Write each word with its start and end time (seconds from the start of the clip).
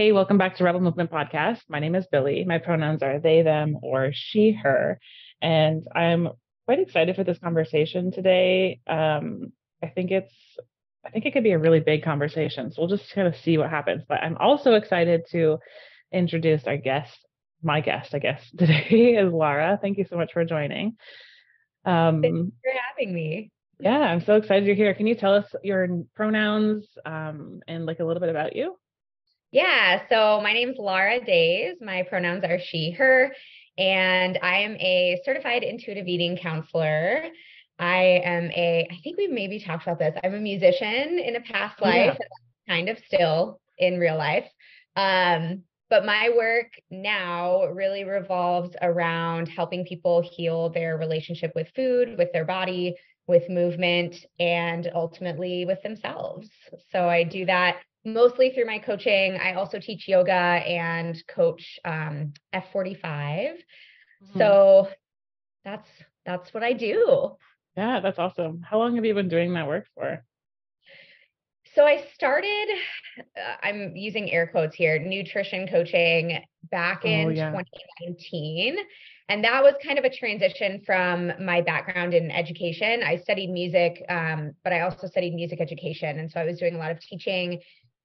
Hey, 0.00 0.12
welcome 0.12 0.38
back 0.38 0.56
to 0.56 0.64
Rebel 0.64 0.80
Movement 0.80 1.10
Podcast. 1.10 1.60
My 1.68 1.78
name 1.78 1.94
is 1.94 2.06
Billie. 2.10 2.42
My 2.46 2.56
pronouns 2.56 3.02
are 3.02 3.20
they, 3.20 3.42
them, 3.42 3.76
or 3.82 4.12
she, 4.14 4.50
her. 4.50 4.98
And 5.42 5.86
I'm 5.94 6.30
quite 6.64 6.78
excited 6.78 7.16
for 7.16 7.22
this 7.22 7.38
conversation 7.38 8.10
today. 8.10 8.80
Um, 8.86 9.52
I 9.82 9.88
think 9.88 10.10
it's 10.10 10.32
I 11.04 11.10
think 11.10 11.26
it 11.26 11.34
could 11.34 11.42
be 11.42 11.50
a 11.50 11.58
really 11.58 11.80
big 11.80 12.02
conversation. 12.02 12.72
So 12.72 12.80
we'll 12.80 12.96
just 12.96 13.14
kind 13.14 13.28
of 13.28 13.36
see 13.36 13.58
what 13.58 13.68
happens. 13.68 14.02
But 14.08 14.22
I'm 14.22 14.38
also 14.38 14.72
excited 14.72 15.24
to 15.32 15.58
introduce 16.10 16.64
our 16.64 16.78
guest, 16.78 17.18
my 17.62 17.82
guest, 17.82 18.14
I 18.14 18.20
guess, 18.20 18.40
today 18.56 19.18
is 19.20 19.30
Lara. 19.30 19.78
Thank 19.82 19.98
you 19.98 20.06
so 20.08 20.16
much 20.16 20.32
for 20.32 20.46
joining. 20.46 20.96
Um, 21.84 22.22
Thank 22.22 22.36
you 22.36 22.52
for 22.64 22.72
having 22.88 23.12
me. 23.12 23.50
Yeah, 23.78 23.98
I'm 23.98 24.24
so 24.24 24.36
excited 24.36 24.64
you're 24.64 24.76
here. 24.76 24.94
Can 24.94 25.06
you 25.06 25.14
tell 25.14 25.34
us 25.34 25.54
your 25.62 26.04
pronouns 26.16 26.86
um, 27.04 27.60
and 27.68 27.84
like 27.84 28.00
a 28.00 28.04
little 28.04 28.20
bit 28.20 28.30
about 28.30 28.56
you? 28.56 28.79
Yeah, 29.52 30.02
so 30.08 30.40
my 30.40 30.52
name 30.52 30.70
is 30.70 30.76
Lara 30.78 31.24
Days. 31.24 31.74
My 31.80 32.04
pronouns 32.04 32.44
are 32.44 32.60
she, 32.60 32.92
her, 32.92 33.34
and 33.76 34.38
I 34.42 34.58
am 34.58 34.76
a 34.76 35.20
certified 35.24 35.64
intuitive 35.64 36.06
eating 36.06 36.36
counselor. 36.36 37.24
I 37.76 38.20
am 38.24 38.52
a, 38.52 38.86
I 38.88 38.96
think 39.02 39.18
we've 39.18 39.30
maybe 39.30 39.58
talked 39.58 39.82
about 39.82 39.98
this. 39.98 40.14
I'm 40.22 40.34
a 40.34 40.40
musician 40.40 41.18
in 41.18 41.34
a 41.34 41.40
past 41.40 41.82
life, 41.82 42.16
yeah. 42.20 42.74
kind 42.74 42.88
of 42.88 42.98
still 43.08 43.60
in 43.76 43.98
real 43.98 44.16
life. 44.16 44.46
Um, 44.94 45.64
but 45.88 46.06
my 46.06 46.30
work 46.36 46.68
now 46.88 47.64
really 47.64 48.04
revolves 48.04 48.76
around 48.80 49.48
helping 49.48 49.84
people 49.84 50.22
heal 50.22 50.68
their 50.68 50.96
relationship 50.96 51.50
with 51.56 51.66
food, 51.74 52.16
with 52.16 52.32
their 52.32 52.44
body, 52.44 52.94
with 53.26 53.48
movement, 53.48 54.14
and 54.38 54.88
ultimately 54.94 55.64
with 55.64 55.82
themselves. 55.82 56.48
So 56.92 57.08
I 57.08 57.24
do 57.24 57.46
that 57.46 57.78
mostly 58.04 58.50
through 58.50 58.66
my 58.66 58.78
coaching. 58.78 59.38
I 59.42 59.54
also 59.54 59.78
teach 59.78 60.08
yoga 60.08 60.32
and 60.32 61.22
coach 61.26 61.78
um, 61.84 62.32
F45. 62.54 63.02
Mm-hmm. 63.02 64.38
So 64.38 64.88
that's 65.64 65.88
that's 66.24 66.52
what 66.52 66.62
I 66.62 66.72
do. 66.72 67.36
Yeah, 67.76 68.00
that's 68.00 68.18
awesome. 68.18 68.62
How 68.68 68.78
long 68.78 68.96
have 68.96 69.04
you 69.04 69.14
been 69.14 69.28
doing 69.28 69.54
that 69.54 69.66
work 69.66 69.86
for? 69.94 70.24
So 71.74 71.84
I 71.84 72.04
started, 72.14 72.66
uh, 73.18 73.54
I'm 73.62 73.94
using 73.94 74.30
air 74.32 74.48
quotes 74.48 74.74
here, 74.74 74.98
nutrition 74.98 75.68
coaching 75.68 76.40
back 76.70 77.04
in 77.04 77.28
oh, 77.28 77.30
yeah. 77.30 77.50
2019. 77.50 78.76
And 79.28 79.44
that 79.44 79.62
was 79.62 79.74
kind 79.84 79.96
of 79.96 80.04
a 80.04 80.10
transition 80.10 80.82
from 80.84 81.32
my 81.40 81.60
background 81.60 82.12
in 82.12 82.32
education. 82.32 83.04
I 83.04 83.16
studied 83.16 83.50
music, 83.50 84.04
um, 84.08 84.50
but 84.64 84.72
I 84.72 84.80
also 84.80 85.06
studied 85.06 85.34
music 85.34 85.60
education. 85.60 86.18
And 86.18 86.28
so 86.28 86.40
I 86.40 86.44
was 86.44 86.58
doing 86.58 86.74
a 86.74 86.78
lot 86.78 86.90
of 86.90 87.00
teaching 87.00 87.60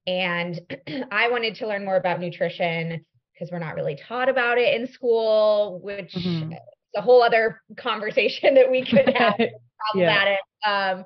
and 0.07 0.59
I 1.11 1.29
wanted 1.29 1.55
to 1.55 1.67
learn 1.67 1.85
more 1.85 1.97
about 1.97 2.19
nutrition 2.19 3.05
because 3.33 3.51
we're 3.51 3.59
not 3.59 3.75
really 3.75 3.95
taught 4.07 4.29
about 4.29 4.57
it 4.57 4.79
in 4.79 4.87
school, 4.87 5.79
which 5.83 6.13
mm-hmm. 6.13 6.53
is 6.53 6.59
a 6.95 7.01
whole 7.01 7.21
other 7.21 7.61
conversation 7.77 8.55
that 8.55 8.71
we 8.71 8.85
could 8.85 9.09
have 9.15 9.35
problematic. 9.91 10.39
yeah. 10.65 10.91
Um, 10.91 11.05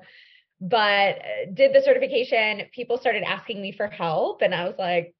but 0.60 1.18
uh, 1.18 1.50
did 1.54 1.74
the 1.74 1.82
certification, 1.82 2.62
people 2.72 2.98
started 2.98 3.22
asking 3.22 3.62
me 3.62 3.72
for 3.72 3.88
help, 3.88 4.42
and 4.42 4.54
I 4.54 4.64
was 4.64 4.74
like, 4.78 5.14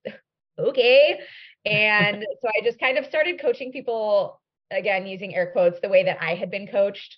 okay. 0.59 1.19
And 1.65 2.25
so 2.43 2.49
I 2.49 2.65
just 2.65 2.79
kind 2.79 2.99
of 2.99 3.07
started 3.07 3.41
coaching 3.41 3.73
people 3.73 4.41
again 4.71 5.07
using 5.07 5.35
air 5.35 5.51
quotes 5.51 5.81
the 5.81 5.89
way 5.89 6.05
that 6.05 6.19
I 6.21 6.35
had 6.35 6.51
been 6.51 6.69
coached 6.69 7.17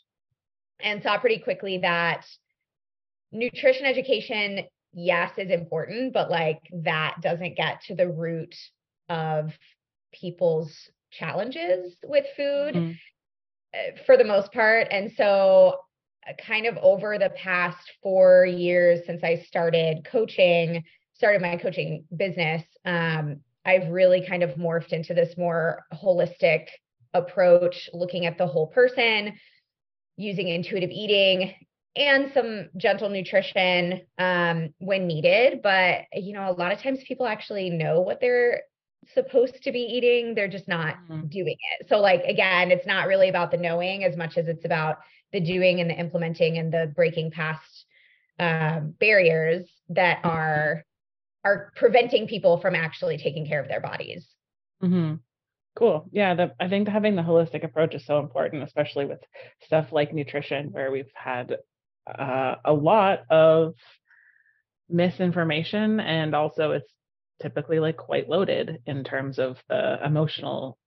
and 0.81 1.03
saw 1.03 1.19
pretty 1.19 1.39
quickly 1.39 1.79
that 1.79 2.25
nutrition 3.31 3.87
education 3.87 4.67
yes 4.93 5.31
is 5.39 5.51
important 5.51 6.13
but 6.13 6.31
like 6.31 6.61
that 6.73 7.17
doesn't 7.21 7.57
get 7.57 7.81
to 7.83 7.95
the 7.95 8.09
root 8.09 8.55
of 9.09 9.53
people's 10.13 10.91
challenges 11.11 11.97
with 12.05 12.27
food 12.37 12.75
mm-hmm. 12.75 12.93
Uh, 13.75 13.97
for 14.05 14.19
the 14.19 14.25
most 14.25 14.53
part 14.53 14.87
and 14.91 15.11
so 15.17 15.79
uh, 16.29 16.33
kind 16.47 16.67
of 16.67 16.77
over 16.83 17.17
the 17.17 17.31
past 17.31 17.91
4 18.03 18.45
years 18.45 19.01
since 19.07 19.25
I 19.25 19.37
started 19.37 20.05
coaching 20.05 20.85
started 21.15 21.41
my 21.41 21.57
coaching 21.57 22.05
business 22.15 22.63
um, 22.85 23.41
I've 23.65 23.89
really 23.89 24.27
kind 24.27 24.43
of 24.43 24.57
morphed 24.57 24.93
into 24.93 25.15
this 25.15 25.39
more 25.39 25.87
holistic 25.95 26.67
approach 27.15 27.89
looking 27.95 28.27
at 28.27 28.37
the 28.37 28.47
whole 28.47 28.67
person 28.67 29.33
using 30.17 30.49
intuitive 30.49 30.91
eating 30.91 31.55
and 31.95 32.31
some 32.33 32.69
gentle 32.77 33.11
nutrition 33.11 34.01
um, 34.19 34.73
when 34.79 35.07
needed. 35.07 35.61
But, 35.63 36.03
you 36.13 36.33
know, 36.33 36.51
a 36.51 36.53
lot 36.53 36.73
of 36.73 36.81
times 36.81 37.01
people 37.07 37.27
actually 37.27 37.71
know 37.71 38.01
what 38.01 38.21
they're 38.21 38.63
supposed 39.15 39.63
to 39.63 39.73
be 39.73 39.81
eating, 39.81 40.35
they're 40.35 40.49
just 40.49 40.69
not 40.69 40.95
mm-hmm. 41.09 41.27
doing 41.27 41.57
it. 41.79 41.89
So, 41.89 41.99
like, 41.99 42.23
again, 42.25 42.71
it's 42.71 42.87
not 42.87 43.09
really 43.09 43.29
about 43.29 43.51
the 43.51 43.57
knowing 43.57 44.05
as 44.05 44.17
much 44.17 44.39
as 44.39 44.47
it's 44.47 44.65
about 44.65 44.99
the 45.33 45.41
doing 45.41 45.81
and 45.81 45.91
the 45.91 45.99
implementing 45.99 46.59
and 46.59 46.73
the 46.73 46.93
breaking 46.95 47.31
past 47.31 47.87
um, 48.39 48.95
barriers 48.99 49.69
that 49.91 50.19
mm-hmm. 50.19 50.29
are 50.29 50.85
are 51.45 51.73
preventing 51.75 52.29
people 52.29 52.61
from 52.61 52.77
actually 52.77 53.19
taking 53.19 53.47
care 53.47 53.61
of 53.61 53.69
their 53.69 53.81
bodies. 53.81 54.29
Mm-hmm. 54.83 55.17
Cool. 55.75 56.09
Yeah, 56.13 56.35
the, 56.35 56.53
I 56.61 56.69
think 56.69 56.87
having 56.87 57.17
the 57.17 57.23
holistic 57.23 57.65
approach 57.65 57.95
is 57.95 58.07
so 58.07 58.21
important, 58.21 58.63
especially 58.63 59.07
with 59.07 59.19
stuff 59.65 59.91
like 59.91 60.13
nutrition, 60.13 60.71
where 60.71 60.93
we've 60.93 61.11
had 61.15 61.57
uh, 62.07 62.57
a 62.65 62.73
lot 62.73 63.21
of 63.31 63.75
misinformation 64.89 66.01
and 66.01 66.35
also 66.35 66.73
it's 66.73 66.93
typically 67.41 67.81
like 67.81 67.97
quite 67.97 68.29
loaded 68.29 68.79
in 68.87 69.05
terms 69.05 69.39
of 69.39 69.57
the 69.69 69.99
emotional 70.05 70.79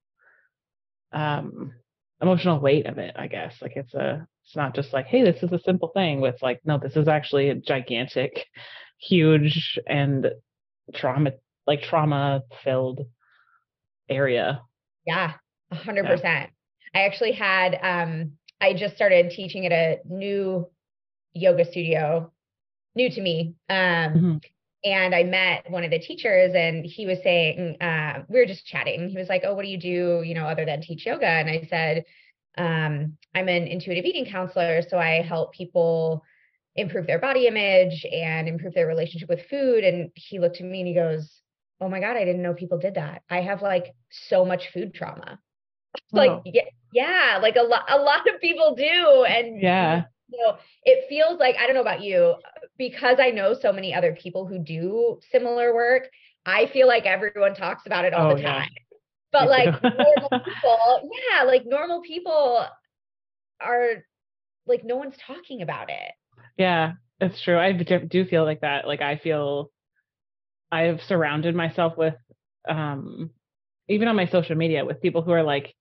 um 1.12 1.74
emotional 2.22 2.60
weight 2.60 2.86
of 2.86 2.98
it 2.98 3.16
i 3.18 3.28
guess. 3.28 3.56
Like 3.62 3.74
it's 3.76 3.94
a 3.94 4.28
it's 4.44 4.56
not 4.56 4.76
just 4.76 4.94
like 4.94 5.08
hey 5.08 5.24
this 5.24 5.42
is 5.44 5.52
a 5.52 5.60
simple 5.60 5.90
thing 5.90 6.22
with 6.22 6.36
like 6.42 6.60
no 6.64 6.78
this 6.78 6.96
is 6.96 7.08
actually 7.08 7.50
a 7.50 7.56
gigantic 7.56 8.46
huge 9.00 9.80
and 9.88 10.32
trauma 10.94 11.32
like 11.68 11.82
trauma 11.82 12.44
filled 12.64 13.02
area. 14.10 14.62
Yeah 15.06 15.34
100% 15.74 16.24
yeah. 16.24 16.48
i 16.94 17.00
actually 17.00 17.32
had 17.32 17.78
um 17.82 18.34
i 18.62 18.74
just 18.74 18.96
started 18.96 19.32
teaching 19.32 19.66
at 19.66 19.72
a 19.72 20.00
new 20.08 20.68
yoga 21.36 21.66
studio, 21.66 22.32
new 22.96 23.10
to 23.12 23.22
me. 23.22 23.56
Um, 23.70 23.78
mm-hmm. 23.78 24.38
And 24.84 25.16
I 25.16 25.24
met 25.24 25.70
one 25.70 25.84
of 25.84 25.92
the 25.92 26.00
teachers, 26.00 26.54
and 26.56 26.86
he 26.86 27.06
was 27.06 27.18
saying, 27.24 27.82
uh, 27.82 28.24
we 28.28 28.40
were 28.40 28.46
just 28.46 28.66
chatting. 28.68 29.10
He 29.10 29.18
was 29.18 29.30
like, 29.30 29.42
"Oh, 29.44 29.56
what 29.56 29.64
do 29.64 29.68
you 29.68 29.80
do, 29.80 30.22
you 30.24 30.36
know, 30.36 30.46
other 30.46 30.66
than 30.66 30.82
teach 30.82 31.06
yoga?" 31.06 31.26
And 31.26 31.50
I 31.50 31.68
said, 31.70 32.06
um, 32.58 33.18
"I'm 33.34 33.50
an 33.50 33.68
intuitive 33.68 34.06
eating 34.06 34.26
counselor, 34.26 34.82
so 34.88 34.98
I 34.98 35.22
help 35.22 35.54
people." 35.54 36.24
improve 36.76 37.08
their 37.08 37.20
body 37.20 37.48
image 37.48 38.06
and 38.12 38.48
improve 38.48 38.74
their 38.74 38.88
relationship 38.88 39.30
with 39.30 39.48
food 39.50 39.84
and 39.84 40.12
he 40.16 40.40
looked 40.40 40.58
at 40.58 40.66
me 40.66 40.80
and 40.82 40.88
he 40.88 40.94
goes 40.94 41.42
oh 41.80 41.88
my 41.88 42.00
god 42.00 42.18
i 42.18 42.26
didn't 42.26 42.42
know 42.42 42.54
people 42.54 42.78
did 42.78 42.96
that 42.96 43.22
i 43.30 43.40
have 43.40 43.62
like 43.62 43.94
so 44.12 44.44
much 44.44 44.70
food 44.74 44.94
trauma 44.94 45.40
oh. 45.96 46.18
like 46.18 46.42
yeah, 46.46 46.64
yeah 46.92 47.40
like 47.42 47.56
a 47.56 47.62
lot 47.62 47.86
a 47.90 47.98
lot 47.98 48.28
of 48.28 48.42
people 48.42 48.76
do 48.76 49.24
and 49.24 49.62
yeah 49.62 50.04
so 50.32 50.58
it 50.84 51.06
feels 51.08 51.40
like 51.40 51.56
I 51.58 51.66
don't 51.66 51.76
know 51.76 51.82
about 51.82 52.02
you 52.02 52.36
because 52.78 53.18
I 53.20 53.32
know 53.32 53.54
so 53.54 53.72
many 53.72 53.94
other 53.94 54.16
people 54.20 54.46
who 54.46 54.60
do 54.60 55.20
similar 55.32 55.74
work. 55.74 56.10
I 56.46 56.68
feel 56.68 56.88
like 56.88 57.06
everyone 57.06 57.56
talks 57.56 57.86
about 57.86 58.06
it 58.06 58.14
all 58.14 58.32
oh, 58.32 58.36
the 58.36 58.42
time. 58.42 58.70
Yeah. 58.72 58.98
But 59.32 59.50
like 59.50 59.84
normal 59.84 60.30
people, 60.46 61.12
yeah, 61.32 61.44
like 61.44 61.64
normal 61.66 62.02
people 62.02 62.66
are 63.60 64.04
like 64.66 64.84
no 64.84 64.96
one's 64.96 65.16
talking 65.26 65.62
about 65.62 65.90
it. 65.90 66.12
Yeah, 66.58 66.94
that's 67.20 67.42
true. 67.42 67.58
I 67.58 67.74
do 67.74 68.26
feel 68.26 68.46
like 68.46 68.62
that. 68.62 68.88
Like 68.88 69.02
I 69.02 69.18
feel 69.18 69.72
I've 70.72 71.02
surrounded 71.02 71.56
myself 71.56 71.98
with 71.98 72.16
um 72.68 73.30
even 73.88 74.08
on 74.08 74.16
my 74.16 74.26
social 74.26 74.56
media 74.56 74.86
with 74.86 75.02
people 75.02 75.22
who 75.22 75.32
are 75.32 75.44
like 75.44 75.76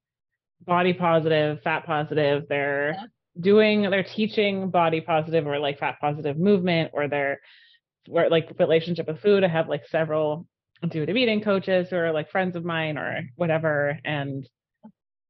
body 0.61 0.93
positive, 0.93 1.63
fat 1.63 1.87
positive, 1.87 2.45
they're 2.49 2.95
yeah 2.99 3.07
doing 3.39 3.83
they're 3.91 4.05
teaching 4.05 4.71
body 4.71 5.01
positive 5.01 5.47
or 5.47 5.59
like 5.59 5.79
fat 5.79 5.97
positive 6.01 6.39
movement 6.39 6.91
or 6.93 7.09
their 7.09 7.41
or 8.09 8.29
like 8.29 8.51
relationship 8.59 9.07
with 9.07 9.21
food. 9.21 9.45
I 9.45 9.49
have 9.49 9.69
like 9.69 9.87
several 9.89 10.47
intuitive 10.83 11.17
eating 11.17 11.41
coaches 11.41 11.89
who 11.91 11.97
are 11.97 12.13
like 12.13 12.31
friends 12.31 12.57
of 12.57 12.65
mine 12.65 12.99
or 12.99 13.23
whatever. 13.37 13.99
And 14.05 14.49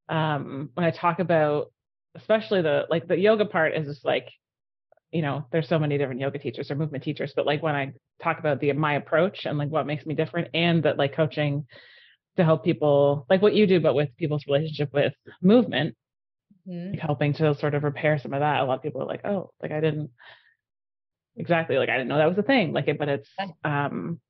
um 0.09 0.71
when 0.75 0.85
I 0.85 0.91
talk 0.91 1.19
about 1.19 1.73
especially 2.15 2.63
the 2.63 2.87
like 2.91 3.09
the 3.09 3.19
yoga 3.19 3.45
part 3.45 3.75
is 3.75 3.87
just 3.87 4.05
like 4.05 4.29
you 5.11 5.23
know 5.23 5.47
there's 5.53 5.69
so 5.69 5.79
many 5.79 5.99
different 5.99 6.21
yoga 6.21 6.39
teachers 6.39 6.71
or 6.71 6.75
movement 6.75 7.05
teachers 7.05 7.33
but 7.35 7.47
like 7.47 7.63
when 7.63 7.75
i 7.75 7.93
talk 8.23 8.39
about 8.39 8.61
the 8.61 8.73
my 8.73 8.95
approach 8.95 9.47
and 9.47 9.59
like 9.59 9.69
what 9.69 9.87
makes 9.87 10.05
me 10.05 10.15
different 10.15 10.49
and 10.55 10.83
that 10.83 10.99
like 10.99 11.15
coaching 11.15 11.67
to 12.37 12.45
help 12.45 12.65
people 12.65 13.27
like 13.31 13.41
what 13.41 13.55
you 13.55 13.67
do 13.67 13.81
but 13.81 13.95
with 13.95 14.15
people's 14.17 14.45
relationship 14.47 14.93
with 14.93 15.15
movement 15.41 15.97
mm-hmm. 16.69 16.99
helping 16.99 17.35
to 17.35 17.55
sort 17.55 17.75
of 17.75 17.85
repair 17.85 18.19
some 18.19 18.33
of 18.33 18.41
that. 18.41 18.61
A 18.61 18.65
lot 18.65 18.77
of 18.77 18.83
people 18.83 19.03
are 19.03 19.07
like, 19.07 19.25
oh, 19.25 19.51
like 19.63 19.73
I 19.73 19.81
didn't 19.81 20.11
exactly 21.37 21.77
like 21.79 21.89
I 21.89 21.97
didn't 21.97 22.09
know 22.09 22.19
that 22.19 22.29
was 22.29 22.39
a 22.39 22.43
thing. 22.43 22.73
Like 22.73 22.89
it, 22.89 22.99
but 22.99 23.09
it's 23.09 23.29
um 23.65 24.21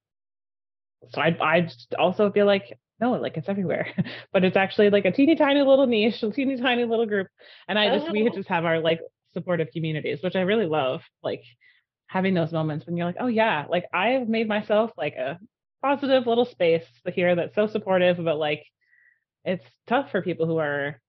so 1.11 1.21
I 1.21 1.37
I 1.41 1.69
also 1.99 2.31
feel 2.31 2.47
like 2.47 2.79
no, 3.01 3.13
like 3.13 3.37
it's 3.37 3.49
everywhere, 3.49 3.89
but 4.33 4.45
it's 4.45 4.57
actually 4.57 4.91
like 4.91 5.05
a 5.05 5.13
teeny 5.13 5.37
tiny 5.37 5.61
little 5.61 5.87
niche, 5.87 6.23
a 6.23 6.31
teeny 6.31 6.57
tiny 6.61 6.85
little 6.85 7.07
group, 7.07 7.29
and 7.69 7.79
I 7.79 7.97
just 7.97 8.09
oh. 8.09 8.13
we 8.13 8.31
just 8.31 8.49
have 8.49 8.65
our 8.65 8.81
like 8.81 9.01
supportive 9.33 9.69
communities, 9.73 10.21
which 10.23 10.37
I 10.37 10.43
really 10.43 10.67
love, 10.67 11.03
like 11.23 11.43
having 12.07 12.35
those 12.35 12.53
moments 12.53 12.87
when 12.87 12.97
you're 12.97 13.07
like, 13.07 13.17
oh 13.19 13.27
yeah, 13.27 13.67
like 13.69 13.85
I've 13.93 14.29
made 14.29 14.49
myself 14.49 14.93
like 14.97 15.15
a 15.15 15.39
positive 15.83 16.27
little 16.27 16.47
space 16.47 16.85
here 17.13 17.35
that's 17.35 17.55
so 17.55 17.67
supportive, 17.67 18.17
but 18.17 18.39
like 18.39 18.65
it's 19.45 19.65
tough 19.87 20.11
for 20.11 20.23
people 20.23 20.47
who 20.47 20.59
are 20.59 21.01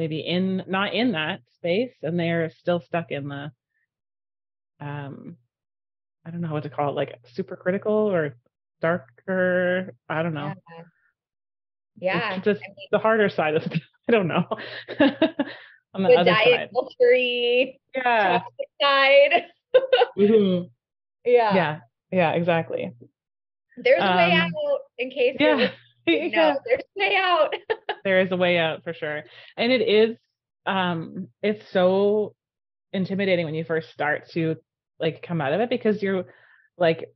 maybe 0.00 0.20
in 0.20 0.64
not 0.66 0.94
in 0.94 1.12
that 1.12 1.40
space 1.56 1.92
and 2.02 2.18
they're 2.18 2.50
still 2.58 2.80
stuck 2.80 3.10
in 3.10 3.28
the 3.28 3.52
um 4.80 5.36
I 6.24 6.30
don't 6.30 6.40
know 6.40 6.52
what 6.52 6.62
to 6.62 6.70
call 6.70 6.90
it, 6.90 6.96
like 6.96 7.18
super 7.34 7.54
critical 7.56 7.92
or 7.92 8.36
darker. 8.80 9.94
I 10.08 10.22
don't 10.22 10.32
know. 10.32 10.54
Yeah. 11.96 12.16
yeah. 12.16 12.34
It's 12.36 12.44
just 12.44 12.60
I 12.62 12.68
mean, 12.68 12.88
the 12.92 12.98
harder 12.98 13.28
side 13.28 13.56
of 13.56 13.66
it. 13.66 13.80
I 14.08 14.12
don't 14.12 14.28
know. 14.28 14.44
On 15.92 16.02
the, 16.02 16.08
the 16.08 16.14
other 16.14 16.30
diet 16.30 16.70
culture 16.72 17.14
yeah. 17.14 18.40
side. 18.80 19.44
mm-hmm. 20.18 20.66
Yeah. 21.26 21.54
Yeah. 21.54 21.78
Yeah, 22.10 22.32
exactly. 22.32 22.92
There's 23.76 24.02
a 24.02 24.16
way 24.16 24.32
um, 24.32 24.40
out 24.40 24.80
in 24.98 25.10
case 25.10 25.36
yeah. 25.38 25.70
yeah. 26.32 26.54
there's 26.64 26.82
a 26.96 27.00
way 27.00 27.16
out. 27.16 27.54
there 28.04 28.20
is 28.20 28.32
a 28.32 28.36
way 28.36 28.58
out 28.58 28.82
for 28.84 28.94
sure. 28.94 29.22
And 29.56 29.72
it 29.72 29.82
is 29.82 30.16
um 30.66 31.28
it's 31.42 31.64
so 31.72 32.34
intimidating 32.92 33.46
when 33.46 33.54
you 33.54 33.64
first 33.64 33.90
start 33.90 34.28
to 34.32 34.56
like 34.98 35.22
come 35.26 35.40
out 35.40 35.52
of 35.52 35.60
it 35.60 35.70
because 35.70 36.02
you're 36.02 36.24
like 36.76 37.06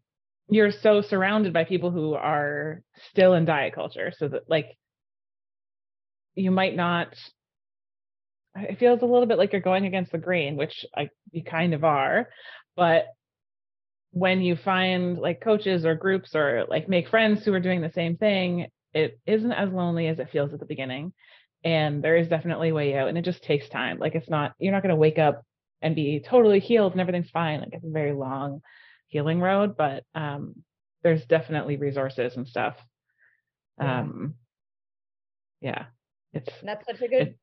you're 0.48 0.70
so 0.70 1.02
surrounded 1.02 1.52
by 1.52 1.64
people 1.64 1.90
who 1.90 2.14
are 2.14 2.82
still 3.10 3.34
in 3.34 3.44
diet 3.44 3.74
culture 3.74 4.12
so 4.16 4.28
that 4.28 4.48
like 4.48 4.76
you 6.34 6.50
might 6.50 6.74
not 6.76 7.14
it 8.56 8.78
feels 8.78 9.02
a 9.02 9.06
little 9.06 9.26
bit 9.26 9.38
like 9.38 9.52
you're 9.52 9.60
going 9.60 9.84
against 9.84 10.12
the 10.12 10.18
grain 10.18 10.56
which 10.56 10.84
I 10.96 11.08
you 11.32 11.42
kind 11.42 11.74
of 11.74 11.84
are 11.84 12.28
but 12.76 13.06
when 14.12 14.40
you 14.42 14.54
find 14.54 15.18
like 15.18 15.40
coaches 15.40 15.84
or 15.84 15.96
groups 15.96 16.36
or 16.36 16.64
like 16.68 16.88
make 16.88 17.08
friends 17.08 17.44
who 17.44 17.52
are 17.52 17.60
doing 17.60 17.80
the 17.80 17.92
same 17.94 18.16
thing 18.16 18.68
it 18.94 19.18
isn't 19.26 19.52
as 19.52 19.70
lonely 19.70 20.06
as 20.06 20.18
it 20.18 20.30
feels 20.30 20.52
at 20.52 20.60
the 20.60 20.66
beginning 20.66 21.12
and 21.64 22.04
there 22.04 22.16
is 22.16 22.28
definitely 22.28 22.68
a 22.68 22.74
way 22.74 22.96
out 22.96 23.08
and 23.08 23.18
it 23.18 23.24
just 23.24 23.42
takes 23.42 23.68
time 23.68 23.98
like 23.98 24.14
it's 24.14 24.28
not 24.28 24.52
you're 24.58 24.72
not 24.72 24.82
going 24.82 24.90
to 24.90 24.96
wake 24.96 25.18
up 25.18 25.42
and 25.82 25.96
be 25.96 26.20
totally 26.20 26.60
healed 26.60 26.92
and 26.92 27.00
everything's 27.00 27.30
fine 27.30 27.60
like 27.60 27.72
it's 27.72 27.84
a 27.84 27.90
very 27.90 28.12
long 28.12 28.60
healing 29.08 29.40
road 29.40 29.76
but 29.76 30.04
um 30.14 30.54
there's 31.02 31.24
definitely 31.26 31.76
resources 31.76 32.36
and 32.36 32.46
stuff 32.46 32.76
yeah. 33.78 34.00
um 34.00 34.34
yeah 35.60 35.86
it's 36.32 36.52
that's 36.62 36.86
such 36.86 37.00
a 37.00 37.08
good 37.08 37.28
it, 37.28 37.38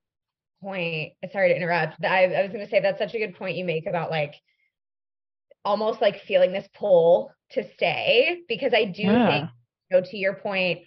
point 0.62 1.13
sorry 1.31 1.50
to 1.50 1.56
interrupt 1.56 2.03
I, 2.03 2.25
I 2.25 2.42
was 2.44 2.51
going 2.51 2.65
to 2.65 2.69
say 2.69 2.80
that's 2.80 3.00
such 3.00 3.15
a 3.15 3.19
good 3.19 3.36
point 3.36 3.57
you 3.57 3.65
make 3.65 3.88
about 3.88 4.12
like 4.12 4.36
almost 5.65 6.01
like 6.01 6.21
feeling 6.21 6.51
this 6.51 6.68
pull 6.77 7.31
to 7.51 7.63
stay 7.74 8.42
because 8.48 8.74
i 8.74 8.86
do 8.86 9.03
yeah. 9.03 9.27
think 9.27 9.50
you 9.89 9.98
know 9.98 10.03
to 10.03 10.18
your 10.18 10.33
point 10.36 10.80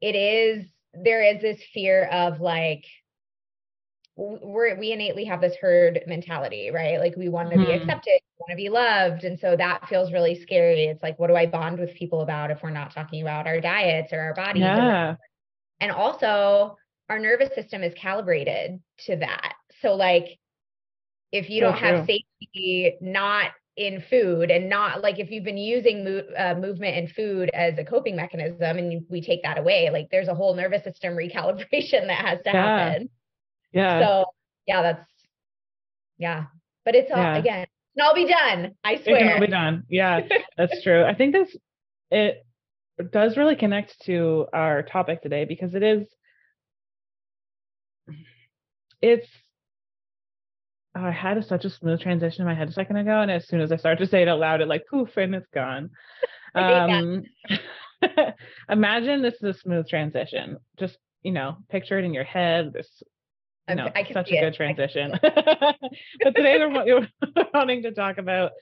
it 0.00 0.14
is 0.14 0.66
there 0.94 1.22
is 1.22 1.42
this 1.42 1.60
fear 1.72 2.04
of 2.06 2.40
like 2.40 2.84
we're 4.16 4.78
we 4.78 4.92
innately 4.92 5.24
have 5.24 5.40
this 5.40 5.56
herd 5.60 6.00
mentality, 6.06 6.70
right? 6.70 6.98
Like 6.98 7.16
we 7.16 7.28
want 7.28 7.50
to 7.50 7.56
mm-hmm. 7.56 7.66
be 7.66 7.72
accepted, 7.72 8.18
want 8.38 8.50
to 8.50 8.56
be 8.56 8.70
loved. 8.70 9.24
And 9.24 9.38
so 9.38 9.56
that 9.56 9.86
feels 9.88 10.12
really 10.12 10.40
scary. 10.40 10.84
It's 10.84 11.02
like, 11.02 11.18
what 11.18 11.26
do 11.26 11.36
I 11.36 11.46
bond 11.46 11.78
with 11.78 11.94
people 11.94 12.22
about 12.22 12.50
if 12.50 12.62
we're 12.62 12.70
not 12.70 12.94
talking 12.94 13.20
about 13.20 13.46
our 13.46 13.60
diets 13.60 14.12
or 14.12 14.20
our 14.20 14.34
bodies? 14.34 14.62
Yeah. 14.62 15.16
And 15.80 15.92
also 15.92 16.78
our 17.10 17.18
nervous 17.18 17.54
system 17.54 17.82
is 17.82 17.92
calibrated 17.94 18.80
to 19.06 19.16
that. 19.16 19.54
So 19.82 19.94
like 19.94 20.38
if 21.30 21.50
you 21.50 21.60
so 21.60 21.66
don't 21.66 21.78
true. 21.78 21.88
have 21.88 22.06
safety 22.06 22.96
not 23.02 23.50
in 23.76 24.02
food 24.08 24.50
and 24.50 24.70
not 24.70 25.02
like 25.02 25.18
if 25.18 25.30
you've 25.30 25.44
been 25.44 25.58
using 25.58 26.02
mo- 26.02 26.34
uh, 26.38 26.54
movement 26.54 26.96
and 26.96 27.10
food 27.10 27.50
as 27.52 27.76
a 27.78 27.84
coping 27.84 28.16
mechanism 28.16 28.78
and 28.78 29.04
we 29.10 29.20
take 29.20 29.42
that 29.42 29.58
away 29.58 29.90
like 29.92 30.08
there's 30.10 30.28
a 30.28 30.34
whole 30.34 30.54
nervous 30.54 30.82
system 30.82 31.14
recalibration 31.16 32.06
that 32.06 32.24
has 32.24 32.38
to 32.38 32.50
yeah. 32.52 32.78
happen. 32.78 33.10
Yeah. 33.72 34.00
So 34.00 34.24
yeah 34.66 34.82
that's 34.82 35.10
yeah. 36.18 36.44
But 36.84 36.94
it's 36.94 37.10
all 37.10 37.18
yeah. 37.18 37.36
again 37.36 37.66
it'll 37.98 38.14
be 38.14 38.26
done 38.26 38.72
i 38.84 38.96
swear 39.02 39.16
it 39.16 39.18
can 39.20 39.32
all 39.32 39.40
be 39.40 39.46
done. 39.46 39.82
Yeah 39.88 40.20
that's 40.56 40.82
true. 40.82 41.04
I 41.04 41.14
think 41.14 41.34
this 41.34 41.56
it 42.10 42.46
does 43.10 43.36
really 43.36 43.56
connect 43.56 43.94
to 44.06 44.46
our 44.54 44.82
topic 44.82 45.22
today 45.22 45.44
because 45.44 45.74
it 45.74 45.82
is 45.82 46.06
it's 49.02 49.28
I 51.04 51.10
had 51.10 51.36
a, 51.36 51.42
such 51.42 51.64
a 51.64 51.70
smooth 51.70 52.00
transition 52.00 52.42
in 52.42 52.46
my 52.46 52.54
head 52.54 52.68
a 52.68 52.72
second 52.72 52.96
ago, 52.96 53.20
and 53.20 53.30
as 53.30 53.46
soon 53.46 53.60
as 53.60 53.70
I 53.70 53.76
started 53.76 54.04
to 54.04 54.10
say 54.10 54.22
it 54.22 54.28
out 54.28 54.38
loud, 54.38 54.60
it 54.60 54.68
like 54.68 54.86
poof 54.88 55.16
and 55.16 55.34
it's 55.34 55.48
gone. 55.52 55.90
Um, 56.54 57.24
imagine 58.70 59.20
this 59.22 59.34
is 59.34 59.56
a 59.56 59.58
smooth 59.58 59.88
transition. 59.88 60.56
Just 60.78 60.96
you 61.22 61.32
know, 61.32 61.56
picture 61.68 61.98
it 61.98 62.04
in 62.04 62.14
your 62.14 62.24
head. 62.24 62.72
This 62.72 62.88
you 63.68 63.74
know, 63.74 63.90
such 64.12 64.30
a 64.30 64.40
good 64.40 64.54
transition. 64.54 65.12
but 65.20 66.34
today 66.34 66.58
we're, 66.58 66.84
we're 66.84 67.08
wanting 67.54 67.82
to 67.82 67.92
talk 67.92 68.18
about 68.18 68.52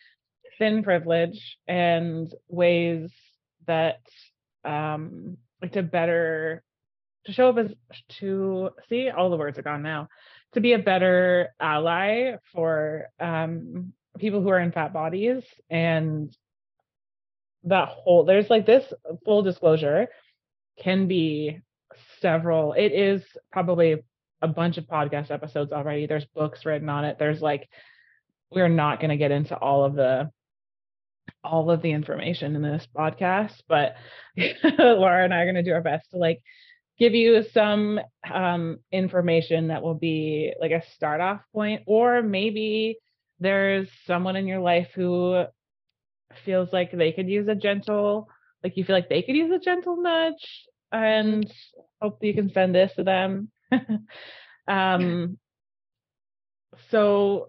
thin 0.59 0.83
privilege 0.83 1.59
and 1.69 2.33
ways 2.49 3.11
that 3.67 4.01
um 4.65 5.37
like 5.61 5.73
to 5.73 5.83
better 5.83 6.63
to 7.27 7.33
show 7.33 7.51
up 7.51 7.59
as 7.59 7.73
to 8.09 8.71
see 8.89 9.11
all 9.11 9.31
the 9.31 9.37
words 9.37 9.59
are 9.59 9.63
gone 9.63 9.83
now 9.83 10.09
to 10.55 10.61
be 10.61 10.73
a 10.73 10.79
better 10.79 11.51
ally 11.61 12.37
for 12.53 13.09
um, 13.21 13.93
people 14.19 14.43
who 14.43 14.49
are 14.49 14.61
in 14.61 14.73
fat 14.73 14.93
bodies 14.93 15.43
and 15.71 16.35
that 17.65 17.89
whole 17.89 18.25
there's 18.25 18.51
like 18.51 18.67
this 18.67 18.93
full 19.25 19.43
disclosure 19.43 20.09
can 20.79 21.09
be 21.09 21.61
several 22.21 22.73
it 22.75 22.93
is 22.93 23.23
probably 23.53 24.03
a 24.45 24.49
bunch 24.49 24.77
of 24.77 24.85
podcast 24.85 25.31
episodes 25.31 25.73
already. 25.73 26.07
There's 26.07 26.27
books 26.27 26.67
written 26.67 26.91
on 26.91 27.07
it. 27.07 27.17
There's 27.19 27.41
like 27.41 27.69
we're 28.51 28.69
not 28.69 29.01
going 29.01 29.11
to 29.11 29.17
get 29.17 29.31
into 29.31 29.57
all 29.57 29.85
of 29.85 29.95
the 29.95 30.31
all 31.43 31.71
of 31.71 31.81
the 31.81 31.91
information 31.91 32.55
in 32.55 32.63
this 32.63 32.87
podcast 32.95 33.55
but 33.69 33.97
laura 34.79 35.25
and 35.25 35.33
i 35.33 35.41
are 35.41 35.45
going 35.45 35.55
to 35.55 35.63
do 35.63 35.73
our 35.73 35.81
best 35.81 36.11
to 36.11 36.19
like 36.19 36.43
give 36.99 37.15
you 37.15 37.45
some 37.53 38.01
um, 38.33 38.79
information 38.93 39.69
that 39.69 39.83
will 39.83 39.95
be 39.95 40.53
like 40.61 40.71
a 40.71 40.83
start 40.95 41.21
off 41.21 41.41
point, 41.53 41.83
or 41.87 42.23
maybe 42.23 42.99
there's 43.41 43.89
someone 44.07 44.37
in 44.37 44.47
your 44.47 44.61
life 44.61 44.89
who 44.95 45.45
feels 46.45 46.73
like 46.73 46.93
they 46.93 47.13
could 47.13 47.29
use 47.29 47.49
a 47.49 47.55
gentle, 47.55 48.29
like 48.63 48.77
you 48.77 48.85
feel 48.85 48.97
like 48.97 49.09
they 49.09 49.23
could 49.23 49.37
use 49.37 49.53
a 49.53 49.59
gentle 49.59 50.01
nudge, 50.01 50.67
and 50.93 51.53
hope 52.01 52.19
you 52.23 52.35
can 52.35 52.53
send 52.53 52.75
this 52.75 52.93
to 52.95 53.05
them. 53.05 53.51
um, 54.69 55.39
so 56.91 57.49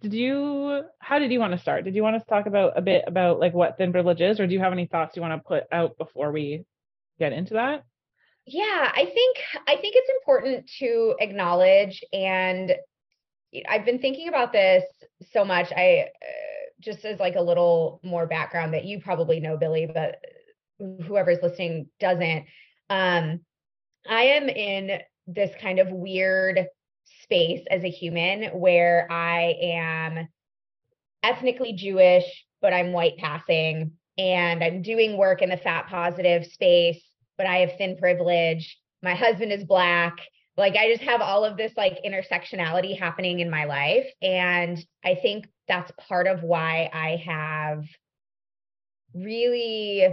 did 0.00 0.12
you 0.12 0.82
how 0.98 1.18
did 1.18 1.30
you 1.32 1.38
want 1.38 1.52
to 1.52 1.58
start 1.58 1.84
did 1.84 1.94
you 1.94 2.02
want 2.02 2.20
to 2.20 2.28
talk 2.28 2.46
about 2.46 2.76
a 2.76 2.82
bit 2.82 3.04
about 3.06 3.38
like 3.38 3.54
what 3.54 3.78
thin 3.78 3.92
privilege 3.92 4.20
is 4.20 4.40
or 4.40 4.46
do 4.46 4.52
you 4.52 4.60
have 4.60 4.72
any 4.72 4.86
thoughts 4.86 5.16
you 5.16 5.22
want 5.22 5.32
to 5.32 5.48
put 5.48 5.64
out 5.72 5.96
before 5.96 6.32
we 6.32 6.64
get 7.18 7.32
into 7.32 7.54
that 7.54 7.84
yeah, 8.46 8.92
I 8.94 9.04
think 9.04 9.36
I 9.66 9.76
think 9.76 9.94
it's 9.96 10.10
important 10.20 10.70
to 10.78 11.16
acknowledge 11.18 12.02
and 12.12 12.72
I've 13.68 13.84
been 13.84 13.98
thinking 13.98 14.28
about 14.28 14.52
this 14.52 14.84
so 15.32 15.44
much. 15.44 15.72
I 15.72 16.06
uh, 16.22 16.70
just 16.80 17.04
as 17.04 17.18
like 17.18 17.34
a 17.34 17.42
little 17.42 18.00
more 18.04 18.26
background 18.26 18.74
that 18.74 18.84
you 18.84 19.00
probably 19.00 19.40
know 19.40 19.56
Billie, 19.56 19.90
but 19.92 20.20
whoever's 20.78 21.42
listening 21.42 21.88
doesn't. 21.98 22.44
Um 22.88 23.40
I 24.08 24.22
am 24.22 24.48
in 24.48 25.00
this 25.26 25.50
kind 25.60 25.80
of 25.80 25.90
weird 25.90 26.68
space 27.22 27.64
as 27.68 27.82
a 27.82 27.90
human 27.90 28.50
where 28.50 29.10
I 29.10 29.56
am 29.60 30.28
ethnically 31.24 31.72
Jewish, 31.72 32.46
but 32.62 32.72
I'm 32.72 32.92
white 32.92 33.16
passing 33.18 33.92
and 34.16 34.62
I'm 34.62 34.82
doing 34.82 35.16
work 35.16 35.42
in 35.42 35.50
the 35.50 35.56
fat 35.56 35.88
positive 35.88 36.46
space 36.46 37.02
but 37.38 37.46
I 37.46 37.58
have 37.58 37.76
thin 37.78 37.96
privilege. 37.96 38.78
My 39.02 39.14
husband 39.14 39.52
is 39.52 39.64
black. 39.64 40.18
Like 40.56 40.74
I 40.76 40.90
just 40.90 41.02
have 41.02 41.20
all 41.20 41.44
of 41.44 41.56
this 41.56 41.72
like 41.76 41.98
intersectionality 42.04 42.98
happening 42.98 43.40
in 43.40 43.50
my 43.50 43.64
life. 43.64 44.06
And 44.22 44.82
I 45.04 45.16
think 45.16 45.46
that's 45.68 45.92
part 46.08 46.26
of 46.26 46.42
why 46.42 46.90
I 46.92 47.22
have 47.26 47.84
really 49.14 50.08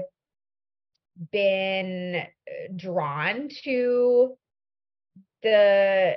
been 1.31 2.15
uh, 2.15 2.73
drawn 2.75 3.49
to 3.63 4.33
the 5.43 6.15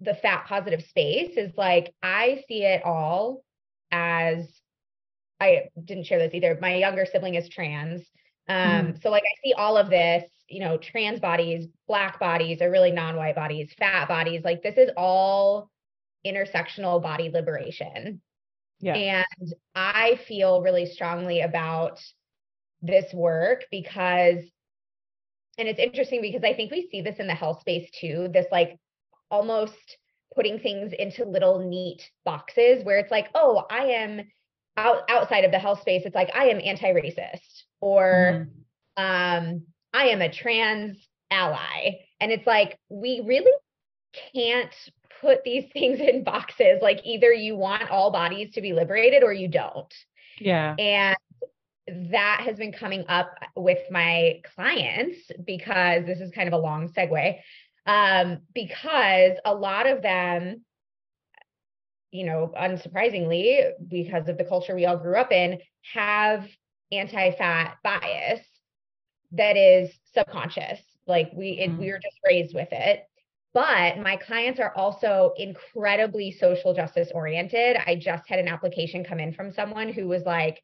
the 0.00 0.14
fat 0.14 0.44
positive 0.46 0.82
space 0.82 1.36
is 1.36 1.52
like 1.56 1.94
I 2.02 2.44
see 2.48 2.64
it 2.64 2.84
all 2.84 3.42
as 3.90 4.60
I 5.40 5.68
didn't 5.82 6.04
share 6.04 6.18
this 6.18 6.34
either. 6.34 6.58
My 6.60 6.74
younger 6.76 7.06
sibling 7.06 7.34
is 7.34 7.48
trans 7.48 8.02
Um, 8.48 8.56
mm-hmm. 8.56 8.96
so 9.02 9.10
like 9.10 9.22
I 9.24 9.34
see 9.42 9.54
all 9.54 9.76
of 9.76 9.90
this, 9.90 10.24
you 10.48 10.60
know, 10.60 10.78
trans 10.78 11.20
bodies, 11.20 11.66
black 11.88 12.20
bodies, 12.20 12.60
or 12.60 12.70
really 12.70 12.92
non-white 12.92 13.34
bodies, 13.34 13.72
fat 13.78 14.08
bodies, 14.08 14.42
like 14.44 14.62
this 14.62 14.76
is 14.76 14.90
all 14.96 15.70
intersectional 16.26 17.02
body 17.02 17.30
liberation. 17.30 18.20
Yeah. 18.80 18.94
And 18.94 19.54
I 19.74 20.20
feel 20.28 20.62
really 20.62 20.86
strongly 20.86 21.40
about 21.40 22.00
this 22.82 23.12
work 23.12 23.64
because 23.70 24.38
and 25.58 25.68
it's 25.68 25.80
interesting 25.80 26.20
because 26.20 26.44
I 26.44 26.52
think 26.52 26.70
we 26.70 26.88
see 26.90 27.00
this 27.00 27.16
in 27.18 27.26
the 27.26 27.34
health 27.34 27.60
space 27.60 27.90
too, 27.98 28.28
this 28.32 28.46
like 28.52 28.78
almost 29.30 29.96
putting 30.34 30.58
things 30.58 30.92
into 30.92 31.24
little 31.24 31.66
neat 31.66 32.10
boxes 32.26 32.84
where 32.84 32.98
it's 32.98 33.10
like, 33.10 33.28
oh, 33.34 33.64
I 33.70 33.86
am 33.86 34.20
out 34.76 35.08
outside 35.08 35.44
of 35.44 35.52
the 35.52 35.58
health 35.58 35.80
space, 35.80 36.02
it's 36.04 36.14
like 36.14 36.30
I 36.34 36.48
am 36.48 36.60
anti-racist 36.62 37.62
or 37.80 38.46
mm-hmm. 38.98 39.02
um 39.02 39.62
I 39.96 40.08
am 40.08 40.20
a 40.20 40.30
trans 40.30 40.98
ally. 41.30 42.00
And 42.20 42.30
it's 42.30 42.46
like 42.46 42.78
we 42.90 43.22
really 43.24 43.52
can't 44.34 44.74
put 45.22 45.42
these 45.42 45.64
things 45.72 46.00
in 46.00 46.22
boxes. 46.22 46.80
Like 46.82 47.00
either 47.04 47.32
you 47.32 47.56
want 47.56 47.90
all 47.90 48.10
bodies 48.10 48.52
to 48.54 48.60
be 48.60 48.72
liberated 48.72 49.22
or 49.22 49.32
you 49.32 49.48
don't. 49.48 49.92
Yeah. 50.38 50.74
And 50.78 51.16
that 52.10 52.42
has 52.44 52.58
been 52.58 52.72
coming 52.72 53.04
up 53.08 53.32
with 53.54 53.78
my 53.90 54.42
clients 54.54 55.18
because 55.44 56.04
this 56.04 56.20
is 56.20 56.30
kind 56.32 56.48
of 56.48 56.52
a 56.52 56.58
long 56.58 56.92
segue. 56.92 57.38
Um, 57.86 58.40
because 58.52 59.38
a 59.44 59.54
lot 59.54 59.86
of 59.86 60.02
them, 60.02 60.64
you 62.10 62.26
know, 62.26 62.52
unsurprisingly, 62.60 63.70
because 63.86 64.28
of 64.28 64.36
the 64.36 64.44
culture 64.44 64.74
we 64.74 64.84
all 64.84 64.98
grew 64.98 65.16
up 65.16 65.32
in, 65.32 65.60
have 65.94 66.46
anti 66.90 67.30
fat 67.32 67.76
bias 67.82 68.40
that 69.32 69.56
is 69.56 69.90
subconscious. 70.14 70.80
Like 71.06 71.30
we, 71.34 71.50
it, 71.50 71.70
mm. 71.70 71.78
we 71.78 71.90
were 71.90 71.98
just 71.98 72.18
raised 72.26 72.54
with 72.54 72.68
it. 72.72 73.04
But 73.54 73.98
my 73.98 74.16
clients 74.16 74.60
are 74.60 74.74
also 74.76 75.32
incredibly 75.38 76.30
social 76.30 76.74
justice 76.74 77.10
oriented. 77.14 77.78
I 77.86 77.96
just 77.96 78.28
had 78.28 78.38
an 78.38 78.48
application 78.48 79.02
come 79.02 79.18
in 79.18 79.32
from 79.32 79.52
someone 79.52 79.88
who 79.88 80.06
was 80.06 80.24
like, 80.24 80.60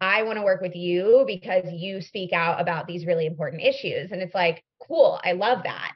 I 0.00 0.22
want 0.22 0.38
to 0.38 0.42
work 0.42 0.62
with 0.62 0.74
you 0.74 1.24
because 1.26 1.64
you 1.70 2.00
speak 2.00 2.32
out 2.32 2.60
about 2.60 2.86
these 2.86 3.06
really 3.06 3.26
important 3.26 3.62
issues. 3.62 4.12
And 4.12 4.22
it's 4.22 4.34
like, 4.34 4.64
cool, 4.86 5.20
I 5.24 5.32
love 5.32 5.62
that. 5.64 5.92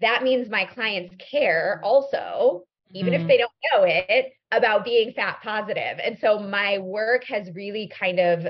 That 0.00 0.22
means 0.22 0.50
my 0.50 0.66
clients 0.66 1.14
care 1.30 1.80
also, 1.82 2.64
even 2.92 3.14
mm. 3.14 3.20
if 3.20 3.26
they 3.26 3.38
don't 3.38 3.50
know 3.72 3.84
it, 3.84 4.32
about 4.52 4.84
being 4.84 5.12
fat 5.12 5.38
positive. 5.42 5.98
And 6.02 6.18
so 6.20 6.38
my 6.38 6.78
work 6.78 7.24
has 7.24 7.50
really 7.54 7.90
kind 7.98 8.20
of 8.20 8.46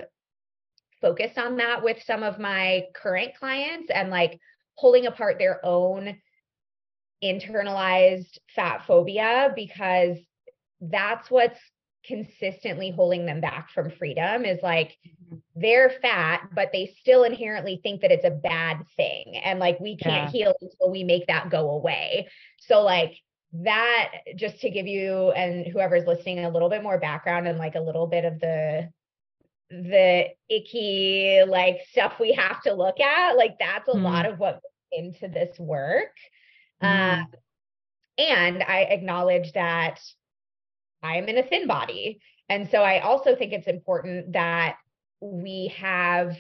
focused 1.07 1.39
on 1.39 1.57
that 1.59 1.85
with 1.85 2.03
some 2.03 2.25
of 2.25 2.41
my 2.41 2.83
current 2.93 3.33
clients 3.39 3.91
and 3.95 4.11
like 4.11 4.41
pulling 4.81 5.07
apart 5.07 5.39
their 5.39 5.65
own 5.65 6.17
internalized 7.23 8.39
fat 8.57 8.85
phobia 8.87 9.53
because 9.55 10.19
that's 10.81 11.31
what's 11.31 11.61
consistently 12.05 12.91
holding 12.91 13.25
them 13.25 13.41
back 13.41 13.71
from 13.71 13.91
freedom 13.91 14.45
is 14.45 14.59
like 14.63 14.97
mm-hmm. 15.07 15.37
they're 15.55 15.93
fat 16.03 16.43
but 16.55 16.71
they 16.73 16.93
still 17.01 17.23
inherently 17.23 17.79
think 17.83 18.01
that 18.01 18.11
it's 18.11 18.25
a 18.25 18.31
bad 18.31 18.79
thing 18.97 19.37
and 19.45 19.61
like 19.61 19.79
we 19.79 19.97
can't 19.97 20.33
yeah. 20.35 20.45
heal 20.45 20.55
until 20.61 20.91
we 20.91 21.05
make 21.05 21.27
that 21.29 21.51
go 21.51 21.71
away 21.71 22.29
so 22.59 22.83
like 22.83 23.15
that 23.53 24.11
just 24.35 24.61
to 24.61 24.71
give 24.71 24.87
you 24.89 25.31
and 25.31 25.67
whoever's 25.69 26.07
listening 26.07 26.41
a 26.41 26.51
little 26.51 26.69
bit 26.69 26.83
more 26.83 26.99
background 26.99 27.47
and 27.47 27.59
like 27.59 27.77
a 27.77 27.81
little 27.81 28.09
bit 28.09 28.25
of 28.25 28.41
the 28.41 28.89
the 29.71 30.27
icky 30.49 31.43
like 31.47 31.79
stuff 31.91 32.15
we 32.21 32.33
have 32.33 32.63
to 32.63 32.73
look 32.73 33.01
at 33.01 33.37
like 33.37 33.57
that's 33.59 33.89
a 33.89 33.93
mm. 33.93 34.03
lot 34.03 34.27
of 34.27 34.39
what 34.39 34.61
into 34.93 35.29
this 35.29 35.59
work 35.59 36.13
mm. 36.83 37.23
uh, 37.23 37.25
and 38.19 38.63
i 38.63 38.83
acknowledge 38.83 39.53
that 39.53 40.01
i 41.03 41.17
am 41.17 41.29
in 41.29 41.39
a 41.39 41.43
thin 41.43 41.67
body 41.67 42.21
and 42.49 42.69
so 42.71 42.79
i 42.79 43.01
also 43.01 43.35
think 43.35 43.53
it's 43.53 43.67
important 43.67 44.33
that 44.33 44.77
we 45.21 45.73
have 45.77 46.37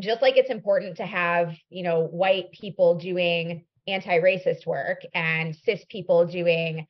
just 0.00 0.22
like 0.22 0.36
it's 0.36 0.50
important 0.50 0.96
to 0.96 1.06
have 1.06 1.54
you 1.70 1.84
know 1.84 2.02
white 2.02 2.50
people 2.50 2.96
doing 2.96 3.64
anti-racist 3.86 4.66
work 4.66 5.02
and 5.14 5.56
cis 5.56 5.84
people 5.88 6.26
doing 6.26 6.86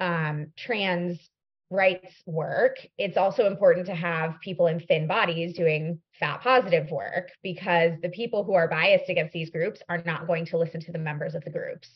um, 0.00 0.52
trans 0.56 1.18
rights 1.70 2.14
work, 2.26 2.76
it's 2.96 3.16
also 3.16 3.46
important 3.46 3.86
to 3.86 3.94
have 3.94 4.40
people 4.40 4.68
in 4.68 4.80
thin 4.80 5.06
bodies 5.06 5.54
doing 5.54 6.00
fat 6.18 6.40
positive 6.40 6.90
work 6.90 7.30
because 7.42 7.92
the 8.02 8.08
people 8.08 8.44
who 8.44 8.54
are 8.54 8.68
biased 8.68 9.10
against 9.10 9.32
these 9.32 9.50
groups 9.50 9.82
are 9.88 10.02
not 10.04 10.26
going 10.26 10.46
to 10.46 10.58
listen 10.58 10.80
to 10.80 10.92
the 10.92 10.98
members 10.98 11.34
of 11.34 11.44
the 11.44 11.50
groups. 11.50 11.88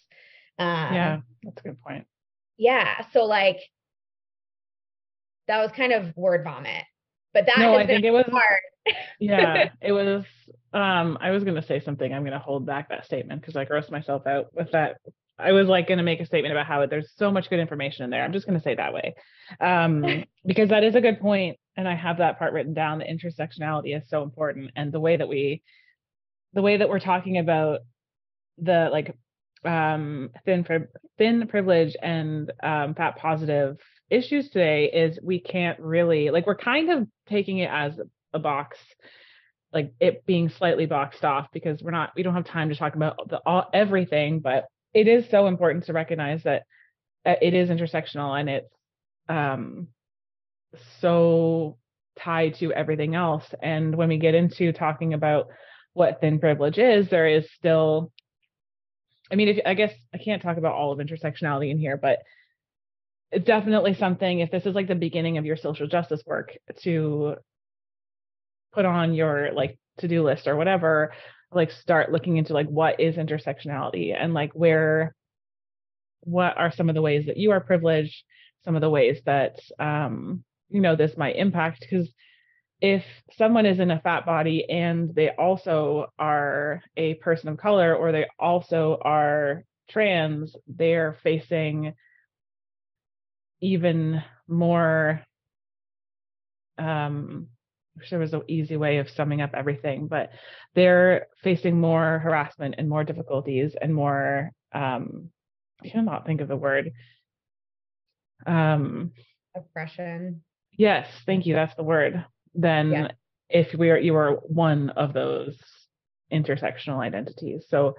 Um, 0.59 0.95
yeah, 0.95 1.21
that's 1.43 1.61
a 1.61 1.69
good 1.69 1.81
point. 1.81 2.07
Yeah. 2.59 3.07
So, 3.13 3.25
like, 3.25 3.59
that 5.49 5.63
was 5.63 5.73
kind 5.73 5.93
of 5.93 6.17
word 6.17 6.45
vomit, 6.45 6.85
but 7.33 7.47
that 7.47 7.59
no, 7.59 7.75
I 7.75 7.87
think 7.87 8.05
it 8.05 8.11
was 8.11 8.27
hard. 8.31 8.97
yeah, 9.21 9.71
it 9.81 9.93
was. 9.93 10.25
Um, 10.75 11.19
I 11.21 11.31
was 11.31 11.45
gonna 11.45 11.63
say 11.63 11.81
something. 11.81 12.13
I'm 12.13 12.25
gonna 12.25 12.39
hold 12.39 12.67
back 12.67 12.89
that 12.89 13.05
statement 13.05 13.41
because 13.41 13.57
I 13.57 13.65
grossed 13.65 13.91
myself 13.91 14.27
out 14.27 14.49
with 14.55 14.71
that 14.73 14.99
I 15.39 15.53
was 15.53 15.67
like 15.67 15.89
going 15.89 15.99
to 15.99 16.05
make 16.05 16.21
a 16.21 16.27
statement 16.27 16.53
about 16.53 16.67
how 16.67 16.85
there's 16.87 17.13
so 17.17 17.31
much 17.31 17.49
good 17.51 17.59
information 17.59 18.05
in 18.05 18.11
there. 18.11 18.23
I'm 18.23 18.33
just 18.33 18.47
going 18.47 18.59
to 18.59 18.63
say 18.63 18.75
that 18.75 18.93
way, 18.93 19.15
um, 19.61 20.25
because 20.47 20.69
that 20.71 20.85
is 20.85 20.95
a 20.95 21.01
good 21.01 21.21
point, 21.21 21.59
and 21.77 21.89
I 21.89 21.95
have 21.95 22.19
that 22.19 22.39
part 22.39 22.53
written 22.53 22.75
down. 22.75 22.99
The 22.99 23.05
intersectionality 23.05 23.97
is 23.97 24.09
so 24.09 24.23
important, 24.23 24.71
and 24.77 24.93
the 24.93 25.01
way 25.01 25.17
that 25.17 25.29
we, 25.29 25.63
the 26.53 26.63
way 26.63 26.77
that 26.77 26.89
we're 26.89 27.01
talking 27.01 27.39
about 27.39 27.81
the 28.59 28.89
like 28.93 29.17
um, 29.65 30.31
thin 30.45 30.67
thin 31.19 31.47
privilege 31.49 31.97
and 32.03 32.53
um, 32.63 32.95
fat 32.95 33.17
positive 33.17 33.79
issues 34.11 34.51
today 34.51 34.91
is 34.93 35.19
we 35.23 35.41
can't 35.41 35.81
really 35.81 36.31
like 36.31 36.47
we're 36.47 36.55
kind 36.55 36.91
of 36.91 37.09
taking 37.29 37.59
it 37.59 37.71
as 37.73 37.99
a 38.35 38.39
box 38.39 38.77
like 39.73 39.95
it 40.01 40.27
being 40.27 40.51
slightly 40.51 40.85
boxed 40.85 41.25
off 41.25 41.47
because 41.53 41.83
we're 41.83 41.91
not 41.93 42.11
we 42.15 42.23
don't 42.23 42.35
have 42.35 42.45
time 42.45 42.69
to 42.69 42.75
talk 42.75 42.95
about 42.95 43.29
the 43.31 43.41
all, 43.47 43.71
everything 43.73 44.41
but 44.41 44.67
it 44.95 45.09
is 45.09 45.29
so 45.31 45.47
important 45.47 45.85
to 45.85 45.93
recognize 45.93 46.43
that 46.43 46.65
it 47.25 47.55
is 47.55 47.71
intersectional 47.71 48.39
and 48.39 48.49
it's 48.51 48.75
um, 49.29 49.89
so 51.01 51.79
tied 52.19 52.55
to 52.57 52.73
everything 52.73 53.15
else. 53.15 53.45
And 53.63 53.95
when 53.95 54.09
we 54.09 54.19
get 54.19 54.35
into 54.35 54.73
talking 54.73 55.15
about 55.15 55.49
what 55.95 56.21
thin 56.21 56.39
privilege 56.39 56.79
is, 56.79 57.09
there 57.09 57.27
is 57.27 57.51
still, 57.53 58.13
I 59.31 59.37
mean, 59.37 59.49
if 59.49 59.59
I 59.65 59.75
guess 59.75 59.93
I 60.13 60.19
can't 60.19 60.43
talk 60.43 60.57
about 60.57 60.75
all 60.75 60.93
of 60.93 60.99
intersectionality 60.99 61.71
in 61.71 61.79
here, 61.79 61.97
but 61.97 62.19
it's 63.31 63.47
definitely 63.47 63.95
something, 63.95 64.41
if 64.41 64.51
this 64.51 64.67
is 64.67 64.75
like 64.75 64.89
the 64.89 64.95
beginning 64.95 65.39
of 65.39 65.47
your 65.47 65.57
social 65.57 65.87
justice 65.87 66.23
work, 66.27 66.57
to 66.83 67.37
put 68.73 68.85
on 68.85 69.15
your 69.15 69.53
like 69.53 69.79
to-do 69.99 70.23
list 70.23 70.47
or 70.47 70.57
whatever 70.57 71.13
like 71.55 71.71
start 71.71 72.13
looking 72.13 72.37
into 72.37 72.53
like 72.53 72.69
what 72.69 73.01
is 73.01 73.17
intersectionality 73.17 74.15
and 74.19 74.35
like 74.35 74.53
where 74.53 75.15
what 76.25 76.57
are 76.57 76.73
some 76.73 76.89
of 76.89 76.95
the 76.95 77.03
ways 77.03 77.27
that 77.27 77.37
you 77.37 77.51
are 77.51 77.61
privileged 77.61 78.23
some 78.65 78.77
of 78.77 78.81
the 78.81 78.91
ways 78.91 79.21
that 79.27 79.59
um 79.79 80.45
you 80.73 80.81
know 80.81 80.97
this 80.97 81.17
might 81.17 81.37
impact? 81.37 81.81
Because 81.81 82.09
if 82.81 83.05
someone 83.37 83.67
is 83.67 83.79
in 83.79 83.91
a 83.91 84.01
fat 84.01 84.27
body 84.27 84.69
and 84.69 85.15
they 85.15 85.31
also 85.31 86.07
are 86.19 86.83
a 86.97 87.15
person 87.15 87.49
of 87.49 87.59
color 87.59 87.95
or 87.95 88.11
they 88.11 88.27
also 88.39 88.99
are 89.03 89.65
trans 89.89 90.57
they're 90.67 91.17
facing 91.23 91.95
even 93.61 94.23
more 94.49 95.23
um 96.79 97.47
wish 97.97 98.11
there 98.11 98.19
was 98.19 98.33
an 98.33 98.43
easy 98.49 98.77
way 98.77 98.99
of 98.99 99.11
summing 99.11 99.43
up 99.43 99.51
everything, 99.55 100.07
but 100.07 100.31
they're 100.75 101.27
facing 101.43 101.81
more 101.81 102.19
harassment 102.19 102.77
and 102.79 102.89
more 102.89 103.05
difficulties 103.05 103.75
and 103.81 103.95
more 103.95 104.51
um 104.75 105.31
I 105.85 105.89
cannot 105.89 106.27
think 106.27 106.41
of 106.41 106.49
the 106.49 106.57
word. 106.57 106.93
Um 108.47 109.13
oppression. 109.55 110.43
Yes, 110.77 111.09
thank 111.27 111.47
you. 111.47 111.55
That's 111.55 111.77
the 111.77 111.83
word. 111.83 112.25
Then 112.55 112.91
yeah. 112.91 113.09
if 113.49 113.75
we 113.75 113.91
are 113.91 113.99
you 113.99 114.17
are 114.17 114.37
one 114.37 114.91
of 114.91 115.13
those 115.13 115.59
intersectional 116.33 117.01
identities. 117.01 117.67
So 117.69 117.95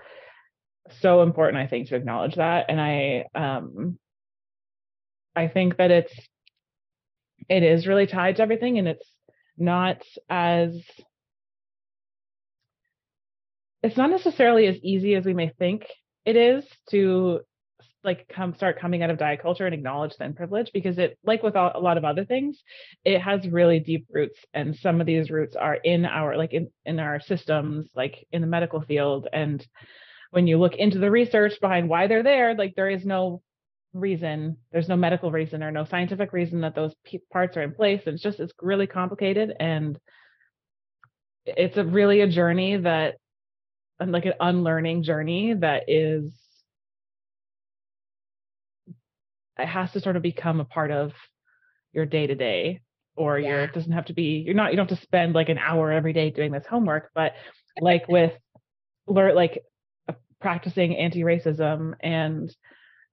so 1.02 1.22
important 1.22 1.64
I 1.64 1.68
think 1.68 1.90
to 1.90 1.96
acknowledge 1.96 2.36
that. 2.36 2.66
And 2.70 2.82
I 2.82 3.26
um 3.36 4.00
I 5.36 5.48
think 5.48 5.78
that 5.78 5.92
it's 5.92 6.14
it 7.50 7.64
is 7.64 7.88
really 7.88 8.08
tied 8.08 8.38
to 8.38 8.42
everything 8.42 8.78
and 8.78 8.88
it's 8.88 9.08
not 9.58 10.02
as 10.30 10.82
it's 13.82 13.98
not 13.98 14.10
necessarily 14.10 14.68
as 14.68 14.78
easy 14.78 15.16
as 15.16 15.26
we 15.26 15.34
may 15.34 15.50
think 15.60 15.86
it 16.26 16.36
is 16.36 16.66
to 16.90 17.42
like 18.04 18.28
come 18.28 18.54
start 18.54 18.80
coming 18.80 19.02
out 19.02 19.10
of 19.10 19.18
diet 19.18 19.42
culture 19.42 19.66
and 19.66 19.74
acknowledge 19.74 20.14
thin 20.16 20.34
privilege 20.34 20.70
because 20.74 20.98
it 20.98 21.18
like 21.24 21.42
with 21.42 21.56
a 21.56 21.80
lot 21.80 21.98
of 21.98 22.04
other 22.04 22.26
things 22.26 22.62
it 23.06 23.20
has 23.20 23.48
really 23.48 23.80
deep 23.80 24.06
roots 24.10 24.40
and 24.54 24.76
some 24.76 25.00
of 25.00 25.08
these 25.08 25.30
roots 25.30 25.56
are 25.56 25.76
in 25.76 26.06
our 26.06 26.36
like 26.38 26.54
in, 26.54 26.70
in 26.86 27.00
our 27.00 27.20
systems 27.22 27.88
like 27.96 28.28
in 28.32 28.42
the 28.42 28.48
medical 28.48 28.82
field. 28.82 29.28
And 29.32 29.66
when 30.32 30.48
you 30.48 30.58
look 30.58 30.76
into 30.76 31.00
the 31.00 31.12
research 31.12 31.54
behind 31.62 31.88
why 31.88 32.08
they're 32.08 32.24
there 32.24 32.56
like 32.56 32.74
there 32.76 32.90
is 32.90 33.06
no 33.06 33.42
reason 33.94 34.58
there's 34.72 34.90
no 34.90 34.96
medical 34.96 35.32
reason 35.32 35.62
or 35.62 35.72
no 35.72 35.86
scientific 35.86 36.34
reason 36.34 36.62
that 36.62 36.76
those 36.76 36.94
parts 37.32 37.56
are 37.58 37.62
in 37.62 37.74
place 37.74 38.02
it's 38.06 38.24
just 38.24 38.40
it's 38.40 38.54
really 38.60 38.88
complicated 38.88 39.54
and 39.60 40.00
it's 41.46 41.78
a 41.78 41.84
really 41.84 42.22
a 42.22 42.28
journey 42.28 42.78
that 42.78 43.16
like 44.06 44.26
an 44.26 44.34
unlearning 44.40 45.04
journey 45.04 45.54
that 45.54 45.84
is 45.88 46.34
it 49.60 49.68
has 49.68 49.92
to 49.92 50.00
sort 50.00 50.16
of 50.16 50.24
become 50.24 50.60
a 50.60 50.66
part 50.66 50.92
of 50.92 51.12
your 51.94 52.06
day 52.06 52.26
to 52.26 52.36
day 52.36 52.82
or 53.16 53.38
yeah. 53.38 53.50
your 53.50 53.60
it 53.66 53.74
doesn't 53.74 53.92
have 53.92 54.06
to 54.06 54.14
be 54.14 54.44
you're 54.46 54.56
not 54.56 54.72
you 54.72 54.78
don't 54.78 54.90
have 54.90 54.98
to 54.98 55.06
spend 55.06 55.34
like 55.34 55.50
an 55.50 55.60
hour 55.60 55.92
every 55.92 56.14
day 56.14 56.32
doing 56.32 56.52
this 56.52 56.66
homework 56.66 57.12
but 57.14 57.34
like 57.80 58.08
with 58.08 58.34
learn 59.08 59.36
like 59.36 59.64
uh, 60.10 60.14
practicing 60.42 60.98
anti-racism 60.98 61.94
and 62.00 62.54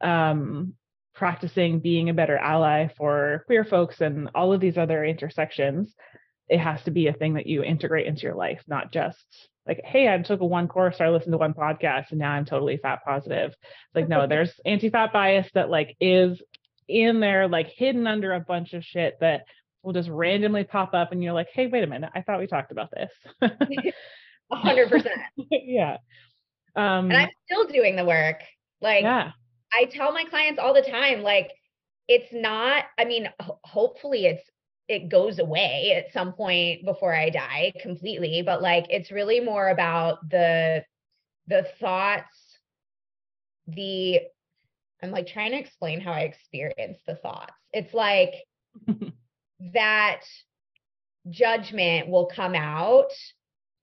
um 0.00 0.75
practicing 1.14 1.80
being 1.80 2.09
a 2.09 2.14
better 2.14 2.37
ally 2.38 2.88
for 2.97 3.42
queer 3.47 3.64
folks 3.64 4.00
and 4.00 4.30
all 4.35 4.52
of 4.52 4.61
these 4.61 4.78
other 4.78 5.04
intersections 5.04 5.95
it 6.49 6.59
has 6.59 6.83
to 6.83 6.90
be 6.90 7.07
a 7.07 7.12
thing 7.12 7.35
that 7.35 7.47
you 7.47 7.62
integrate 7.62 8.07
into 8.07 8.23
your 8.23 8.35
life 8.35 8.62
not 8.66 8.92
just 8.92 9.25
like 9.66 9.80
hey 9.85 10.09
i 10.09 10.19
took 10.19 10.40
a 10.40 10.47
one 10.47 10.69
course 10.69 10.97
or 10.99 11.04
i 11.04 11.11
listened 11.11 11.33
to 11.33 11.38
one 11.38 11.54
podcast 11.54 12.11
and 12.11 12.19
now 12.19 12.33
i'm 12.33 12.45
totally 12.45 12.76
fat 12.76 13.00
positive. 13.04 13.50
It's 13.50 13.95
like 13.95 14.09
no 14.09 14.26
there's 14.28 14.52
anti-fat 14.64 15.12
bias 15.12 15.49
that 15.54 15.71
like 15.71 15.97
is 16.00 16.40
in 16.88 17.21
there 17.21 17.49
like 17.49 17.69
hidden 17.69 18.07
under 18.07 18.33
a 18.33 18.40
bunch 18.40 18.73
of 18.73 18.85
shit 18.85 19.19
that 19.21 19.45
will 19.83 19.92
just 19.92 20.09
randomly 20.09 20.64
pop 20.64 20.92
up 20.92 21.12
and 21.12 21.23
you're 21.23 21.33
like 21.33 21.49
hey 21.52 21.66
wait 21.66 21.85
a 21.85 21.87
minute 21.87 22.11
i 22.14 22.23
thought 22.23 22.40
we 22.40 22.47
talked 22.47 22.73
about 22.73 22.90
this. 22.90 23.11
100% 24.52 25.07
yeah. 25.50 25.99
Um 26.75 27.11
and 27.11 27.16
i'm 27.16 27.28
still 27.45 27.66
doing 27.66 27.97
the 27.97 28.04
work. 28.04 28.42
Like 28.80 29.02
yeah. 29.02 29.33
I 29.73 29.85
tell 29.85 30.12
my 30.12 30.25
clients 30.25 30.59
all 30.59 30.75
the 30.75 30.83
time 30.83 31.23
like 31.23 31.50
it's 32.09 32.33
not 32.33 32.85
i 32.99 33.05
mean 33.05 33.29
ho- 33.41 33.59
hopefully 33.65 34.27
it's 34.27 34.43
it 34.91 35.09
goes 35.09 35.39
away 35.39 35.93
at 35.97 36.12
some 36.12 36.33
point 36.33 36.85
before 36.85 37.15
I 37.15 37.31
die 37.31 37.73
completely, 37.81 38.43
but 38.43 38.61
like 38.61 38.87
it's 38.91 39.12
really 39.12 39.39
more 39.39 39.69
about 39.69 40.29
the 40.29 40.83
the 41.47 41.65
thoughts, 41.79 42.59
the 43.69 44.19
I'm 45.00 45.12
like 45.12 45.29
trying 45.29 45.53
to 45.53 45.59
explain 45.59 46.00
how 46.00 46.11
I 46.11 46.23
experience 46.23 46.99
the 47.07 47.15
thoughts. 47.15 47.53
It's 47.73 47.95
like 47.95 48.35
that 49.75 50.23
judgment 51.29 52.09
will 52.09 52.27
come 52.27 52.57
out 52.57 53.12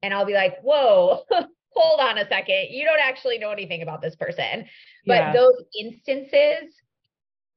and 0.04 0.14
I'll 0.14 0.26
be 0.26 0.34
like, 0.34 0.60
whoa, 0.62 1.22
hold 1.78 2.00
on 2.00 2.18
a 2.18 2.28
second. 2.28 2.68
You 2.72 2.86
don't 2.86 3.00
actually 3.02 3.38
know 3.38 3.52
anything 3.52 3.82
about 3.82 4.02
this 4.02 4.16
person. 4.16 4.66
But 5.06 5.14
yeah. 5.14 5.34
those 5.34 5.56
instances 5.80 6.74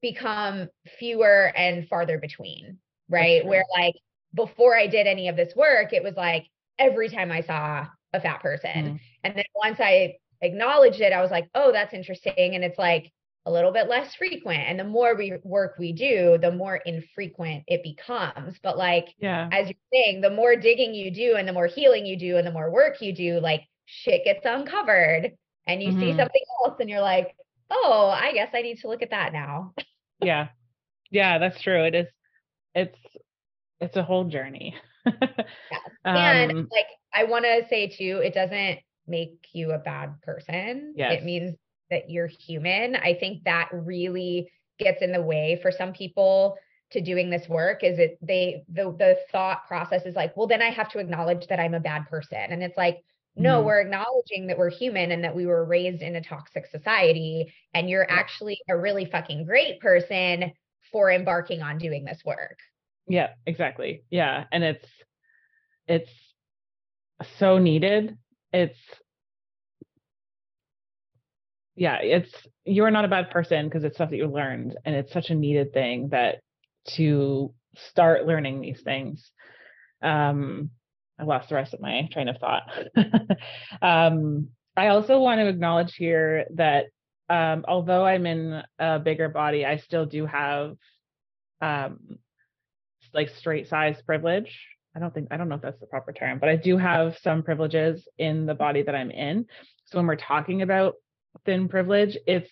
become 0.02 0.68
fewer 0.98 1.52
and 1.56 1.88
farther 1.88 2.18
between 2.18 2.78
right? 3.10 3.44
Where 3.44 3.64
like 3.76 3.96
before 4.32 4.76
I 4.76 4.86
did 4.86 5.06
any 5.06 5.28
of 5.28 5.36
this 5.36 5.54
work, 5.54 5.92
it 5.92 6.02
was 6.02 6.14
like 6.16 6.46
every 6.78 7.10
time 7.10 7.30
I 7.30 7.42
saw 7.42 7.86
a 8.14 8.20
fat 8.20 8.40
person. 8.40 8.70
Mm. 8.70 9.00
And 9.24 9.36
then 9.36 9.44
once 9.54 9.78
I 9.80 10.14
acknowledged 10.40 11.00
it, 11.00 11.12
I 11.12 11.20
was 11.20 11.30
like, 11.30 11.50
oh, 11.54 11.72
that's 11.72 11.92
interesting. 11.92 12.54
And 12.54 12.64
it's 12.64 12.78
like 12.78 13.12
a 13.46 13.50
little 13.50 13.72
bit 13.72 13.88
less 13.88 14.14
frequent. 14.14 14.60
And 14.60 14.78
the 14.78 14.84
more 14.84 15.16
we 15.16 15.34
work 15.42 15.76
we 15.78 15.92
do, 15.92 16.38
the 16.40 16.52
more 16.52 16.76
infrequent 16.76 17.64
it 17.66 17.82
becomes. 17.82 18.58
But 18.62 18.78
like, 18.78 19.08
yeah, 19.18 19.48
as 19.52 19.66
you're 19.66 19.74
saying, 19.92 20.20
the 20.20 20.30
more 20.30 20.56
digging 20.56 20.94
you 20.94 21.10
do 21.10 21.34
and 21.36 21.46
the 21.46 21.52
more 21.52 21.66
healing 21.66 22.06
you 22.06 22.16
do 22.16 22.36
and 22.36 22.46
the 22.46 22.52
more 22.52 22.70
work 22.70 23.02
you 23.02 23.12
do, 23.12 23.40
like 23.40 23.62
shit 23.90 24.24
gets 24.24 24.44
uncovered 24.44 25.32
and 25.66 25.82
you 25.82 25.90
mm-hmm. 25.90 26.00
see 26.00 26.16
something 26.16 26.42
else 26.64 26.76
and 26.80 26.88
you're 26.88 27.00
like, 27.00 27.34
oh, 27.70 28.10
I 28.14 28.32
guess 28.32 28.50
I 28.54 28.62
need 28.62 28.78
to 28.80 28.88
look 28.88 29.02
at 29.02 29.10
that 29.10 29.32
now. 29.32 29.74
yeah. 30.22 30.48
Yeah, 31.10 31.38
that's 31.38 31.60
true. 31.60 31.84
It 31.84 31.94
is 31.94 32.06
it's 32.74 32.98
it's 33.80 33.96
a 33.96 34.02
whole 34.02 34.24
journey. 34.24 34.76
yes. 35.06 35.20
And 36.04 36.50
um, 36.52 36.68
like 36.72 36.86
I 37.12 37.24
want 37.24 37.44
to 37.44 37.66
say 37.68 37.88
too, 37.88 38.20
it 38.24 38.32
doesn't 38.32 38.78
make 39.06 39.46
you 39.52 39.72
a 39.72 39.78
bad 39.78 40.20
person. 40.22 40.94
Yes. 40.96 41.18
It 41.18 41.24
means 41.24 41.56
that 41.90 42.08
you're 42.08 42.28
human. 42.28 42.96
I 42.96 43.14
think 43.14 43.44
that 43.44 43.68
really 43.72 44.50
gets 44.78 45.02
in 45.02 45.12
the 45.12 45.20
way 45.20 45.58
for 45.60 45.70
some 45.70 45.92
people 45.92 46.56
to 46.92 47.00
doing 47.00 47.30
this 47.30 47.48
work 47.48 47.84
is 47.84 47.98
it 47.98 48.18
they 48.20 48.64
the 48.72 48.94
the 48.98 49.18
thought 49.30 49.66
process 49.66 50.06
is 50.06 50.16
like, 50.16 50.36
well, 50.36 50.46
then 50.46 50.62
I 50.62 50.70
have 50.70 50.90
to 50.90 50.98
acknowledge 50.98 51.46
that 51.48 51.60
I'm 51.60 51.74
a 51.74 51.80
bad 51.80 52.06
person. 52.08 52.38
And 52.38 52.62
it's 52.62 52.76
like, 52.76 53.02
no, 53.36 53.58
mm-hmm. 53.58 53.66
we're 53.66 53.80
acknowledging 53.80 54.48
that 54.48 54.58
we're 54.58 54.70
human 54.70 55.12
and 55.12 55.24
that 55.24 55.34
we 55.34 55.46
were 55.46 55.64
raised 55.64 56.02
in 56.02 56.16
a 56.16 56.22
toxic 56.22 56.66
society 56.66 57.52
and 57.74 57.88
you're 57.88 58.06
yeah. 58.08 58.14
actually 58.14 58.58
a 58.68 58.76
really 58.76 59.04
fucking 59.04 59.46
great 59.46 59.80
person 59.80 60.52
for 60.92 61.10
embarking 61.10 61.62
on 61.62 61.78
doing 61.78 62.04
this 62.04 62.20
work. 62.24 62.58
Yeah, 63.06 63.30
exactly. 63.46 64.04
Yeah, 64.10 64.44
and 64.52 64.64
it's 64.64 64.86
it's 65.86 66.10
so 67.38 67.58
needed. 67.58 68.16
It's 68.52 68.78
yeah, 71.76 71.98
it's 72.02 72.32
you're 72.64 72.90
not 72.90 73.04
a 73.04 73.08
bad 73.08 73.30
person 73.30 73.66
because 73.66 73.84
it's 73.84 73.96
stuff 73.96 74.10
that 74.10 74.16
you 74.16 74.26
learned 74.26 74.76
and 74.84 74.94
it's 74.94 75.12
such 75.12 75.30
a 75.30 75.34
needed 75.34 75.72
thing 75.72 76.08
that 76.10 76.40
to 76.96 77.54
start 77.76 78.26
learning 78.26 78.60
these 78.60 78.82
things. 78.82 79.30
Um 80.02 80.70
I 81.20 81.24
lost 81.24 81.50
the 81.50 81.56
rest 81.56 81.74
of 81.74 81.80
my 81.80 82.08
train 82.10 82.28
of 82.28 82.38
thought. 82.38 82.62
um 83.82 84.48
I 84.76 84.88
also 84.88 85.18
want 85.18 85.40
to 85.40 85.48
acknowledge 85.48 85.94
here 85.94 86.46
that 86.54 86.86
um, 87.28 87.64
although 87.68 88.04
I'm 88.04 88.26
in 88.26 88.62
a 88.78 88.98
bigger 88.98 89.28
body, 89.28 89.64
I 89.64 89.76
still 89.76 90.06
do 90.06 90.26
have 90.26 90.76
um, 91.60 92.18
like 93.12 93.28
straight 93.30 93.68
size 93.68 94.00
privilege. 94.02 94.66
I 94.96 94.98
don't 94.98 95.14
think 95.14 95.28
I 95.30 95.36
don't 95.36 95.48
know 95.48 95.54
if 95.54 95.62
that's 95.62 95.78
the 95.78 95.86
proper 95.86 96.12
term, 96.12 96.38
but 96.38 96.48
I 96.48 96.56
do 96.56 96.76
have 96.76 97.18
some 97.18 97.42
privileges 97.42 98.08
in 98.18 98.46
the 98.46 98.54
body 98.54 98.82
that 98.82 98.94
I'm 98.94 99.10
in. 99.10 99.46
So 99.84 99.98
when 99.98 100.06
we're 100.06 100.16
talking 100.16 100.62
about 100.62 100.94
thin 101.44 101.68
privilege, 101.68 102.16
it's 102.26 102.50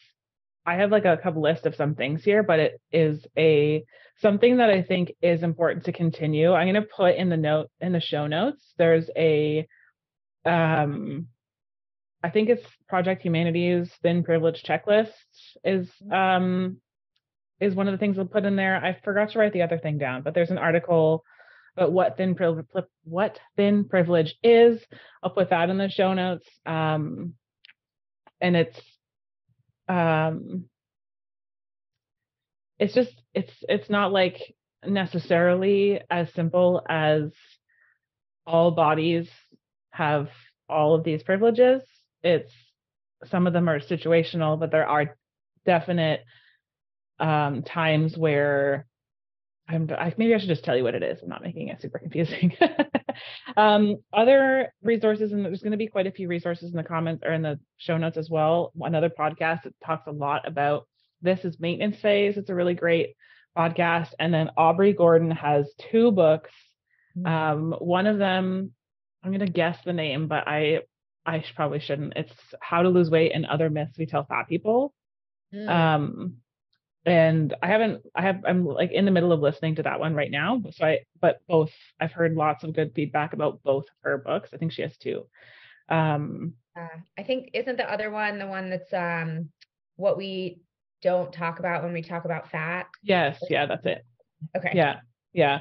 I 0.68 0.74
have 0.74 0.90
like 0.90 1.07
a 1.07 1.16
couple 1.16 1.40
list 1.40 1.64
of 1.64 1.74
some 1.74 1.94
things 1.94 2.22
here, 2.22 2.42
but 2.42 2.59
it 2.61 2.81
is 2.92 3.26
a 3.38 3.85
something 4.20 4.59
that 4.59 4.68
I 4.68 4.83
think 4.83 5.12
is 5.22 5.42
important 5.42 5.87
to 5.87 5.92
continue. 5.92 6.52
I'm 6.52 6.70
going 6.70 6.83
to 6.83 6.88
put 6.94 7.16
in 7.16 7.31
the 7.31 7.38
note 7.38 7.70
in 7.81 7.92
the 7.92 8.00
show 8.00 8.26
notes. 8.26 8.74
There's 8.76 9.09
a 9.16 9.66
um 10.44 11.28
I 12.22 12.28
think 12.28 12.50
it's 12.50 12.66
Project 12.87 13.22
Humanity's 13.22 13.90
thin 14.02 14.24
privilege 14.24 14.62
checklist 14.62 15.12
is 15.64 15.88
um 16.12 16.76
is 17.61 17.74
one 17.74 17.88
of 17.88 17.92
the 17.92 17.98
things 17.98 18.18
I'll 18.18 18.26
put 18.26 18.44
in 18.44 18.57
there. 18.57 18.76
I 18.76 18.98
forgot 19.02 19.31
to 19.31 19.38
write 19.38 19.54
the 19.54 19.62
other 19.62 19.78
thing 19.78 19.96
down, 19.96 20.20
but 20.20 20.35
there's 20.35 20.50
an 20.50 20.59
article 20.59 21.24
about 21.78 21.92
what 21.92 22.18
thin 22.18 22.35
privilege 22.35 22.66
what 23.04 23.40
thin 23.57 23.85
privilege 23.85 24.35
is. 24.42 24.85
I'll 25.22 25.31
put 25.31 25.48
that 25.48 25.70
in 25.70 25.78
the 25.78 25.88
show 25.88 26.12
notes. 26.12 26.46
Um 26.66 27.33
and 28.38 28.54
it's 28.54 28.78
um 29.88 30.64
it's 32.79 32.94
just 32.94 33.12
it's 33.35 33.53
it's 33.68 33.90
not 33.90 34.12
like 34.12 34.55
necessarily 34.87 36.01
as 36.11 36.33
simple 36.35 36.83
as 36.88 37.31
all 38.46 38.70
bodies 38.70 39.29
have 39.90 40.29
all 40.68 40.94
of 40.94 41.05
these 41.05 41.22
privileges. 41.22 41.83
It's 42.22 42.53
some 43.27 43.46
of 43.46 43.53
them 43.53 43.68
are 43.68 43.81
situational, 43.81 44.59
but 44.59 44.70
there 44.70 44.87
are 44.87 45.16
definite 45.66 46.24
um, 47.18 47.62
times 47.62 48.16
where 48.16 48.87
I'm 49.68 49.88
I, 49.90 50.14
maybe 50.16 50.35
I 50.35 50.38
should 50.38 50.48
just 50.48 50.64
tell 50.64 50.76
you 50.76 50.85
what 50.85 50.94
it 50.94 51.02
is. 51.02 51.18
I'm 51.22 51.28
not 51.28 51.42
making 51.42 51.68
it 51.68 51.83
super 51.83 51.98
confusing. 51.98 52.57
um, 53.57 53.96
other 54.12 54.72
resources, 54.83 55.33
and 55.33 55.44
there's 55.44 55.62
going 55.62 55.72
to 55.72 55.78
be 55.78 55.88
quite 55.88 56.07
a 56.07 56.12
few 56.12 56.26
resources 56.28 56.70
in 56.70 56.76
the 56.76 56.83
comments 56.83 57.22
or 57.26 57.33
in 57.33 57.42
the 57.42 57.61
show 57.76 57.98
notes 57.98 58.16
as 58.16 58.31
well. 58.31 58.72
Another 58.81 59.11
podcast 59.11 59.64
that 59.64 59.74
talks 59.85 60.07
a 60.07 60.12
lot 60.12 60.48
about 60.48 60.88
this 61.20 61.44
is 61.44 61.61
maintenance 61.61 61.96
phase. 62.00 62.38
It's 62.38 62.50
a 62.50 62.54
really 62.54 62.74
great 62.74 63.14
podcast. 63.57 64.11
And 64.18 64.33
then 64.33 64.50
Aubrey 64.57 64.94
Gordon 64.94 65.33
has 65.33 65.66
two 65.90 66.12
books. 66.12 66.50
Mm-hmm. 67.16 67.26
Um, 67.26 67.72
one 67.78 68.07
of 68.07 68.18
them, 68.18 68.72
I'm 69.22 69.33
going 69.33 69.44
to 69.44 69.52
guess 69.52 69.76
the 69.85 69.92
name, 69.92 70.28
but 70.28 70.48
I 70.48 70.81
I 71.26 71.44
probably 71.54 71.81
shouldn't. 71.81 72.14
It's 72.16 72.33
how 72.61 72.83
to 72.83 72.88
lose 72.88 73.11
weight 73.11 73.33
and 73.35 73.44
other 73.44 73.68
myths 73.68 73.98
we 73.98 74.07
tell 74.07 74.24
fat 74.24 74.48
people. 74.48 74.94
Mm. 75.54 75.68
Um, 75.68 76.37
and 77.07 77.55
I 77.63 77.69
haven't, 77.69 78.03
I 78.15 78.23
have, 78.23 78.45
I'm 78.47 78.67
like 78.67 78.93
in 78.93 79.05
the 79.05 79.11
middle 79.11 79.33
of 79.33 79.41
listening 79.41 79.77
to 79.77 79.83
that 79.85 80.01
one 80.01 80.15
right 80.15 80.31
now. 80.31 80.63
So 80.73 80.85
I, 80.85 81.01
but 81.21 81.41
both, 81.49 81.71
I've 82.01 82.13
heard 82.13 82.35
lots 82.35 82.65
of 82.65 82.75
good 82.75 82.93
feedback 82.95 83.33
about 83.33 83.63
both 83.63 83.85
her 84.03 84.19
books. 84.19 84.51
I 84.53 84.57
think 84.59 84.73
she 84.73 84.83
has 84.83 84.97
two. 84.99 85.27
Um, 85.89 86.55
uh, 86.79 86.99
I 87.19 87.23
think 87.23 87.51
isn't 87.55 87.77
the 87.77 87.91
other 87.91 88.11
one 88.11 88.39
the 88.39 88.47
one 88.47 88.71
that's 88.71 88.93
um 88.93 89.49
what 89.97 90.17
we 90.17 90.61
don't 91.03 91.33
talk 91.33 91.59
about 91.59 91.83
when 91.83 91.93
we 91.93 92.03
talk 92.03 92.25
about 92.25 92.51
fat? 92.51 92.87
Yes, 93.03 93.43
yeah, 93.49 93.67
that's 93.67 93.87
it. 93.87 94.05
Okay. 94.57 94.73
Yeah. 94.75 95.01
Yeah. 95.33 95.61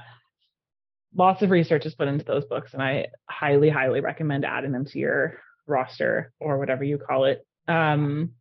Lots 1.16 1.42
of 1.42 1.50
research 1.50 1.86
is 1.86 1.96
put 1.96 2.08
into 2.08 2.26
those 2.26 2.46
books 2.46 2.74
and 2.74 2.82
I 2.82 3.08
highly 3.30 3.70
highly 3.70 4.02
recommend 4.02 4.46
adding 4.46 4.72
them 4.72 4.86
to 4.86 5.00
your 5.00 5.40
roster 5.66 6.32
or 6.40 6.58
whatever 6.58 6.84
you 6.84 6.98
call 6.98 7.26
it. 7.26 7.46
Um 7.68 8.32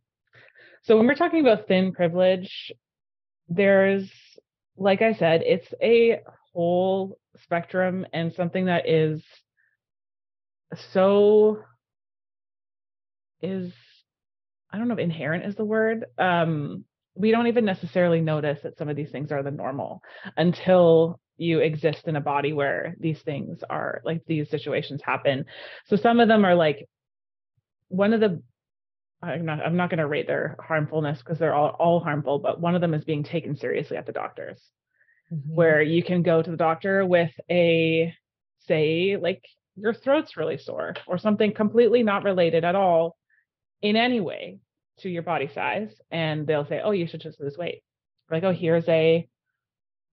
so 0.83 0.97
when 0.97 1.07
we're 1.07 1.15
talking 1.15 1.41
about 1.41 1.67
thin 1.67 1.91
privilege, 1.91 2.71
there's 3.49 4.09
like 4.77 5.01
I 5.01 5.13
said, 5.13 5.41
it's 5.43 5.67
a 5.81 6.21
whole 6.53 7.17
spectrum 7.43 8.05
and 8.13 8.31
something 8.33 8.65
that 8.65 8.87
is 8.87 9.23
so 10.93 11.59
is 13.41 13.73
I 14.71 14.77
don't 14.77 14.87
know 14.87 14.95
if 14.95 14.99
inherent 14.99 15.45
is 15.45 15.55
the 15.55 15.65
word. 15.65 16.05
Um, 16.17 16.85
we 17.15 17.31
don't 17.31 17.47
even 17.47 17.65
necessarily 17.65 18.21
notice 18.21 18.59
that 18.63 18.77
some 18.77 18.89
of 18.89 18.95
these 18.95 19.09
things 19.11 19.31
are 19.31 19.41
the 19.41 19.51
normal 19.51 20.01
until 20.35 21.19
you 21.37 21.59
exist 21.59 22.07
in 22.07 22.15
a 22.15 22.21
body 22.21 22.53
where 22.53 22.95
these 22.99 23.21
things 23.21 23.59
are 23.69 24.01
like 24.03 24.23
these 24.25 24.49
situations 24.49 25.01
happen. 25.03 25.45
So 25.85 25.95
some 25.95 26.19
of 26.19 26.27
them 26.27 26.45
are 26.45 26.55
like 26.55 26.87
one 27.87 28.13
of 28.13 28.19
the 28.19 28.41
I'm 29.21 29.45
not 29.45 29.65
I'm 29.65 29.75
not 29.75 29.89
going 29.89 29.97
to 29.99 30.07
rate 30.07 30.27
their 30.27 30.55
harmfulness 30.59 31.19
because 31.19 31.39
they're 31.39 31.55
all 31.55 31.75
all 31.79 31.99
harmful, 31.99 32.39
but 32.39 32.59
one 32.59 32.75
of 32.75 32.81
them 32.81 32.93
is 32.93 33.03
being 33.03 33.23
taken 33.23 33.55
seriously 33.55 33.97
at 33.97 34.05
the 34.05 34.11
doctors. 34.11 34.61
Mm-hmm. 35.33 35.55
Where 35.55 35.81
you 35.81 36.03
can 36.03 36.21
go 36.21 36.41
to 36.41 36.51
the 36.51 36.57
doctor 36.57 37.05
with 37.05 37.31
a 37.49 38.13
say 38.67 39.17
like 39.19 39.43
your 39.75 39.93
throat's 39.93 40.37
really 40.37 40.57
sore 40.57 40.95
or 41.07 41.17
something 41.17 41.53
completely 41.53 42.03
not 42.03 42.23
related 42.23 42.63
at 42.63 42.75
all 42.75 43.17
in 43.81 43.95
any 43.95 44.19
way 44.19 44.59
to 44.99 45.09
your 45.09 45.21
body 45.21 45.49
size 45.53 45.89
and 46.11 46.47
they'll 46.47 46.67
say 46.67 46.81
oh 46.83 46.91
you 46.91 47.07
should 47.07 47.21
just 47.21 47.39
lose 47.39 47.57
weight 47.57 47.83
like 48.31 48.43
oh 48.43 48.51
here's 48.51 48.87
a 48.89 49.27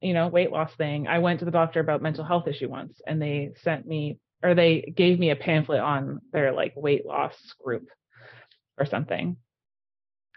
you 0.00 0.12
know 0.12 0.28
weight 0.28 0.52
loss 0.52 0.74
thing 0.76 1.08
i 1.08 1.18
went 1.18 1.38
to 1.38 1.44
the 1.46 1.50
doctor 1.50 1.80
about 1.80 2.02
mental 2.02 2.24
health 2.24 2.46
issue 2.46 2.68
once 2.68 3.00
and 3.06 3.20
they 3.20 3.52
sent 3.62 3.86
me 3.86 4.18
or 4.42 4.54
they 4.54 4.92
gave 4.94 5.18
me 5.18 5.30
a 5.30 5.36
pamphlet 5.36 5.80
on 5.80 6.20
their 6.32 6.52
like 6.52 6.74
weight 6.76 7.06
loss 7.06 7.34
group 7.62 7.88
or 8.78 8.86
something. 8.86 9.36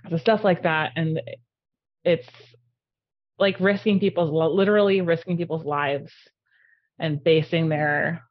So 0.10 0.18
stuff 0.18 0.44
like 0.44 0.64
that 0.64 0.94
and 0.96 1.22
it's 2.04 2.28
like 3.40 3.60
risking 3.60 4.00
people's 4.00 4.32
literally 4.32 5.02
risking 5.02 5.38
people's 5.38 5.66
lives 5.66 6.12
and 7.00 7.24
basing 7.24 7.70
their 7.70 8.24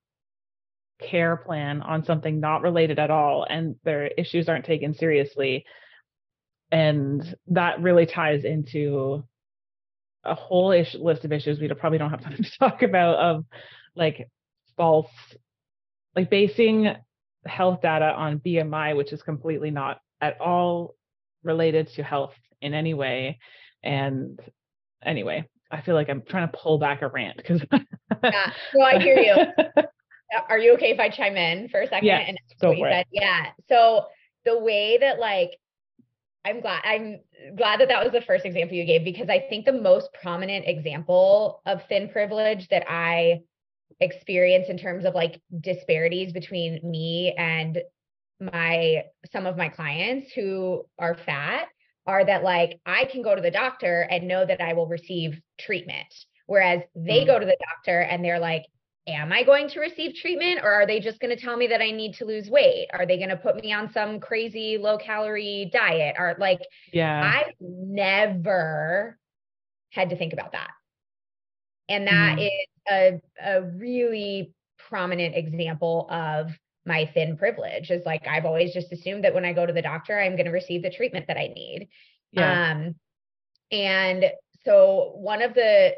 care 1.01 1.37
plan 1.37 1.83
on 1.83 2.05
something 2.05 2.40
not 2.40 2.62
related 2.62 2.99
at 2.99 3.11
all 3.11 3.47
and 3.49 3.77
their 3.85 4.07
issues 4.07 4.49
aren't 4.49 4.64
taken 4.64 4.95
seriously. 4.95 5.64
And 6.73 7.37
that 7.49 7.81
really 7.81 8.07
ties 8.07 8.45
into 8.45 9.25
a 10.25 10.35
whole 10.35 10.73
ish- 10.73 10.95
list 10.95 11.25
of 11.25 11.33
issues 11.33 11.61
we 11.61 11.69
probably 11.69 11.99
don't 11.99 12.11
have 12.11 12.23
time 12.23 12.37
to 12.37 12.51
talk 12.59 12.83
about 12.83 13.16
of 13.16 13.45
like 13.95 14.29
false 14.77 15.11
like 16.14 16.31
basing 16.31 16.97
health 17.47 17.81
data 17.81 18.13
on 18.13 18.39
bmi 18.39 18.97
which 18.97 19.13
is 19.13 19.23
completely 19.23 19.71
not 19.71 20.01
at 20.21 20.41
all 20.41 20.95
related 21.43 21.89
to 21.89 22.03
health 22.03 22.35
in 22.61 22.75
any 22.75 22.95
way 22.95 23.39
and 23.83 24.41
anyway 25.05 25.45
i 25.71 25.81
feel 25.81 25.95
like 25.95 26.09
i'm 26.09 26.23
trying 26.23 26.49
to 26.49 26.57
pull 26.57 26.79
back 26.79 27.03
a 27.03 27.09
rant 27.09 27.37
because 27.37 27.63
yeah 28.25 28.53
well 28.75 28.87
i 28.87 28.99
hear 28.99 29.19
you 29.19 29.65
are 30.49 30.59
you 30.59 30.75
okay 30.75 30.91
if 30.91 31.01
I 31.01 31.09
chime 31.09 31.37
in 31.37 31.69
for 31.69 31.81
a 31.81 31.87
second? 31.87 32.07
Yeah, 32.07 32.19
and 32.19 32.39
go 32.61 32.75
said? 32.75 33.01
It. 33.01 33.07
Yeah. 33.13 33.47
So 33.69 34.07
the 34.45 34.59
way 34.59 34.99
that 34.99 35.19
like 35.19 35.57
I'm 36.45 36.61
glad 36.61 36.83
I'm 36.85 37.21
glad 37.57 37.81
that 37.81 37.89
that 37.89 38.03
was 38.03 38.13
the 38.13 38.21
first 38.21 38.45
example 38.45 38.77
you 38.77 38.85
gave 38.85 39.05
because 39.05 39.29
I 39.29 39.41
think 39.49 39.65
the 39.65 39.73
most 39.73 40.11
prominent 40.21 40.67
example 40.67 41.61
of 41.67 41.83
thin 41.89 42.09
privilege 42.09 42.69
that 42.69 42.85
I 42.89 43.41
experience 44.01 44.69
in 44.69 44.79
terms 44.79 45.05
of 45.05 45.15
like 45.15 45.41
disparities 45.61 46.33
between 46.33 46.81
me 46.83 47.35
and 47.37 47.79
my 48.41 49.05
some 49.33 49.47
of 49.47 49.57
my 49.57 49.69
clients 49.69 50.31
who 50.33 50.85
are 50.99 51.17
fat 51.25 51.69
are 52.07 52.25
that 52.25 52.43
like 52.43 52.79
I 52.85 53.07
can 53.07 53.23
go 53.23 53.35
to 53.35 53.41
the 53.41 53.51
doctor 53.51 54.07
and 54.11 54.29
know 54.29 54.45
that 54.45 54.61
I 54.61 54.75
will 54.75 54.87
receive 54.87 55.41
treatment 55.59 56.13
whereas 56.47 56.83
they 56.95 57.21
mm. 57.21 57.27
go 57.27 57.39
to 57.39 57.47
the 57.47 57.57
doctor 57.59 58.01
and 58.01 58.23
they're 58.23 58.39
like 58.39 58.65
am 59.09 59.33
I 59.33 59.45
going 59.45 59.69
to 59.69 59.81
receive 59.81 60.17
treatment 60.17 60.61
or 60.63 60.73
are 60.73 60.87
they 60.87 61.01
just 61.01 61.21
going 61.21 61.35
to 61.35 61.41
tell 61.41 61.57
me 61.57 61.69
that 61.69 61.81
I 61.81 61.91
need 61.91 62.15
to 62.15 62.25
lose 62.25 62.51
weight? 62.51 62.89
Are 62.93 63.07
they 63.07 63.19
going 63.19 63.29
to 63.29 63.37
put 63.37 63.57
me 63.57 63.73
on 63.73 63.93
some 63.93 64.19
crazy 64.19 64.79
low 64.79 64.99
calorie 64.99 65.71
diet? 65.73 66.17
Or 66.19 66.37
like, 66.39 66.61
yeah, 66.93 67.23
I've 67.23 67.55
never 67.61 69.17
had 69.91 70.11
to 70.11 70.17
think 70.17 70.33
about 70.33 70.53
that. 70.53 70.71
And 71.88 72.07
that 72.07 72.38
mm. 72.38 72.46
is 72.46 72.51
a, 72.90 73.20
a 73.44 73.62
really 73.62 74.53
prominent 74.88 75.35
example 75.35 76.09
of 76.11 76.51
my 76.85 77.11
thin 77.12 77.37
privilege 77.37 77.90
is 77.90 78.07
like, 78.07 78.27
I've 78.29 78.44
always 78.44 78.72
just 78.72 78.92
assumed 78.92 79.25
that 79.25 79.35
when 79.35 79.44
I 79.44 79.53
go 79.53 79.66
to 79.66 79.72
the 79.72 79.83
doctor, 79.83 80.18
I'm 80.18 80.37
going 80.37 80.46
to 80.46 80.53
receive 80.53 80.83
the 80.83 80.90
treatment 80.90 81.27
that 81.27 81.37
I 81.37 81.49
need. 81.49 81.88
Yeah. 82.33 82.72
Um, 82.72 82.94
and 83.70 84.27
so 84.64 85.12
one 85.16 85.42
of 85.42 85.55
the 85.55 85.94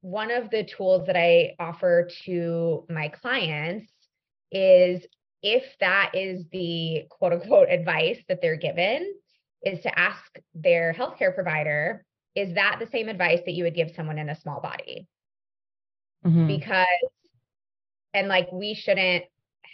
one 0.00 0.30
of 0.30 0.50
the 0.50 0.64
tools 0.64 1.06
that 1.06 1.16
I 1.16 1.54
offer 1.58 2.08
to 2.24 2.86
my 2.88 3.08
clients 3.08 3.90
is 4.52 5.04
if 5.42 5.64
that 5.80 6.12
is 6.14 6.44
the 6.52 7.04
quote 7.10 7.32
unquote 7.32 7.68
advice 7.68 8.18
that 8.28 8.40
they're 8.40 8.56
given, 8.56 9.12
is 9.62 9.80
to 9.82 9.98
ask 9.98 10.38
their 10.54 10.94
healthcare 10.94 11.34
provider, 11.34 12.04
is 12.34 12.54
that 12.54 12.76
the 12.80 12.86
same 12.86 13.08
advice 13.08 13.40
that 13.46 13.52
you 13.52 13.64
would 13.64 13.74
give 13.74 13.90
someone 13.94 14.18
in 14.18 14.28
a 14.28 14.40
small 14.40 14.60
body? 14.60 15.08
Mm-hmm. 16.24 16.46
Because, 16.46 16.86
and 18.14 18.28
like, 18.28 18.50
we 18.52 18.74
shouldn't 18.74 19.24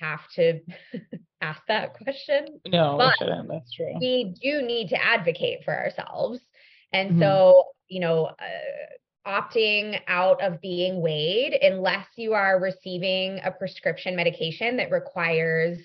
have 0.01 0.21
to 0.37 0.61
ask 1.40 1.61
that 1.69 1.95
question. 1.95 2.61
No, 2.67 2.97
we 2.97 3.12
shouldn't. 3.19 3.49
That's 3.49 3.73
true. 3.73 3.95
We 4.01 4.35
do 4.43 4.62
need 4.62 4.88
to 4.88 5.03
advocate 5.03 5.64
for 5.64 5.75
ourselves. 5.75 6.40
And 6.93 7.11
mm-hmm. 7.11 7.21
so, 7.21 7.64
you 7.88 8.01
know, 8.01 8.27
uh, 8.27 8.88
opting 9.27 9.99
out 10.07 10.43
of 10.43 10.61
being 10.61 11.01
weighed 11.01 11.55
unless 11.61 12.07
you 12.17 12.35
are 12.35 12.61
receiving 12.61 13.40
a 13.43 13.51
prescription 13.51 14.14
medication 14.14 14.77
that 14.77 14.90
requires 14.90 15.79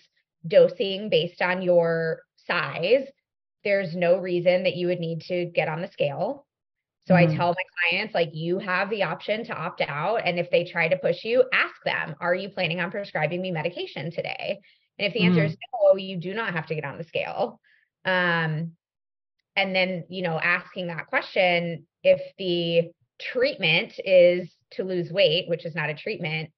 dosing 0.47 1.09
based 1.09 1.41
on 1.41 1.61
your 1.61 2.21
size. 2.35 3.07
There's 3.63 3.95
no 3.95 4.17
reason 4.17 4.63
that 4.63 4.75
you 4.75 4.87
would 4.87 4.99
need 4.99 5.21
to 5.27 5.45
get 5.45 5.67
on 5.67 5.81
the 5.81 5.87
scale. 5.87 6.45
So 7.07 7.13
mm-hmm. 7.13 7.31
I 7.31 7.35
tell 7.35 7.47
my 7.49 7.89
clients, 7.89 8.13
like, 8.13 8.29
you 8.33 8.59
have 8.59 8.89
the 8.89 9.03
option 9.03 9.43
to 9.45 9.53
opt 9.53 9.81
out. 9.81 10.21
And 10.25 10.37
if 10.37 10.49
they 10.51 10.63
try 10.63 10.87
to 10.87 10.97
push 10.97 11.23
you, 11.23 11.43
ask 11.53 11.75
them, 11.83 12.15
are 12.19 12.35
you 12.35 12.49
planning 12.49 12.79
on 12.79 12.91
prescribing 12.91 13.41
me 13.41 13.51
medication 13.51 14.11
today? 14.11 14.59
And 14.97 15.07
if 15.07 15.13
the 15.13 15.23
answer 15.23 15.41
mm-hmm. 15.41 15.51
is 15.51 15.57
no, 15.73 15.97
you 15.97 16.17
do 16.17 16.33
not 16.33 16.53
have 16.53 16.67
to 16.67 16.75
get 16.75 16.85
on 16.85 16.97
the 16.97 17.03
scale. 17.03 17.59
Um, 18.05 18.73
and 19.55 19.75
then, 19.75 20.05
you 20.09 20.21
know, 20.21 20.39
asking 20.39 20.87
that 20.87 21.07
question, 21.07 21.85
if 22.03 22.21
the 22.37 22.91
treatment 23.19 23.93
is 24.03 24.49
to 24.71 24.83
lose 24.83 25.11
weight, 25.11 25.49
which 25.49 25.65
is 25.65 25.75
not 25.75 25.89
a 25.89 25.95
treatment, 25.95 26.51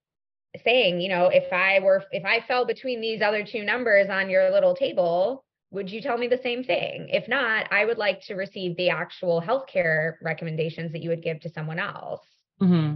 saying, 0.64 1.00
you 1.00 1.10
know, 1.10 1.28
if 1.28 1.52
I 1.54 1.80
were, 1.80 2.04
if 2.12 2.26
I 2.26 2.42
fell 2.42 2.66
between 2.66 3.00
these 3.00 3.22
other 3.22 3.46
two 3.46 3.64
numbers 3.64 4.10
on 4.10 4.30
your 4.30 4.52
little 4.52 4.76
table, 4.76 5.46
would 5.72 5.90
you 5.90 6.02
tell 6.02 6.18
me 6.18 6.28
the 6.28 6.40
same 6.44 6.64
thing? 6.64 7.10
If 7.10 7.28
not, 7.28 7.72
I 7.72 7.86
would 7.86 7.98
like 7.98 8.22
to 8.24 8.36
receive 8.36 8.76
the 8.78 8.90
actual 8.90 9.42
healthcare 9.42 10.16
recommendations 10.22 10.92
that 10.92 11.02
you 11.02 11.10
would 11.10 11.24
give 11.24 11.40
to 11.42 11.50
someone 11.50 11.80
else. 11.80 12.26
Mm-hmm. 12.62 12.96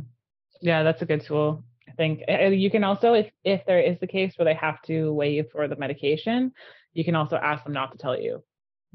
Yeah, 0.61 0.83
that's 0.83 1.01
a 1.01 1.05
good 1.05 1.23
tool. 1.25 1.63
I 1.87 1.91
think 1.93 2.21
you 2.27 2.69
can 2.69 2.83
also, 2.83 3.13
if 3.13 3.31
if 3.43 3.65
there 3.65 3.79
is 3.79 3.97
the 3.99 4.07
case 4.07 4.33
where 4.37 4.45
they 4.45 4.55
have 4.55 4.81
to 4.83 5.13
weigh 5.13 5.33
you 5.33 5.45
for 5.51 5.67
the 5.67 5.75
medication, 5.75 6.51
you 6.93 7.05
can 7.05 7.15
also 7.15 7.35
ask 7.35 7.63
them 7.63 7.73
not 7.73 7.91
to 7.91 7.97
tell 7.97 8.19
you, 8.19 8.43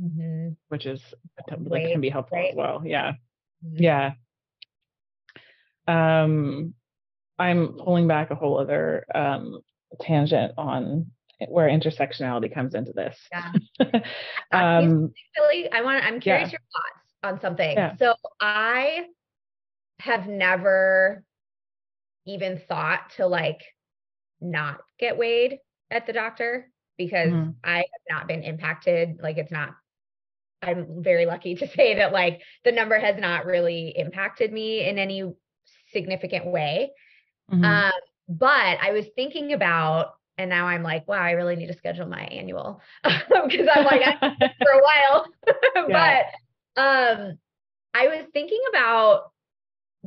mm-hmm. 0.01 0.51
which 0.69 0.87
is 0.87 1.01
like 1.59 1.91
can 1.91 2.01
be 2.01 2.11
helpful 2.11 2.39
right. 2.39 2.51
as 2.51 2.57
well. 2.57 2.83
Yeah, 2.85 3.13
mm-hmm. 3.65 3.83
yeah 3.83 4.13
um, 5.91 6.75
I'm 7.39 7.75
pulling 7.79 8.07
back 8.07 8.31
a 8.31 8.35
whole 8.35 8.59
other 8.59 9.05
um, 9.15 9.61
tangent 10.01 10.53
on 10.57 11.11
where 11.49 11.69
intersectionality 11.69 12.53
comes 12.53 12.75
into 12.75 12.93
this. 12.93 13.17
Yeah. 13.33 13.53
um, 14.53 15.13
Billie, 15.35 15.71
I 15.73 15.83
want. 15.83 16.05
I'm 16.05 16.21
curious 16.21 16.53
yeah. 16.53 16.59
your 16.59 16.61
thoughts 16.61 17.35
on 17.35 17.41
something. 17.41 17.77
Yeah. 17.77 17.97
So 17.97 18.15
I 18.41 19.07
have 20.01 20.27
never 20.27 21.25
even 22.27 22.61
thought 22.69 23.13
to 23.17 23.27
like 23.27 23.63
not 24.41 24.81
get 24.99 25.19
weighed 25.19 25.59
at 25.91 26.07
the 26.07 26.13
doctor 26.13 26.71
because 26.97 27.29
mm-hmm. 27.29 27.51
I 27.65 27.77
have 27.77 27.85
not 28.09 28.29
been 28.29 28.43
impacted. 28.43 29.21
Like 29.23 29.39
it's 29.39 29.53
not. 29.53 29.71
I'm 30.63 31.03
very 31.03 31.25
lucky 31.25 31.55
to 31.55 31.69
say 31.69 31.97
that 31.97 32.13
like 32.13 32.43
the 32.65 32.73
number 32.73 32.99
has 32.99 33.17
not 33.19 33.47
really 33.47 33.95
impacted 33.97 34.53
me 34.53 34.87
in 34.87 34.99
any 34.99 35.25
significant 35.93 36.47
way. 36.47 36.91
Mm-hmm. 37.51 37.65
Um, 37.65 37.93
but 38.29 38.79
I 38.81 38.93
was 38.93 39.07
thinking 39.17 39.53
about, 39.53 40.13
and 40.41 40.49
now 40.49 40.67
I'm 40.67 40.83
like, 40.83 41.07
wow, 41.07 41.21
I 41.21 41.33
really 41.33 41.55
need 41.55 41.67
to 41.67 41.77
schedule 41.77 42.07
my 42.07 42.23
annual 42.23 42.81
because 43.05 43.69
I'm 43.73 43.85
like 43.85 44.03
for 44.19 44.71
a 44.71 44.83
while. 44.83 45.27
but 45.75 46.25
Um, 46.81 47.39
I 47.93 48.09
was 48.09 48.25
thinking 48.33 48.61
about 48.71 49.33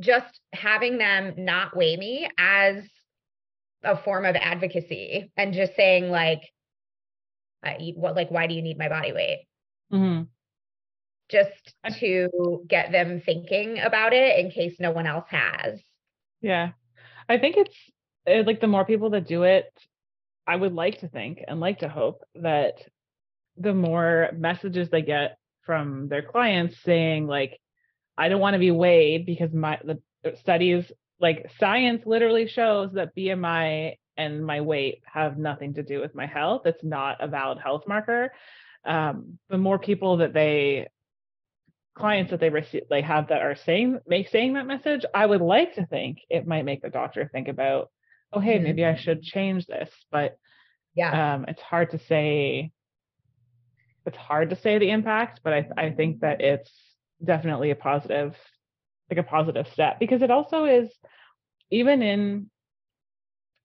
just 0.00 0.40
having 0.52 0.98
them 0.98 1.34
not 1.38 1.76
weigh 1.76 1.96
me 1.96 2.28
as 2.36 2.82
a 3.84 3.96
form 3.96 4.24
of 4.24 4.34
advocacy 4.34 5.30
and 5.36 5.54
just 5.54 5.76
saying 5.76 6.10
like, 6.10 6.40
I 7.62 7.76
eat 7.78 7.96
what 7.96 8.16
like 8.16 8.30
why 8.32 8.48
do 8.48 8.54
you 8.54 8.62
need 8.62 8.76
my 8.76 8.88
body 8.88 9.12
weight? 9.12 9.46
Mm-hmm. 9.92 10.24
Just 11.30 11.74
to 12.00 12.64
get 12.68 12.90
them 12.90 13.22
thinking 13.24 13.78
about 13.78 14.12
it 14.12 14.40
in 14.40 14.50
case 14.50 14.74
no 14.80 14.90
one 14.90 15.06
else 15.06 15.26
has. 15.28 15.80
Yeah. 16.40 16.70
I 17.28 17.38
think 17.38 17.56
it's 17.56 17.76
eh, 18.26 18.42
like 18.44 18.60
the 18.60 18.66
more 18.66 18.84
people 18.84 19.10
that 19.10 19.28
do 19.28 19.44
it, 19.44 19.72
I 20.46 20.56
would 20.56 20.74
like 20.74 21.00
to 21.00 21.08
think 21.08 21.42
and 21.46 21.60
like 21.60 21.80
to 21.80 21.88
hope 21.88 22.22
that 22.36 22.74
the 23.56 23.74
more 23.74 24.30
messages 24.36 24.90
they 24.90 25.02
get 25.02 25.38
from 25.62 26.08
their 26.08 26.22
clients 26.22 26.76
saying 26.82 27.26
like 27.26 27.58
I 28.16 28.28
don't 28.28 28.40
want 28.40 28.54
to 28.54 28.60
be 28.60 28.70
weighed 28.70 29.26
because 29.26 29.52
my 29.52 29.78
the 29.84 30.00
studies 30.36 30.90
like 31.20 31.50
science 31.58 32.02
literally 32.06 32.48
shows 32.48 32.92
that 32.92 33.16
BMI 33.16 33.96
and 34.16 34.44
my 34.44 34.60
weight 34.60 35.02
have 35.04 35.38
nothing 35.38 35.74
to 35.74 35.82
do 35.82 36.00
with 36.00 36.14
my 36.14 36.26
health. 36.26 36.62
It's 36.66 36.84
not 36.84 37.22
a 37.22 37.28
valid 37.28 37.58
health 37.58 37.84
marker. 37.86 38.32
Um, 38.84 39.38
the 39.48 39.58
more 39.58 39.78
people 39.78 40.18
that 40.18 40.32
they 40.32 40.88
clients 41.94 42.32
that 42.32 42.40
they 42.40 42.50
receive 42.50 42.82
they 42.90 43.02
have 43.02 43.28
that 43.28 43.42
are 43.42 43.54
saying 43.54 44.00
make 44.06 44.28
saying 44.28 44.54
that 44.54 44.66
message, 44.66 45.04
I 45.14 45.24
would 45.24 45.40
like 45.40 45.74
to 45.74 45.86
think 45.86 46.18
it 46.28 46.46
might 46.46 46.64
make 46.64 46.82
the 46.82 46.90
doctor 46.90 47.28
think 47.32 47.48
about, 47.48 47.90
oh 48.34 48.40
hey, 48.40 48.54
mm-hmm. 48.54 48.64
maybe 48.64 48.84
I 48.84 48.96
should 48.96 49.22
change 49.22 49.66
this. 49.66 49.90
But 50.10 50.38
yeah, 50.94 51.34
um, 51.34 51.44
it's 51.48 51.62
hard 51.62 51.90
to 51.90 51.98
say. 51.98 52.72
It's 54.06 54.16
hard 54.18 54.50
to 54.50 54.56
say 54.56 54.78
the 54.78 54.90
impact, 54.90 55.40
but 55.42 55.52
I 55.52 55.68
I 55.76 55.90
think 55.90 56.20
that 56.20 56.40
it's 56.40 56.70
definitely 57.24 57.70
a 57.70 57.76
positive, 57.76 58.36
like 59.10 59.18
a 59.18 59.22
positive 59.22 59.66
step 59.72 59.98
because 59.98 60.22
it 60.22 60.30
also 60.30 60.64
is 60.64 60.90
even 61.70 62.02
in 62.02 62.50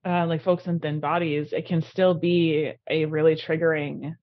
uh, 0.04 0.26
like 0.26 0.42
folks 0.42 0.66
in 0.66 0.80
thin 0.80 1.00
bodies, 1.00 1.52
it 1.52 1.66
can 1.66 1.82
still 1.82 2.14
be 2.14 2.72
a 2.88 3.04
really 3.04 3.36
triggering 3.36 4.16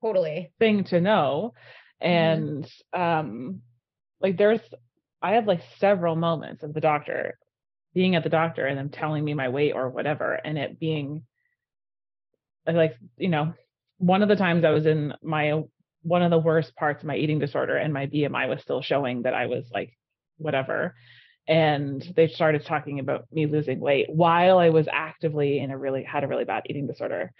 totally 0.00 0.52
thing 0.58 0.84
to 0.84 1.00
know. 1.00 1.52
Mm-hmm. 2.02 2.08
And 2.08 2.64
mm-hmm. 2.64 3.00
um 3.00 3.60
like 4.20 4.36
there's 4.36 4.60
I 5.22 5.32
have 5.32 5.46
like 5.46 5.60
several 5.78 6.16
moments 6.16 6.62
of 6.62 6.72
the 6.72 6.80
doctor 6.80 7.38
being 7.94 8.14
at 8.14 8.22
the 8.22 8.28
doctor 8.28 8.66
and 8.66 8.78
them 8.78 8.88
telling 8.90 9.24
me 9.24 9.34
my 9.34 9.48
weight 9.48 9.72
or 9.72 9.88
whatever 9.88 10.34
and 10.34 10.58
it 10.58 10.78
being 10.78 11.22
like 12.66 12.96
you 13.16 13.28
know 13.28 13.52
one 13.98 14.22
of 14.22 14.28
the 14.28 14.36
times 14.36 14.64
I 14.64 14.70
was 14.70 14.86
in 14.86 15.14
my 15.22 15.62
one 16.02 16.22
of 16.22 16.30
the 16.30 16.38
worst 16.38 16.74
parts 16.76 17.02
of 17.02 17.06
my 17.06 17.16
eating 17.16 17.38
disorder 17.38 17.76
and 17.76 17.92
my 17.92 18.06
BMI 18.06 18.48
was 18.48 18.62
still 18.62 18.80
showing 18.80 19.22
that 19.22 19.34
I 19.34 19.46
was 19.46 19.68
like 19.72 19.96
whatever 20.38 20.94
and 21.50 22.00
they 22.14 22.28
started 22.28 22.64
talking 22.64 23.00
about 23.00 23.26
me 23.32 23.46
losing 23.46 23.80
weight 23.80 24.06
while 24.08 24.58
I 24.58 24.68
was 24.68 24.86
actively 24.90 25.58
in 25.58 25.72
a 25.72 25.78
really 25.78 26.04
had 26.04 26.22
a 26.22 26.28
really 26.28 26.44
bad 26.44 26.62
eating 26.66 26.86
disorder. 26.86 27.32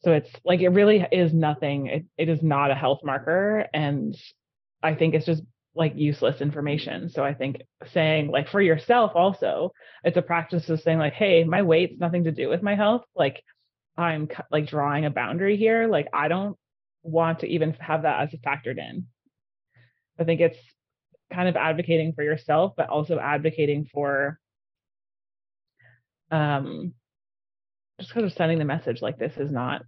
So 0.00 0.12
it's 0.12 0.30
like 0.42 0.60
it 0.60 0.70
really 0.70 1.06
is 1.12 1.34
nothing. 1.34 1.86
It, 1.86 2.04
it 2.16 2.28
is 2.30 2.42
not 2.42 2.70
a 2.70 2.74
health 2.74 3.00
marker, 3.04 3.66
and 3.72 4.16
I 4.82 4.94
think 4.94 5.14
it's 5.14 5.26
just 5.26 5.42
like 5.74 5.94
useless 5.96 6.40
information. 6.40 7.08
So 7.08 7.24
I 7.24 7.34
think 7.34 7.62
saying 7.92 8.28
like 8.28 8.48
for 8.48 8.60
yourself 8.60 9.12
also, 9.14 9.72
it's 10.04 10.16
a 10.16 10.22
practice 10.22 10.68
of 10.68 10.80
saying 10.80 10.98
like, 10.98 11.14
hey, 11.14 11.44
my 11.44 11.62
weight's 11.62 11.98
nothing 11.98 12.24
to 12.24 12.32
do 12.32 12.48
with 12.48 12.62
my 12.62 12.74
health. 12.74 13.02
Like 13.14 13.42
I'm 13.96 14.28
like 14.50 14.66
drawing 14.66 15.04
a 15.04 15.10
boundary 15.10 15.56
here. 15.56 15.88
Like 15.88 16.08
I 16.12 16.28
don't 16.28 16.56
want 17.02 17.40
to 17.40 17.46
even 17.46 17.72
have 17.74 18.02
that 18.02 18.20
as 18.20 18.34
a 18.34 18.38
factored 18.38 18.78
in. 18.78 19.06
I 20.18 20.24
think 20.24 20.40
it's 20.40 20.58
kind 21.32 21.48
of 21.48 21.56
advocating 21.56 22.12
for 22.12 22.22
yourself, 22.22 22.74
but 22.76 22.90
also 22.90 23.18
advocating 23.18 23.86
for 23.92 24.38
um 26.30 26.94
just 28.00 28.12
kind 28.12 28.26
of 28.26 28.32
sending 28.32 28.58
the 28.58 28.64
message 28.64 29.02
like 29.02 29.18
this 29.18 29.36
is 29.36 29.50
not 29.50 29.82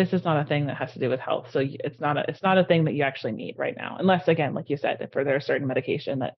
this 0.00 0.14
is 0.14 0.24
not 0.24 0.42
a 0.42 0.48
thing 0.48 0.66
that 0.66 0.78
has 0.78 0.90
to 0.94 0.98
do 0.98 1.10
with 1.10 1.20
health. 1.20 1.48
So 1.50 1.60
it's 1.62 2.00
not 2.00 2.16
a 2.16 2.24
it's 2.26 2.42
not 2.42 2.56
a 2.56 2.64
thing 2.64 2.84
that 2.84 2.94
you 2.94 3.02
actually 3.02 3.32
need 3.32 3.56
right 3.58 3.76
now, 3.76 3.96
unless 4.00 4.28
again, 4.28 4.54
like 4.54 4.70
you 4.70 4.78
said, 4.78 5.06
for 5.12 5.24
there's 5.24 5.44
certain 5.44 5.66
medication 5.68 6.20
that 6.20 6.34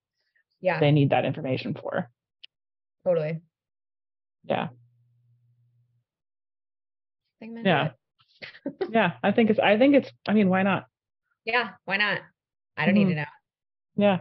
yeah 0.60 0.80
they 0.80 0.90
need 0.90 1.10
that 1.10 1.24
information 1.24 1.74
for. 1.74 2.10
Totally. 3.04 3.40
Yeah. 4.44 4.68
Yeah. 7.40 7.90
yeah, 8.90 9.12
I 9.22 9.30
think 9.30 9.50
it's 9.50 9.60
I 9.60 9.78
think 9.78 9.94
it's 9.94 10.10
I 10.26 10.32
mean, 10.32 10.48
why 10.48 10.64
not? 10.64 10.86
Yeah, 11.44 11.70
why 11.84 11.98
not? 11.98 12.18
I 12.76 12.86
don't 12.86 12.96
mm-hmm. 12.96 13.08
need 13.08 13.14
to 13.14 13.20
know. 13.20 13.26
Yeah. 13.96 14.18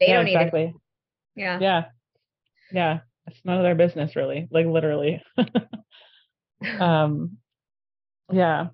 They 0.00 0.08
yeah, 0.08 0.14
don't 0.14 0.26
exactly. 0.26 0.64
need 0.66 0.74
Yeah. 1.36 1.58
Yeah. 1.60 1.82
Yeah. 2.72 2.98
It's 3.28 3.38
none 3.44 3.58
of 3.58 3.62
their 3.62 3.76
business 3.76 4.16
really. 4.16 4.48
Like 4.50 4.66
literally. 4.66 5.22
um 6.80 7.38
yeah. 8.32 8.68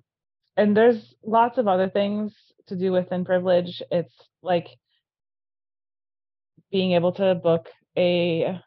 And 0.57 0.75
there's 0.75 1.15
lots 1.23 1.57
of 1.57 1.67
other 1.67 1.89
things 1.89 2.33
to 2.67 2.75
do 2.75 2.91
within 2.91 3.23
privilege. 3.23 3.81
It's 3.91 4.13
like 4.41 4.67
being 6.71 6.93
able 6.93 7.13
to 7.13 7.35
book 7.35 7.67
a 7.97 8.59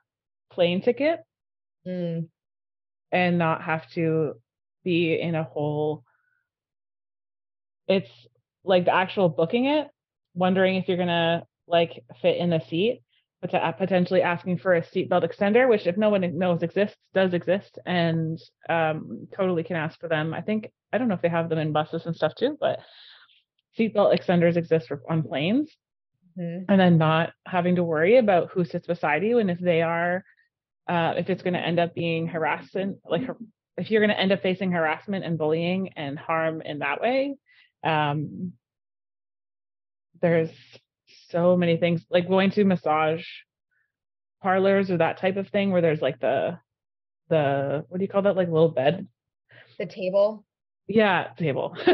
plane 0.53 0.81
ticket 0.81 1.21
mm. 1.87 2.27
and 3.13 3.39
not 3.39 3.63
have 3.63 3.91
to 3.91 4.35
be 4.83 5.21
in 5.21 5.35
a 5.35 5.45
whole 5.45 6.03
it's 7.87 8.09
like 8.65 8.87
the 8.87 8.95
actual 8.95 9.29
booking 9.29 9.67
it 9.67 9.89
wondering 10.35 10.77
if 10.77 10.89
you're 10.89 10.97
gonna 10.97 11.45
like 11.67 12.05
fit 12.21 12.37
in 12.37 12.51
the 12.51 12.61
seat, 12.69 13.03
potentially 13.43 14.23
asking 14.23 14.59
for 14.59 14.75
a 14.75 14.83
seatbelt 14.83 15.25
extender, 15.25 15.69
which 15.69 15.87
if 15.87 15.97
no 15.97 16.11
one 16.11 16.39
knows 16.39 16.63
exists, 16.63 16.97
does 17.15 17.33
exist, 17.33 17.79
and 17.87 18.39
um, 18.69 19.29
totally 19.35 19.63
can 19.63 19.77
ask 19.77 19.99
for 19.99 20.09
them. 20.09 20.35
I 20.35 20.43
think 20.43 20.71
I 20.93 20.99
don't 20.99 21.09
know 21.09 21.15
if 21.15 21.23
they 21.23 21.29
have 21.29 21.49
them 21.49 21.59
in 21.59 21.73
buses 21.73 22.05
and 22.07 22.15
stuff 22.15 22.35
too, 22.35 22.59
but 22.61 22.81
seatbelt 23.79 24.19
extenders 24.19 24.57
exist 24.57 24.89
for, 24.89 25.03
on 25.09 25.23
planes, 25.23 25.71
mm-hmm. 26.39 26.65
and 26.69 26.81
then 26.81 26.99
not 26.99 27.33
having 27.47 27.77
to 27.77 27.85
worry 27.85 28.19
about 28.19 28.51
who 28.51 28.65
sits 28.65 28.87
beside 28.87 29.25
you 29.25 29.39
and 29.39 29.51
if 29.51 29.59
they 29.59 29.81
are, 29.81 30.23
uh, 30.89 31.15
if 31.17 31.31
it's 31.31 31.43
going 31.43 31.55
to 31.55 31.61
end 31.61 31.81
up 31.81 31.95
being 31.95 32.27
harassment, 32.27 32.99
like 33.09 33.23
if 33.79 33.91
you're 33.91 34.05
going 34.05 34.15
to 34.15 34.21
end 34.21 34.33
up 34.33 34.43
facing 34.43 34.73
harassment 34.73 35.25
and 35.25 35.39
bullying 35.39 35.95
and 35.97 36.19
harm 36.19 36.61
in 36.61 36.81
that 36.81 37.01
way. 37.01 37.37
Um, 37.83 38.53
there's 40.21 40.51
so 41.31 41.57
many 41.57 41.77
things 41.77 42.05
like 42.11 42.29
going 42.29 42.51
to 42.53 42.65
massage 42.65 43.25
parlors 44.43 44.91
or 44.91 44.99
that 44.99 45.19
type 45.19 45.37
of 45.37 45.49
thing 45.49 45.71
where 45.71 45.83
there's 45.83 46.03
like 46.03 46.19
the 46.21 46.59
the 47.29 47.85
what 47.89 47.99
do 47.99 48.05
you 48.05 48.09
call 48.09 48.23
that 48.23 48.37
like 48.37 48.49
little 48.49 48.69
bed? 48.69 49.07
The 49.79 49.87
table? 49.87 50.45
Yeah 50.87 51.29
table. 51.39 51.77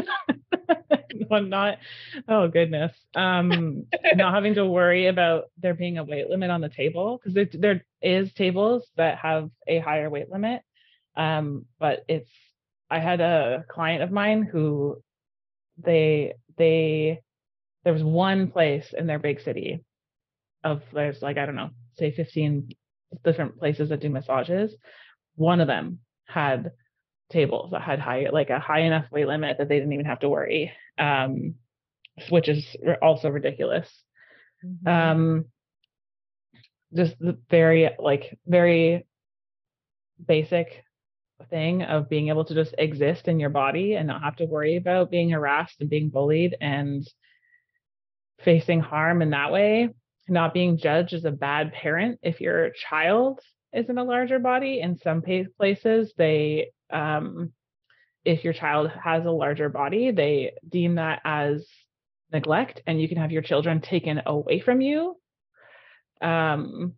No, 1.29 1.39
not 1.39 1.79
oh 2.27 2.47
goodness 2.47 2.91
um 3.15 3.85
not 4.15 4.33
having 4.33 4.55
to 4.55 4.65
worry 4.65 5.07
about 5.07 5.45
there 5.57 5.73
being 5.73 5.97
a 5.97 6.03
weight 6.03 6.29
limit 6.29 6.51
on 6.51 6.61
the 6.61 6.69
table 6.69 7.17
because 7.17 7.33
there, 7.33 7.49
there 7.53 7.85
is 8.01 8.31
tables 8.33 8.87
that 8.97 9.17
have 9.17 9.49
a 9.67 9.79
higher 9.79 10.09
weight 10.09 10.29
limit 10.29 10.61
um 11.15 11.65
but 11.79 12.05
it's 12.07 12.29
i 12.89 12.99
had 12.99 13.21
a 13.21 13.65
client 13.69 14.03
of 14.03 14.11
mine 14.11 14.43
who 14.43 15.01
they 15.83 16.33
they 16.57 17.21
there 17.87 17.93
was 17.93 18.03
one 18.03 18.51
place 18.51 18.93
in 18.97 19.07
their 19.07 19.17
big 19.17 19.39
city 19.39 19.81
of 20.61 20.81
there's 20.91 21.21
like 21.21 21.37
I 21.37 21.45
don't 21.45 21.55
know, 21.55 21.69
say 21.93 22.11
15 22.11 22.67
different 23.23 23.57
places 23.57 23.87
that 23.87 24.01
do 24.01 24.09
massages. 24.09 24.75
One 25.35 25.61
of 25.61 25.67
them 25.67 25.99
had 26.25 26.73
tables 27.31 27.71
that 27.71 27.81
had 27.81 27.99
high 27.99 28.27
like 28.29 28.49
a 28.49 28.59
high 28.59 28.81
enough 28.81 29.05
weight 29.09 29.27
limit 29.27 29.59
that 29.59 29.69
they 29.69 29.77
didn't 29.77 29.93
even 29.93 30.05
have 30.05 30.19
to 30.19 30.27
worry, 30.27 30.73
um, 30.97 31.55
which 32.29 32.49
is 32.49 32.75
also 33.01 33.29
ridiculous. 33.29 33.89
Mm-hmm. 34.65 34.87
Um, 34.89 35.45
just 36.93 37.17
the 37.21 37.37
very 37.49 37.89
like 37.97 38.37
very 38.45 39.05
basic 40.27 40.83
thing 41.49 41.83
of 41.83 42.09
being 42.09 42.27
able 42.27 42.43
to 42.43 42.53
just 42.53 42.75
exist 42.77 43.29
in 43.29 43.39
your 43.39 43.49
body 43.49 43.93
and 43.93 44.09
not 44.09 44.23
have 44.23 44.35
to 44.35 44.45
worry 44.45 44.75
about 44.75 45.09
being 45.09 45.29
harassed 45.29 45.79
and 45.79 45.89
being 45.89 46.09
bullied 46.09 46.57
and 46.59 47.07
facing 48.43 48.79
harm 48.79 49.21
in 49.21 49.31
that 49.31 49.51
way, 49.51 49.89
not 50.27 50.53
being 50.53 50.77
judged 50.77 51.13
as 51.13 51.25
a 51.25 51.31
bad 51.31 51.73
parent 51.73 52.19
if 52.21 52.41
your 52.41 52.71
child 52.71 53.39
is 53.73 53.89
in 53.89 53.97
a 53.97 54.03
larger 54.03 54.39
body. 54.39 54.79
In 54.81 54.97
some 54.97 55.21
places, 55.57 56.13
they, 56.17 56.71
um, 56.91 57.53
if 58.25 58.43
your 58.43 58.53
child 58.53 58.91
has 59.03 59.25
a 59.25 59.31
larger 59.31 59.69
body, 59.69 60.11
they 60.11 60.53
deem 60.67 60.95
that 60.95 61.21
as 61.23 61.67
neglect 62.31 62.81
and 62.85 63.01
you 63.01 63.07
can 63.07 63.17
have 63.17 63.31
your 63.31 63.41
children 63.41 63.81
taken 63.81 64.21
away 64.25 64.59
from 64.59 64.81
you. 64.81 65.15
Um, 66.21 66.93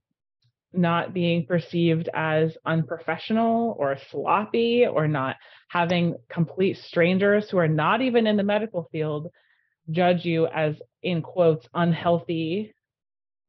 not 0.72 1.14
being 1.14 1.46
perceived 1.46 2.10
as 2.14 2.56
unprofessional 2.66 3.76
or 3.80 3.98
sloppy 4.12 4.86
or 4.86 5.08
not 5.08 5.36
having 5.68 6.16
complete 6.30 6.78
strangers 6.78 7.50
who 7.50 7.58
are 7.58 7.68
not 7.68 8.02
even 8.02 8.28
in 8.28 8.38
the 8.38 8.44
medical 8.44 8.88
field 8.92 9.30
judge 9.92 10.26
you 10.26 10.48
as 10.48 10.76
in 11.02 11.22
quotes 11.22 11.68
unhealthy 11.74 12.74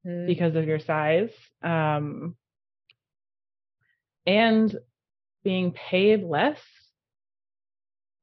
mm. 0.07 0.27
because 0.27 0.55
of 0.57 0.67
your 0.67 0.79
size 0.79 1.31
um, 1.63 2.37
and 4.27 4.77
being 5.43 5.73
paid 5.73 6.23
less 6.23 6.61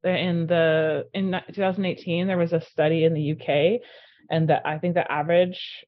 in 0.03 0.47
the 0.47 1.06
in 1.13 1.32
2018 1.53 2.27
there 2.27 2.38
was 2.38 2.53
a 2.53 2.62
study 2.62 3.03
in 3.03 3.13
the 3.13 3.32
UK 3.34 3.82
and 4.30 4.49
that 4.49 4.62
I 4.65 4.77
think 4.77 4.93
the 4.93 5.12
average 5.12 5.86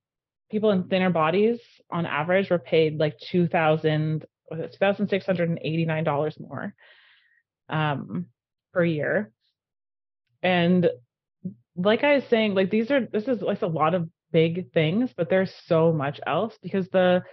people 0.52 0.72
in 0.72 0.86
thinner 0.86 1.10
bodies 1.12 1.60
on 1.92 2.06
average 2.06 2.50
were 2.50 2.60
paid 2.60 3.00
like 3.00 3.18
2000 3.20 4.26
$2689 4.52 6.40
more 6.40 6.74
um, 7.70 8.26
per 8.74 8.84
year 8.84 9.32
and 10.42 10.90
like 11.82 12.04
I 12.04 12.16
was 12.16 12.24
saying 12.30 12.56
like 12.56 12.70
these 12.70 12.92
are 12.92 13.06
this 13.06 13.28
is 13.28 13.42
like 13.42 13.62
a 13.62 13.68
lot 13.68 13.94
of 13.96 14.10
big 14.32 14.72
things 14.74 15.12
but 15.18 15.30
there's 15.30 15.54
so 15.66 15.92
much 15.92 16.20
else 16.28 16.56
because 16.62 16.88
the 16.90 17.24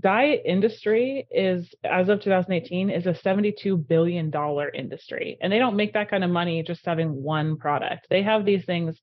diet 0.00 0.42
industry 0.44 1.26
is 1.30 1.68
as 1.84 2.08
of 2.08 2.20
2018 2.20 2.90
is 2.90 3.06
a 3.06 3.14
72 3.14 3.76
billion 3.76 4.30
dollar 4.30 4.68
industry. 4.68 5.36
And 5.40 5.52
they 5.52 5.58
don't 5.58 5.76
make 5.76 5.94
that 5.94 6.10
kind 6.10 6.22
of 6.22 6.30
money 6.30 6.62
just 6.62 6.86
having 6.86 7.22
one 7.22 7.56
product. 7.56 8.06
They 8.08 8.22
have 8.22 8.44
these 8.44 8.64
things 8.64 9.00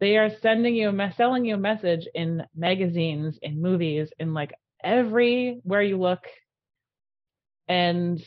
they 0.00 0.16
are 0.16 0.30
sending 0.40 0.74
you 0.74 0.88
a 0.88 1.12
selling 1.16 1.44
you 1.44 1.54
a 1.54 1.58
message 1.58 2.08
in 2.12 2.42
magazines 2.56 3.38
in 3.40 3.62
movies 3.62 4.10
in 4.18 4.34
like 4.34 4.52
everywhere 4.82 5.82
you 5.82 5.96
look. 5.96 6.24
And 7.68 8.20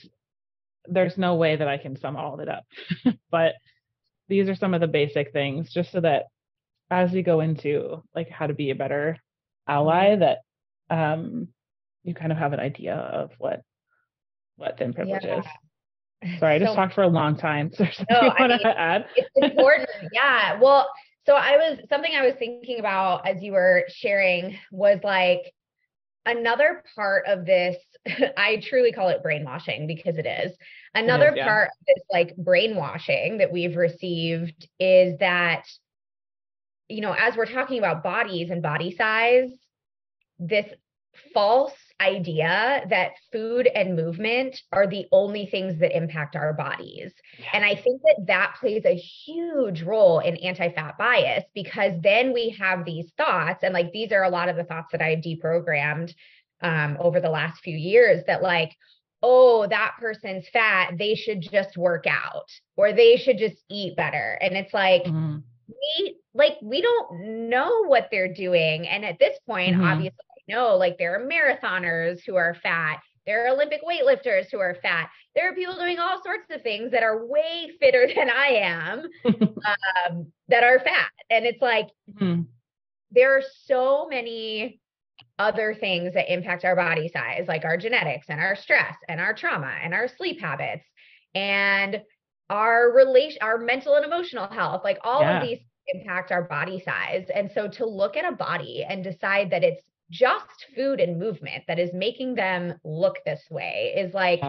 there's 0.87 1.17
no 1.17 1.35
way 1.35 1.55
that 1.55 1.67
i 1.67 1.77
can 1.77 1.97
sum 1.97 2.15
all 2.15 2.35
of 2.35 2.39
it 2.39 2.47
up. 2.47 2.63
But 3.29 3.55
these 4.27 4.49
are 4.49 4.55
some 4.55 4.73
of 4.73 4.81
the 4.81 4.87
basic 4.87 5.31
things 5.31 5.71
just 5.73 5.91
so 5.91 6.01
that 6.01 6.25
as 6.89 7.11
we 7.11 7.23
go 7.23 7.39
into 7.39 8.03
like 8.15 8.29
how 8.29 8.47
to 8.47 8.53
be 8.53 8.71
a 8.71 8.75
better 8.75 9.17
ally 9.67 10.09
mm-hmm. 10.09 10.21
that 10.21 10.39
um 10.89 11.47
you 12.03 12.13
kind 12.13 12.31
of 12.31 12.37
have 12.37 12.53
an 12.53 12.59
idea 12.59 12.95
of 12.95 13.31
what 13.39 13.61
what 14.57 14.77
thin 14.77 14.93
privilege 14.93 15.23
yeah. 15.23 15.39
is. 15.39 15.45
Sorry, 16.39 16.55
I 16.55 16.59
just 16.59 16.71
so, 16.71 16.75
talked 16.75 16.93
for 16.93 17.03
a 17.03 17.07
long 17.07 17.37
time. 17.37 17.71
So 17.77 17.85
no, 18.09 18.21
you 18.21 18.31
want 18.39 18.61
to 18.61 18.79
add? 18.79 19.05
It's 19.15 19.29
important. 19.35 19.89
yeah. 20.13 20.59
Well, 20.59 20.87
so 21.25 21.33
I 21.33 21.57
was 21.57 21.79
something 21.89 22.11
I 22.15 22.25
was 22.25 22.35
thinking 22.37 22.79
about 22.79 23.27
as 23.27 23.41
you 23.41 23.51
were 23.51 23.85
sharing 23.89 24.57
was 24.71 24.99
like 25.03 25.51
another 26.25 26.83
part 26.95 27.25
of 27.27 27.45
this. 27.45 27.75
I 28.37 28.61
truly 28.67 28.91
call 28.91 29.09
it 29.09 29.23
brainwashing 29.23 29.87
because 29.87 30.17
it 30.17 30.25
is. 30.25 30.55
Another 30.95 31.33
yeah. 31.35 31.45
part 31.45 31.67
of 31.67 31.85
this 31.85 32.03
like 32.11 32.35
brainwashing 32.37 33.39
that 33.39 33.51
we've 33.51 33.75
received 33.75 34.67
is 34.79 35.19
that, 35.19 35.65
you 36.87 37.01
know, 37.01 37.11
as 37.11 37.35
we're 37.35 37.45
talking 37.45 37.77
about 37.77 38.01
bodies 38.01 38.49
and 38.49 38.61
body 38.61 38.95
size, 38.95 39.51
this 40.39 40.65
false 41.33 41.73
idea 42.01 42.85
that 42.89 43.11
food 43.31 43.67
and 43.67 43.95
movement 43.95 44.61
are 44.71 44.87
the 44.87 45.05
only 45.11 45.45
things 45.45 45.79
that 45.79 45.95
impact 45.95 46.35
our 46.35 46.53
bodies. 46.53 47.13
Yeah. 47.39 47.45
And 47.53 47.65
I 47.65 47.75
think 47.75 48.01
that 48.01 48.25
that 48.27 48.55
plays 48.59 48.83
a 48.85 48.95
huge 48.95 49.81
role 49.81 50.19
in 50.19 50.37
anti 50.37 50.69
fat 50.71 50.97
bias 50.97 51.43
because 51.53 51.93
then 52.01 52.33
we 52.33 52.55
have 52.59 52.85
these 52.85 53.11
thoughts, 53.17 53.63
and 53.63 53.73
like 53.73 53.91
these 53.91 54.11
are 54.11 54.23
a 54.23 54.29
lot 54.29 54.49
of 54.49 54.55
the 54.55 54.63
thoughts 54.63 54.89
that 54.91 55.01
I've 55.01 55.19
deprogrammed 55.19 56.13
um, 56.61 56.97
over 56.99 57.19
the 57.19 57.29
last 57.29 57.61
few 57.61 57.77
years 57.77 58.23
that, 58.27 58.41
like, 58.41 58.75
oh, 59.25 59.65
that 59.67 59.95
person's 59.99 60.47
fat, 60.53 60.93
they 60.99 61.15
should 61.15 61.41
just 61.41 61.77
work 61.77 62.05
out 62.07 62.45
or 62.77 62.93
they 62.93 63.17
should 63.17 63.39
just 63.39 63.57
eat 63.69 63.95
better. 63.95 64.37
And 64.39 64.55
it's 64.55 64.73
like, 64.73 65.03
mm-hmm. 65.03 65.37
we 65.67 66.17
like 66.35 66.57
we 66.61 66.81
don't 66.81 67.49
know 67.49 67.85
what 67.85 68.09
they're 68.11 68.33
doing 68.33 68.87
and 68.87 69.03
at 69.03 69.17
this 69.17 69.37
point 69.47 69.73
mm-hmm. 69.73 69.85
obviously 69.85 70.19
know 70.47 70.75
like 70.75 70.95
there 70.99 71.15
are 71.15 71.27
marathoners 71.27 72.19
who 72.23 72.35
are 72.35 72.55
fat 72.61 72.99
there 73.25 73.45
are 73.45 73.53
Olympic 73.53 73.81
weightlifters 73.83 74.51
who 74.51 74.59
are 74.59 74.77
fat. 74.81 75.09
There 75.33 75.49
are 75.49 75.55
people 75.55 75.75
doing 75.75 75.97
all 75.97 76.21
sorts 76.23 76.45
of 76.51 76.61
things 76.61 76.91
that 76.91 77.03
are 77.03 77.25
way 77.25 77.71
fitter 77.79 78.07
than 78.15 78.29
I 78.29 78.47
am 78.47 79.03
um, 79.25 80.31
that 80.47 80.63
are 80.63 80.79
fat. 80.79 81.09
And 81.29 81.45
it's 81.45 81.61
like, 81.61 81.89
mm-hmm. 82.13 82.43
there 83.11 83.35
are 83.35 83.43
so 83.65 84.07
many 84.09 84.79
other 85.37 85.73
things 85.73 86.13
that 86.13 86.31
impact 86.31 86.65
our 86.65 86.75
body 86.75 87.09
size, 87.09 87.45
like 87.47 87.65
our 87.65 87.77
genetics 87.77 88.27
and 88.29 88.39
our 88.39 88.55
stress 88.55 88.95
and 89.09 89.19
our 89.19 89.33
trauma 89.33 89.73
and 89.83 89.93
our 89.93 90.07
sleep 90.07 90.39
habits 90.39 90.85
and 91.33 92.01
our 92.49 92.91
relation, 92.93 93.39
our 93.41 93.57
mental 93.57 93.95
and 93.95 94.05
emotional 94.05 94.47
health. 94.47 94.81
Like 94.83 94.99
all 95.03 95.21
yeah. 95.21 95.41
of 95.41 95.47
these 95.47 95.59
impact 95.87 96.31
our 96.31 96.43
body 96.43 96.81
size. 96.83 97.27
And 97.33 97.51
so 97.53 97.67
to 97.67 97.85
look 97.85 98.17
at 98.17 98.31
a 98.31 98.35
body 98.35 98.85
and 98.87 99.03
decide 99.03 99.49
that 99.51 99.63
it's 99.63 99.83
just 100.11 100.65
food 100.75 100.99
and 100.99 101.19
movement 101.19 101.63
that 101.67 101.79
is 101.79 101.91
making 101.93 102.35
them 102.35 102.75
look 102.83 103.17
this 103.25 103.43
way 103.49 103.93
is 103.97 104.13
like 104.13 104.41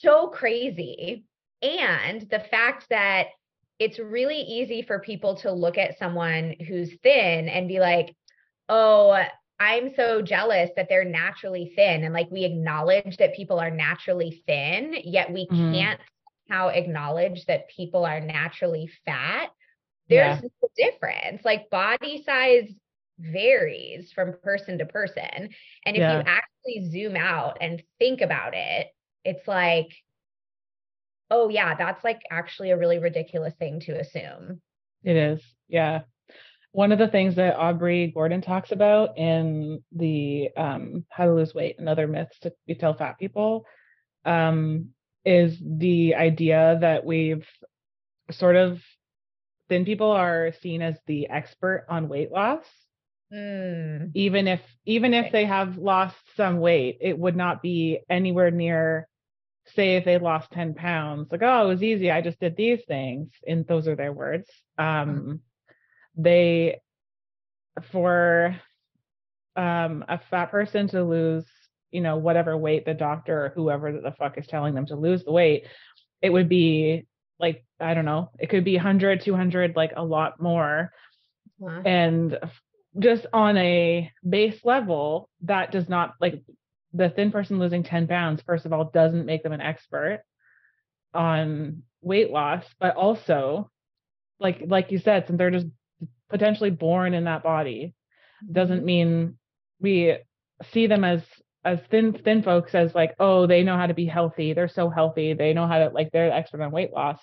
so 0.00 0.28
crazy. 0.28 1.24
And 1.60 2.22
the 2.30 2.44
fact 2.50 2.86
that 2.90 3.26
it's 3.78 3.98
really 3.98 4.40
easy 4.40 4.82
for 4.82 5.00
people 5.00 5.36
to 5.36 5.52
look 5.52 5.78
at 5.78 5.98
someone 5.98 6.54
who's 6.68 6.92
thin 7.02 7.48
and 7.48 7.68
be 7.68 7.80
like, 7.80 8.14
oh, 8.68 9.20
I'm 9.62 9.94
so 9.94 10.22
jealous 10.22 10.70
that 10.74 10.88
they're 10.88 11.04
naturally 11.04 11.72
thin. 11.76 12.02
And 12.02 12.12
like 12.12 12.28
we 12.32 12.44
acknowledge 12.44 13.16
that 13.18 13.36
people 13.36 13.60
are 13.60 13.70
naturally 13.70 14.42
thin, 14.44 14.96
yet 15.04 15.32
we 15.32 15.46
mm-hmm. 15.46 15.72
can't 15.72 16.00
how 16.48 16.68
acknowledge 16.68 17.46
that 17.46 17.70
people 17.70 18.04
are 18.04 18.20
naturally 18.20 18.90
fat. 19.06 19.50
There's 20.08 20.42
yeah. 20.42 20.48
no 20.60 20.68
difference. 20.76 21.44
Like 21.44 21.70
body 21.70 22.24
size 22.26 22.68
varies 23.20 24.10
from 24.12 24.34
person 24.42 24.78
to 24.78 24.84
person. 24.84 25.50
And 25.86 25.96
if 25.96 26.00
yeah. 26.00 26.18
you 26.18 26.24
actually 26.26 26.90
zoom 26.90 27.14
out 27.14 27.58
and 27.60 27.82
think 28.00 28.20
about 28.20 28.54
it, 28.54 28.88
it's 29.24 29.46
like, 29.46 29.92
oh, 31.30 31.48
yeah, 31.48 31.76
that's 31.76 32.02
like 32.02 32.20
actually 32.32 32.72
a 32.72 32.76
really 32.76 32.98
ridiculous 32.98 33.54
thing 33.60 33.78
to 33.80 33.92
assume. 33.92 34.60
It 35.04 35.16
is. 35.16 35.40
Yeah. 35.68 36.00
One 36.72 36.92
of 36.92 36.98
the 36.98 37.08
things 37.08 37.36
that 37.36 37.56
Aubrey 37.56 38.12
Gordon 38.14 38.40
talks 38.40 38.72
about 38.72 39.18
in 39.18 39.82
the 39.92 40.48
um, 40.56 41.04
How 41.10 41.26
to 41.26 41.34
Lose 41.34 41.54
Weight 41.54 41.78
and 41.78 41.88
Other 41.88 42.06
Myths 42.06 42.38
to 42.40 42.74
Tell 42.74 42.94
Fat 42.94 43.18
People 43.18 43.66
um, 44.24 44.88
is 45.24 45.56
the 45.60 46.14
idea 46.14 46.78
that 46.80 47.04
we've 47.04 47.46
sort 48.30 48.56
of 48.56 48.80
thin 49.68 49.84
people 49.84 50.10
are 50.10 50.52
seen 50.62 50.82
as 50.82 50.96
the 51.06 51.28
expert 51.28 51.86
on 51.88 52.08
weight 52.08 52.32
loss 52.32 52.64
Mm. 53.32 54.10
Even 54.14 54.46
if 54.46 54.60
even 54.84 55.14
if 55.14 55.32
they 55.32 55.46
have 55.46 55.78
lost 55.78 56.16
some 56.36 56.58
weight, 56.58 56.98
it 57.00 57.18
would 57.18 57.36
not 57.36 57.62
be 57.62 58.00
anywhere 58.10 58.50
near 58.50 59.08
say 59.74 59.96
if 59.96 60.04
they 60.04 60.18
lost 60.18 60.50
10 60.50 60.74
pounds, 60.74 61.30
like, 61.30 61.42
oh, 61.42 61.64
it 61.64 61.68
was 61.68 61.82
easy. 61.82 62.10
I 62.10 62.20
just 62.20 62.40
did 62.40 62.56
these 62.56 62.80
things. 62.86 63.30
And 63.46 63.66
those 63.66 63.86
are 63.86 63.94
their 63.94 64.12
words. 64.12 64.50
Um, 64.76 64.84
mm. 64.86 65.38
They 66.16 66.80
for 67.90 68.56
um 69.56 70.04
a 70.08 70.18
fat 70.30 70.50
person 70.50 70.88
to 70.88 71.02
lose, 71.04 71.46
you 71.90 72.00
know, 72.00 72.16
whatever 72.16 72.56
weight 72.56 72.84
the 72.84 72.94
doctor 72.94 73.46
or 73.46 73.48
whoever 73.50 73.92
the 73.92 74.12
fuck 74.12 74.38
is 74.38 74.46
telling 74.46 74.74
them 74.74 74.86
to 74.86 74.96
lose 74.96 75.24
the 75.24 75.32
weight, 75.32 75.66
it 76.20 76.30
would 76.30 76.48
be 76.48 77.06
like, 77.38 77.64
I 77.80 77.94
don't 77.94 78.04
know, 78.04 78.30
it 78.38 78.48
could 78.48 78.64
be 78.64 78.76
100, 78.76 79.22
200, 79.22 79.76
like 79.76 79.92
a 79.96 80.04
lot 80.04 80.40
more. 80.40 80.92
And 81.84 82.38
just 82.98 83.26
on 83.32 83.56
a 83.56 84.10
base 84.28 84.64
level, 84.64 85.28
that 85.42 85.72
does 85.72 85.88
not 85.88 86.14
like 86.20 86.42
the 86.92 87.10
thin 87.10 87.32
person 87.32 87.58
losing 87.58 87.82
10 87.82 88.06
pounds, 88.06 88.42
first 88.42 88.66
of 88.66 88.72
all, 88.72 88.84
doesn't 88.84 89.26
make 89.26 89.42
them 89.42 89.52
an 89.52 89.60
expert 89.60 90.22
on 91.14 91.82
weight 92.00 92.30
loss, 92.30 92.64
but 92.78 92.96
also 92.96 93.70
like 94.40 94.62
like 94.66 94.90
you 94.90 94.98
said, 94.98 95.26
since 95.26 95.38
they're 95.38 95.50
just 95.50 95.66
potentially 96.32 96.70
born 96.70 97.14
in 97.14 97.24
that 97.24 97.44
body, 97.44 97.94
doesn't 98.50 98.78
mm-hmm. 98.78 98.86
mean 98.86 99.38
we 99.80 100.16
see 100.72 100.88
them 100.88 101.04
as 101.04 101.22
as 101.64 101.78
thin 101.90 102.12
thin 102.12 102.42
folks 102.42 102.74
as 102.74 102.92
like, 102.94 103.14
oh, 103.20 103.46
they 103.46 103.62
know 103.62 103.76
how 103.76 103.86
to 103.86 103.94
be 103.94 104.06
healthy. 104.06 104.52
They're 104.52 104.68
so 104.68 104.90
healthy. 104.90 105.34
They 105.34 105.52
know 105.52 105.68
how 105.68 105.78
to 105.78 105.90
like 105.90 106.10
they're 106.10 106.32
expert 106.32 106.60
on 106.60 106.72
weight 106.72 106.92
loss. 106.92 107.20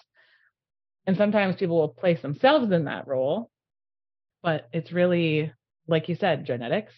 And 1.05 1.17
sometimes 1.17 1.55
people 1.57 1.77
will 1.77 1.89
place 1.89 2.21
themselves 2.21 2.71
in 2.71 2.85
that 2.85 3.07
role, 3.07 3.49
but 4.43 4.69
it's 4.71 4.91
really 4.91 5.51
like 5.87 6.07
you 6.07 6.15
said, 6.15 6.45
genetics. 6.45 6.93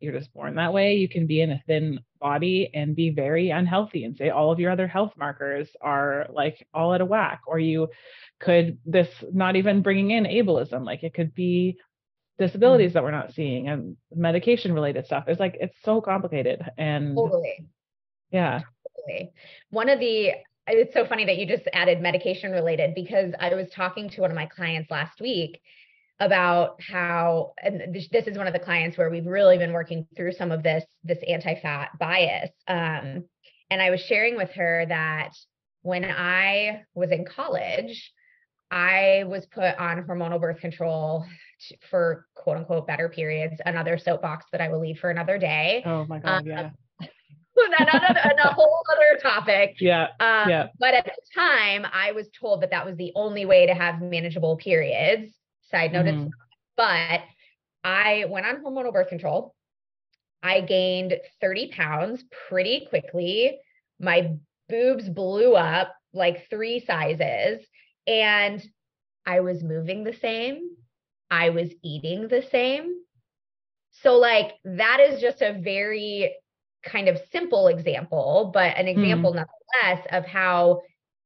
You're 0.00 0.18
just 0.18 0.32
born 0.32 0.54
that 0.54 0.72
way. 0.72 0.94
You 0.94 1.08
can 1.08 1.26
be 1.26 1.42
in 1.42 1.50
a 1.50 1.62
thin 1.66 2.00
body 2.20 2.70
and 2.72 2.96
be 2.96 3.10
very 3.10 3.50
unhealthy 3.50 4.04
and 4.04 4.16
say 4.16 4.30
all 4.30 4.50
of 4.50 4.58
your 4.58 4.70
other 4.70 4.88
health 4.88 5.12
markers 5.16 5.68
are 5.80 6.26
like 6.30 6.66
all 6.72 6.94
out 6.94 7.02
of 7.02 7.08
whack. 7.08 7.42
Or 7.46 7.58
you 7.58 7.88
could, 8.40 8.78
this 8.86 9.08
not 9.32 9.56
even 9.56 9.82
bringing 9.82 10.12
in 10.12 10.24
ableism, 10.24 10.86
like 10.86 11.02
it 11.02 11.12
could 11.12 11.34
be 11.34 11.76
disabilities 12.38 12.92
mm. 12.92 12.94
that 12.94 13.02
we're 13.02 13.10
not 13.10 13.34
seeing 13.34 13.68
and 13.68 13.96
medication 14.14 14.72
related 14.72 15.04
stuff. 15.04 15.24
It's 15.28 15.38
like, 15.38 15.58
it's 15.60 15.76
so 15.84 16.00
complicated. 16.00 16.62
And 16.78 17.14
totally. 17.14 17.66
Yeah. 18.30 18.60
Totally. 18.96 19.32
One 19.68 19.90
of 19.90 20.00
the, 20.00 20.30
it's 20.66 20.94
so 20.94 21.04
funny 21.04 21.26
that 21.26 21.36
you 21.36 21.46
just 21.46 21.68
added 21.74 22.00
medication 22.00 22.52
related 22.52 22.94
because 22.94 23.34
I 23.38 23.54
was 23.54 23.68
talking 23.70 24.08
to 24.10 24.22
one 24.22 24.30
of 24.30 24.36
my 24.36 24.46
clients 24.46 24.90
last 24.90 25.20
week 25.20 25.60
about 26.20 26.78
how 26.82 27.52
and 27.62 27.94
this, 27.94 28.26
is 28.26 28.36
one 28.36 28.46
of 28.46 28.52
the 28.52 28.58
clients 28.58 28.96
where 28.98 29.10
we've 29.10 29.26
really 29.26 29.56
been 29.56 29.72
working 29.72 30.06
through 30.14 30.32
some 30.32 30.52
of 30.52 30.62
this 30.62 30.84
this 31.02 31.18
anti-fat 31.26 31.90
bias 31.98 32.50
um, 32.68 33.24
and 33.70 33.80
i 33.80 33.90
was 33.90 34.00
sharing 34.00 34.36
with 34.36 34.50
her 34.50 34.84
that 34.86 35.30
when 35.82 36.04
i 36.04 36.82
was 36.94 37.10
in 37.10 37.24
college 37.24 38.12
i 38.70 39.24
was 39.26 39.46
put 39.46 39.74
on 39.78 40.04
hormonal 40.04 40.40
birth 40.40 40.60
control 40.60 41.24
for 41.90 42.26
quote 42.34 42.58
unquote 42.58 42.86
better 42.86 43.08
periods 43.08 43.54
another 43.64 43.96
soapbox 43.96 44.44
that 44.52 44.60
i 44.60 44.68
will 44.68 44.80
leave 44.80 44.98
for 44.98 45.10
another 45.10 45.38
day 45.38 45.82
oh 45.86 46.04
my 46.04 46.18
god 46.18 46.42
um, 46.42 46.46
yeah 46.46 46.70
another, 47.78 48.40
a 48.44 48.54
whole 48.54 48.82
other 48.92 49.20
topic. 49.20 49.76
Yeah. 49.80 50.04
Um, 50.20 50.48
yeah. 50.48 50.66
But 50.78 50.94
at 50.94 51.04
the 51.04 51.12
time, 51.34 51.86
I 51.92 52.12
was 52.12 52.28
told 52.38 52.62
that 52.62 52.70
that 52.70 52.86
was 52.86 52.96
the 52.96 53.12
only 53.14 53.44
way 53.44 53.66
to 53.66 53.74
have 53.74 54.00
manageable 54.00 54.56
periods. 54.56 55.32
Side 55.70 55.92
note, 55.92 56.06
mm-hmm. 56.06 56.28
but 56.76 57.20
I 57.84 58.24
went 58.28 58.46
on 58.46 58.62
hormonal 58.62 58.92
birth 58.92 59.08
control. 59.08 59.54
I 60.42 60.62
gained 60.62 61.14
30 61.40 61.70
pounds 61.72 62.24
pretty 62.48 62.86
quickly. 62.88 63.58
My 63.98 64.32
boobs 64.68 65.08
blew 65.08 65.54
up 65.54 65.94
like 66.12 66.48
three 66.48 66.84
sizes, 66.84 67.64
and 68.06 68.62
I 69.26 69.40
was 69.40 69.62
moving 69.62 70.02
the 70.02 70.14
same. 70.14 70.70
I 71.30 71.50
was 71.50 71.70
eating 71.82 72.28
the 72.28 72.42
same. 72.50 72.94
So, 74.02 74.16
like, 74.16 74.54
that 74.64 74.98
is 75.00 75.20
just 75.20 75.42
a 75.42 75.60
very 75.60 76.34
kind 76.84 77.08
of 77.08 77.20
simple 77.30 77.68
example, 77.68 78.50
but 78.52 78.76
an 78.76 78.88
example 78.88 79.32
mm. 79.32 79.36
nonetheless 79.36 80.06
of 80.10 80.24
how 80.24 80.80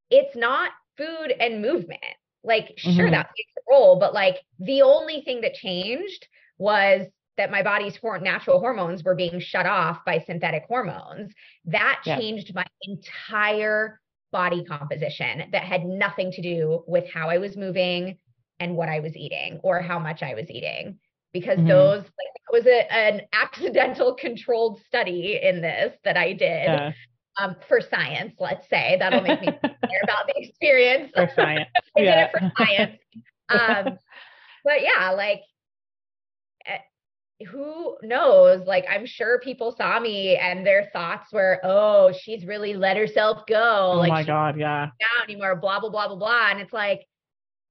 it's 0.09 0.35
not 0.35 0.71
food 0.97 1.33
and 1.39 1.61
movement. 1.61 2.01
Like, 2.45 2.73
sure, 2.77 2.91
mm-hmm. 2.91 3.11
that 3.11 3.27
plays 3.27 3.45
a 3.57 3.71
role, 3.71 3.99
but 3.99 4.13
like 4.13 4.37
the 4.59 4.81
only 4.81 5.21
thing 5.21 5.41
that 5.41 5.53
changed 5.53 6.27
was 6.57 7.07
that 7.37 7.51
my 7.51 7.63
body's 7.63 7.99
natural 8.21 8.59
hormones 8.59 9.03
were 9.03 9.15
being 9.15 9.39
shut 9.39 9.65
off 9.65 10.05
by 10.05 10.19
synthetic 10.19 10.63
hormones. 10.67 11.33
That 11.65 12.01
yeah. 12.05 12.17
changed 12.17 12.53
my 12.55 12.65
entire 12.83 13.99
body 14.31 14.63
composition 14.63 15.49
that 15.51 15.63
had 15.63 15.85
nothing 15.85 16.31
to 16.31 16.41
do 16.41 16.83
with 16.87 17.09
how 17.09 17.29
I 17.29 17.37
was 17.37 17.57
moving 17.57 18.17
and 18.59 18.75
what 18.75 18.89
I 18.89 18.99
was 18.99 19.15
eating 19.15 19.59
or 19.63 19.81
how 19.81 19.99
much 19.99 20.23
I 20.23 20.33
was 20.33 20.49
eating 20.49 20.99
because 21.33 21.57
mm-hmm. 21.57 21.67
those 21.67 22.03
like 22.03 22.35
was 22.51 22.65
a, 22.65 22.93
an 22.93 23.21
accidental 23.33 24.15
controlled 24.15 24.81
study 24.87 25.39
in 25.41 25.61
this 25.61 25.93
that 26.03 26.17
I 26.17 26.33
did 26.33 26.39
yeah. 26.39 26.91
Um, 27.37 27.55
for 27.67 27.81
science. 27.81 28.35
Let's 28.39 28.67
say 28.69 28.97
that'll 28.99 29.21
make 29.21 29.41
me 29.41 29.47
care 29.61 30.01
about 30.03 30.27
the 30.27 30.33
experience. 30.37 31.11
For 31.13 31.29
science, 31.35 31.69
I 31.97 32.01
yeah. 32.01 32.15
did 32.15 32.23
it 32.23 32.31
for 32.31 32.51
science. 32.57 32.99
Um, 33.49 33.97
but 34.63 34.81
yeah, 34.81 35.11
like 35.11 35.41
eh, 36.65 36.77
who 37.47 37.97
knows? 38.01 38.65
Like, 38.65 38.85
I'm 38.89 39.05
sure 39.05 39.39
people 39.39 39.73
saw 39.75 39.99
me 39.99 40.37
and 40.37 40.65
their 40.65 40.89
thoughts 40.93 41.31
were, 41.33 41.59
oh, 41.63 42.13
she's 42.17 42.45
really 42.45 42.73
let 42.73 42.97
herself 42.97 43.45
go. 43.47 43.91
Oh 43.93 43.97
like, 43.97 44.09
my 44.09 44.23
God, 44.23 44.57
yeah. 44.57 44.85
Down 44.85 45.23
anymore, 45.23 45.55
blah, 45.55 45.79
blah, 45.79 45.89
blah, 45.89 46.07
blah, 46.07 46.17
blah. 46.17 46.49
And 46.49 46.59
it's 46.59 46.73
like, 46.73 47.05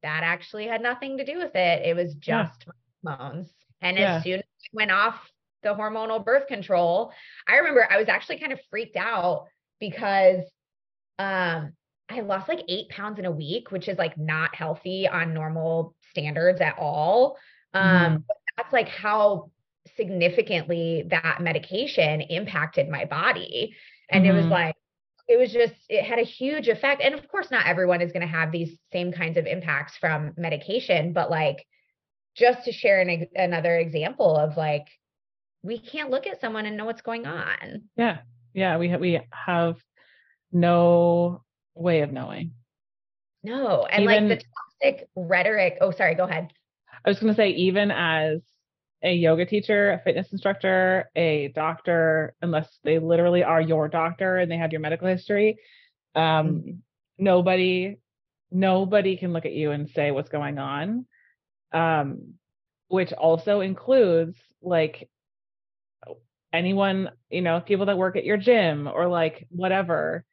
that 0.04 0.22
actually 0.22 0.66
had 0.66 0.82
nothing 0.82 1.16
to 1.16 1.24
do 1.24 1.38
with 1.38 1.56
it. 1.56 1.86
It 1.86 1.96
was 1.96 2.14
just 2.14 2.66
yeah. 2.66 2.72
hormones. 3.02 3.50
And 3.80 3.96
yeah. 3.96 4.16
as 4.16 4.22
soon 4.22 4.34
as 4.34 4.44
I 4.44 4.68
went 4.74 4.90
off 4.90 5.18
the 5.62 5.74
hormonal 5.74 6.22
birth 6.22 6.46
control, 6.46 7.10
I 7.48 7.56
remember 7.56 7.88
I 7.90 7.96
was 7.96 8.08
actually 8.08 8.38
kind 8.38 8.52
of 8.52 8.60
freaked 8.70 8.96
out 8.96 9.46
because 9.80 10.44
um 11.18 11.72
I 12.08 12.20
lost 12.20 12.48
like 12.48 12.64
eight 12.68 12.88
pounds 12.90 13.18
in 13.18 13.24
a 13.24 13.30
week, 13.30 13.70
which 13.70 13.88
is 13.88 13.98
like 13.98 14.18
not 14.18 14.54
healthy 14.54 15.08
on 15.08 15.32
normal 15.32 15.94
standards 16.10 16.60
at 16.60 16.78
all. 16.78 17.38
Um, 17.72 17.82
mm-hmm. 17.82 18.16
that's 18.56 18.72
like 18.72 18.88
how 18.88 19.50
significantly 19.96 21.06
that 21.08 21.38
medication 21.40 22.20
impacted 22.20 22.88
my 22.88 23.06
body. 23.06 23.74
And 24.10 24.24
mm-hmm. 24.24 24.30
it 24.30 24.36
was 24.36 24.44
mm-hmm. 24.44 24.52
like, 24.52 24.76
it 25.26 25.38
was 25.38 25.50
just, 25.50 25.74
it 25.88 26.04
had 26.04 26.18
a 26.18 26.24
huge 26.24 26.68
effect. 26.68 27.00
And 27.02 27.14
of 27.14 27.26
course, 27.26 27.50
not 27.50 27.66
everyone 27.66 28.02
is 28.02 28.12
going 28.12 28.20
to 28.20 28.28
have 28.28 28.52
these 28.52 28.76
same 28.92 29.10
kinds 29.10 29.38
of 29.38 29.46
impacts 29.46 29.96
from 29.96 30.34
medication, 30.36 31.14
but 31.14 31.30
like 31.30 31.64
just 32.34 32.64
to 32.64 32.72
share 32.72 33.00
an, 33.00 33.26
another 33.34 33.76
example 33.78 34.36
of 34.36 34.56
like 34.56 34.86
we 35.62 35.78
can't 35.78 36.10
look 36.10 36.26
at 36.26 36.40
someone 36.40 36.66
and 36.66 36.76
know 36.76 36.84
what's 36.84 37.02
going 37.02 37.26
on 37.26 37.82
yeah 37.96 38.18
yeah 38.54 38.78
we 38.78 38.88
ha- 38.88 38.98
we 38.98 39.20
have 39.30 39.76
no 40.52 41.42
way 41.74 42.00
of 42.00 42.12
knowing 42.12 42.52
no 43.42 43.84
and 43.84 44.04
even, 44.04 44.28
like 44.28 44.38
the 44.38 44.44
toxic 44.82 45.08
rhetoric 45.16 45.78
oh 45.80 45.90
sorry 45.90 46.14
go 46.14 46.24
ahead 46.24 46.52
i 47.04 47.08
was 47.10 47.18
going 47.18 47.32
to 47.32 47.36
say 47.36 47.50
even 47.50 47.90
as 47.90 48.40
a 49.02 49.12
yoga 49.12 49.44
teacher 49.44 49.92
a 49.92 50.00
fitness 50.02 50.32
instructor 50.32 51.10
a 51.14 51.48
doctor 51.48 52.34
unless 52.40 52.78
they 52.84 52.98
literally 52.98 53.42
are 53.42 53.60
your 53.60 53.88
doctor 53.88 54.38
and 54.38 54.50
they 54.50 54.56
have 54.56 54.72
your 54.72 54.80
medical 54.80 55.08
history 55.08 55.58
um 56.14 56.22
mm-hmm. 56.22 56.70
nobody 57.18 57.96
nobody 58.50 59.16
can 59.16 59.32
look 59.32 59.44
at 59.44 59.52
you 59.52 59.72
and 59.72 59.90
say 59.90 60.10
what's 60.10 60.30
going 60.30 60.58
on 60.58 61.04
um, 61.74 62.34
which 62.88 63.12
also 63.12 63.60
includes 63.60 64.38
like 64.62 65.10
anyone, 66.54 67.10
you 67.28 67.42
know, 67.42 67.60
people 67.60 67.86
that 67.86 67.98
work 67.98 68.16
at 68.16 68.24
your 68.24 68.36
gym 68.36 68.86
or 68.86 69.08
like 69.08 69.46
whatever. 69.50 70.24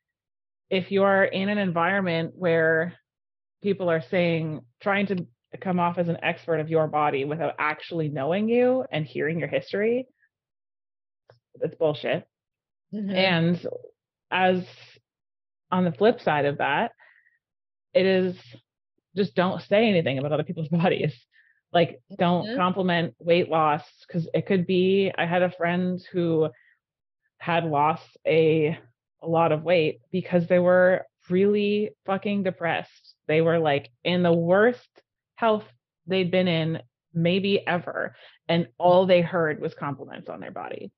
If 0.69 0.91
you're 0.91 1.23
in 1.23 1.49
an 1.49 1.57
environment 1.57 2.33
where 2.35 2.93
people 3.61 3.89
are 3.89 4.03
saying, 4.09 4.61
trying 4.79 5.07
to 5.07 5.27
come 5.59 5.79
off 5.79 5.97
as 5.97 6.07
an 6.07 6.17
expert 6.23 6.59
of 6.59 6.69
your 6.69 6.87
body 6.87 7.25
without 7.25 7.55
actually 7.59 8.07
knowing 8.07 8.47
you 8.47 8.85
and 8.89 9.05
hearing 9.05 9.39
your 9.39 9.49
history, 9.49 10.07
it's 11.59 11.75
bullshit. 11.75 12.25
Mm-hmm. 12.93 13.11
And 13.11 13.67
as 14.29 14.63
on 15.71 15.83
the 15.83 15.91
flip 15.91 16.21
side 16.21 16.45
of 16.45 16.59
that, 16.59 16.91
it 17.93 18.05
is 18.05 18.37
just 19.15 19.35
don't 19.35 19.61
say 19.63 19.89
anything 19.89 20.19
about 20.19 20.31
other 20.31 20.43
people's 20.43 20.67
bodies. 20.71 21.13
Like, 21.73 22.01
don't 22.17 22.45
mm-hmm. 22.45 22.57
compliment 22.57 23.15
weight 23.19 23.49
loss 23.49 23.83
because 24.05 24.27
it 24.33 24.45
could 24.45 24.67
be. 24.67 25.11
I 25.17 25.25
had 25.25 25.41
a 25.41 25.51
friend 25.51 26.01
who 26.11 26.49
had 27.37 27.65
lost 27.65 28.05
a 28.27 28.77
a 29.23 29.27
lot 29.27 29.51
of 29.51 29.63
weight 29.63 30.01
because 30.11 30.47
they 30.47 30.59
were 30.59 31.05
really 31.29 31.91
fucking 32.05 32.43
depressed. 32.43 33.13
They 33.27 33.41
were 33.41 33.59
like 33.59 33.89
in 34.03 34.23
the 34.23 34.33
worst 34.33 34.89
health 35.35 35.65
they'd 36.07 36.31
been 36.31 36.47
in 36.47 36.81
maybe 37.13 37.65
ever. 37.65 38.15
And 38.47 38.67
all 38.77 39.05
they 39.05 39.21
heard 39.21 39.61
was 39.61 39.73
compliments 39.73 40.29
on 40.29 40.39
their 40.39 40.51
body, 40.51 40.91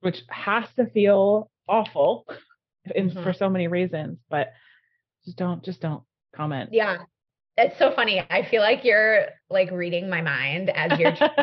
which 0.00 0.22
has 0.28 0.64
to 0.76 0.86
feel 0.86 1.50
awful 1.68 2.26
in, 2.94 3.10
mm-hmm. 3.10 3.22
for 3.22 3.32
so 3.32 3.48
many 3.48 3.68
reasons. 3.68 4.18
But 4.28 4.52
just 5.24 5.36
don't, 5.36 5.64
just 5.64 5.80
don't 5.80 6.02
comment. 6.34 6.70
Yeah. 6.72 6.98
It's 7.60 7.78
so 7.78 7.92
funny. 7.94 8.24
I 8.30 8.48
feel 8.48 8.62
like 8.62 8.84
you're 8.84 9.26
like 9.50 9.70
reading 9.70 10.08
my 10.08 10.22
mind 10.22 10.70
as 10.70 10.98
you're 10.98 11.12
talking 11.16 11.38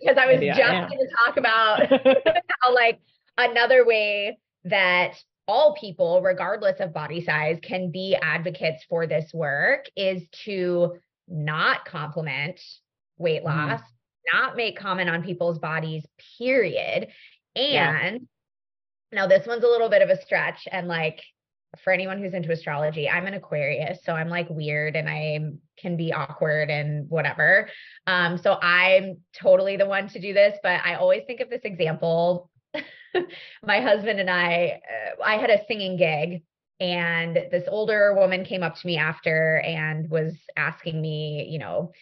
because 0.00 0.16
I 0.16 0.26
was 0.26 0.40
just 0.40 0.58
going 0.58 0.88
to 0.88 1.08
talk 1.26 1.36
about 1.36 1.86
how 2.60 2.74
like 2.74 3.00
another 3.36 3.84
way 3.84 4.38
that 4.64 5.12
all 5.46 5.74
people, 5.78 6.22
regardless 6.22 6.80
of 6.80 6.94
body 6.94 7.22
size, 7.22 7.58
can 7.62 7.90
be 7.90 8.16
advocates 8.22 8.84
for 8.88 9.06
this 9.06 9.30
work 9.34 9.84
is 9.94 10.22
to 10.44 10.96
not 11.28 11.84
compliment 11.84 12.58
weight 13.18 13.44
mm-hmm. 13.44 13.72
loss, 13.72 13.80
mm. 13.80 14.32
not 14.32 14.56
make 14.56 14.78
comment 14.78 15.10
on 15.10 15.22
people's 15.22 15.58
bodies, 15.58 16.06
period. 16.38 17.08
And 17.54 17.72
yeah. 17.72 18.18
now 19.12 19.26
this 19.26 19.46
one's 19.46 19.64
a 19.64 19.68
little 19.68 19.90
bit 19.90 20.00
of 20.00 20.08
a 20.08 20.22
stretch 20.22 20.66
and 20.70 20.88
like 20.88 21.20
for 21.82 21.92
anyone 21.92 22.18
who's 22.18 22.34
into 22.34 22.52
astrology, 22.52 23.08
I'm 23.08 23.26
an 23.26 23.34
Aquarius, 23.34 24.00
so 24.04 24.12
I'm 24.12 24.28
like 24.28 24.48
weird 24.50 24.94
and 24.94 25.08
I 25.08 25.40
can 25.78 25.96
be 25.96 26.12
awkward 26.12 26.70
and 26.70 27.08
whatever. 27.08 27.68
Um, 28.06 28.36
so 28.38 28.58
I'm 28.60 29.18
totally 29.40 29.76
the 29.76 29.86
one 29.86 30.08
to 30.08 30.20
do 30.20 30.34
this, 30.34 30.58
but 30.62 30.80
I 30.84 30.96
always 30.96 31.22
think 31.26 31.40
of 31.40 31.48
this 31.48 31.62
example. 31.64 32.50
My 33.66 33.80
husband 33.80 34.20
and 34.20 34.28
I, 34.28 34.80
uh, 34.86 35.22
I 35.22 35.36
had 35.36 35.50
a 35.50 35.64
singing 35.66 35.96
gig, 35.96 36.42
and 36.78 37.36
this 37.50 37.64
older 37.68 38.14
woman 38.14 38.44
came 38.44 38.62
up 38.62 38.76
to 38.76 38.86
me 38.86 38.98
after 38.98 39.62
and 39.64 40.10
was 40.10 40.34
asking 40.56 41.00
me, 41.00 41.46
you 41.48 41.58
know, 41.58 41.92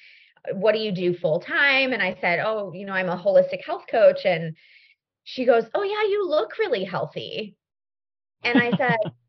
what 0.52 0.72
do 0.72 0.80
you 0.80 0.90
do 0.90 1.14
full 1.14 1.40
time? 1.40 1.92
And 1.92 2.02
I 2.02 2.16
said, 2.20 2.40
oh, 2.44 2.72
you 2.72 2.86
know, 2.86 2.92
I'm 2.92 3.08
a 3.08 3.16
holistic 3.16 3.64
health 3.64 3.84
coach, 3.90 4.24
and 4.24 4.56
she 5.24 5.44
goes, 5.44 5.64
oh 5.74 5.82
yeah, 5.82 6.08
you 6.08 6.26
look 6.28 6.58
really 6.58 6.84
healthy. 6.84 7.56
And 8.42 8.58
I 8.58 8.70
said, 8.76 8.96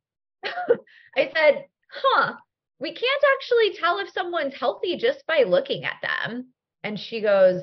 I 1.18 1.32
said, 1.36 1.66
huh, 1.90 2.34
we 2.80 2.94
can't 2.94 3.24
actually 3.36 3.78
tell 3.80 4.00
if 4.00 4.10
someone's 4.10 4.56
healthy 4.56 4.98
just 4.98 5.26
by 5.28 5.44
looking 5.44 5.84
at 5.84 6.02
them. 6.02 6.48
And 6.84 7.00
she 7.00 7.22
goes, 7.22 7.62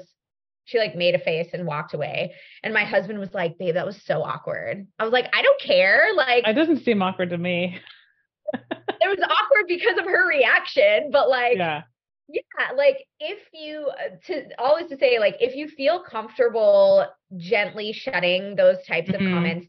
she 0.64 0.78
like 0.78 0.94
made 0.94 1.14
a 1.14 1.18
face 1.18 1.48
and 1.52 1.66
walked 1.66 1.94
away. 1.94 2.34
And 2.62 2.74
my 2.74 2.84
husband 2.84 3.18
was 3.18 3.32
like, 3.32 3.58
babe, 3.58 3.74
that 3.74 3.86
was 3.86 4.00
so 4.04 4.22
awkward. 4.22 4.86
I 4.98 5.04
was 5.04 5.12
like, 5.12 5.28
I 5.32 5.42
don't 5.42 5.60
care. 5.60 6.08
Like, 6.14 6.46
it 6.46 6.52
doesn't 6.52 6.84
seem 6.84 7.02
awkward 7.02 7.30
to 7.30 7.38
me. 7.38 7.78
it 8.52 9.08
was 9.08 9.18
awkward 9.22 9.66
because 9.66 9.98
of 9.98 10.04
her 10.04 10.28
reaction, 10.28 11.10
but 11.10 11.28
like, 11.28 11.56
yeah. 11.56 11.82
Yeah, 12.30 12.76
like 12.76 13.06
if 13.20 13.38
you 13.54 13.88
uh, 13.88 14.16
to 14.26 14.48
always 14.58 14.88
to 14.90 14.98
say 14.98 15.18
like 15.18 15.36
if 15.40 15.56
you 15.56 15.66
feel 15.66 16.02
comfortable 16.02 17.06
gently 17.38 17.90
shutting 17.94 18.54
those 18.54 18.76
types 18.86 19.08
mm-hmm. 19.08 19.26
of 19.26 19.32
comments 19.32 19.66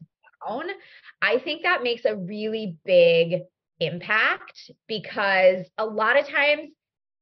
down, 0.47 0.65
I 1.21 1.39
think 1.39 1.63
that 1.63 1.83
makes 1.83 2.05
a 2.05 2.15
really 2.15 2.77
big 2.85 3.41
impact 3.79 4.71
because 4.87 5.65
a 5.77 5.85
lot 5.85 6.19
of 6.19 6.27
times 6.27 6.69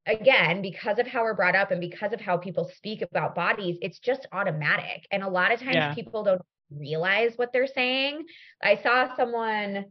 again 0.07 0.61
because 0.61 0.97
of 0.97 1.05
how 1.05 1.23
we're 1.23 1.35
brought 1.35 1.55
up 1.55 1.69
and 1.71 1.81
because 1.81 2.13
of 2.13 2.21
how 2.21 2.37
people 2.37 2.71
speak 2.75 3.03
about 3.03 3.35
bodies 3.35 3.77
it's 3.81 3.99
just 3.99 4.25
automatic 4.31 5.05
and 5.11 5.21
a 5.21 5.29
lot 5.29 5.51
of 5.51 5.59
times 5.59 5.75
yeah. 5.75 5.93
people 5.93 6.23
don't 6.23 6.41
realize 6.71 7.33
what 7.35 7.53
they're 7.53 7.67
saying 7.67 8.23
i 8.63 8.75
saw 8.81 9.15
someone 9.15 9.85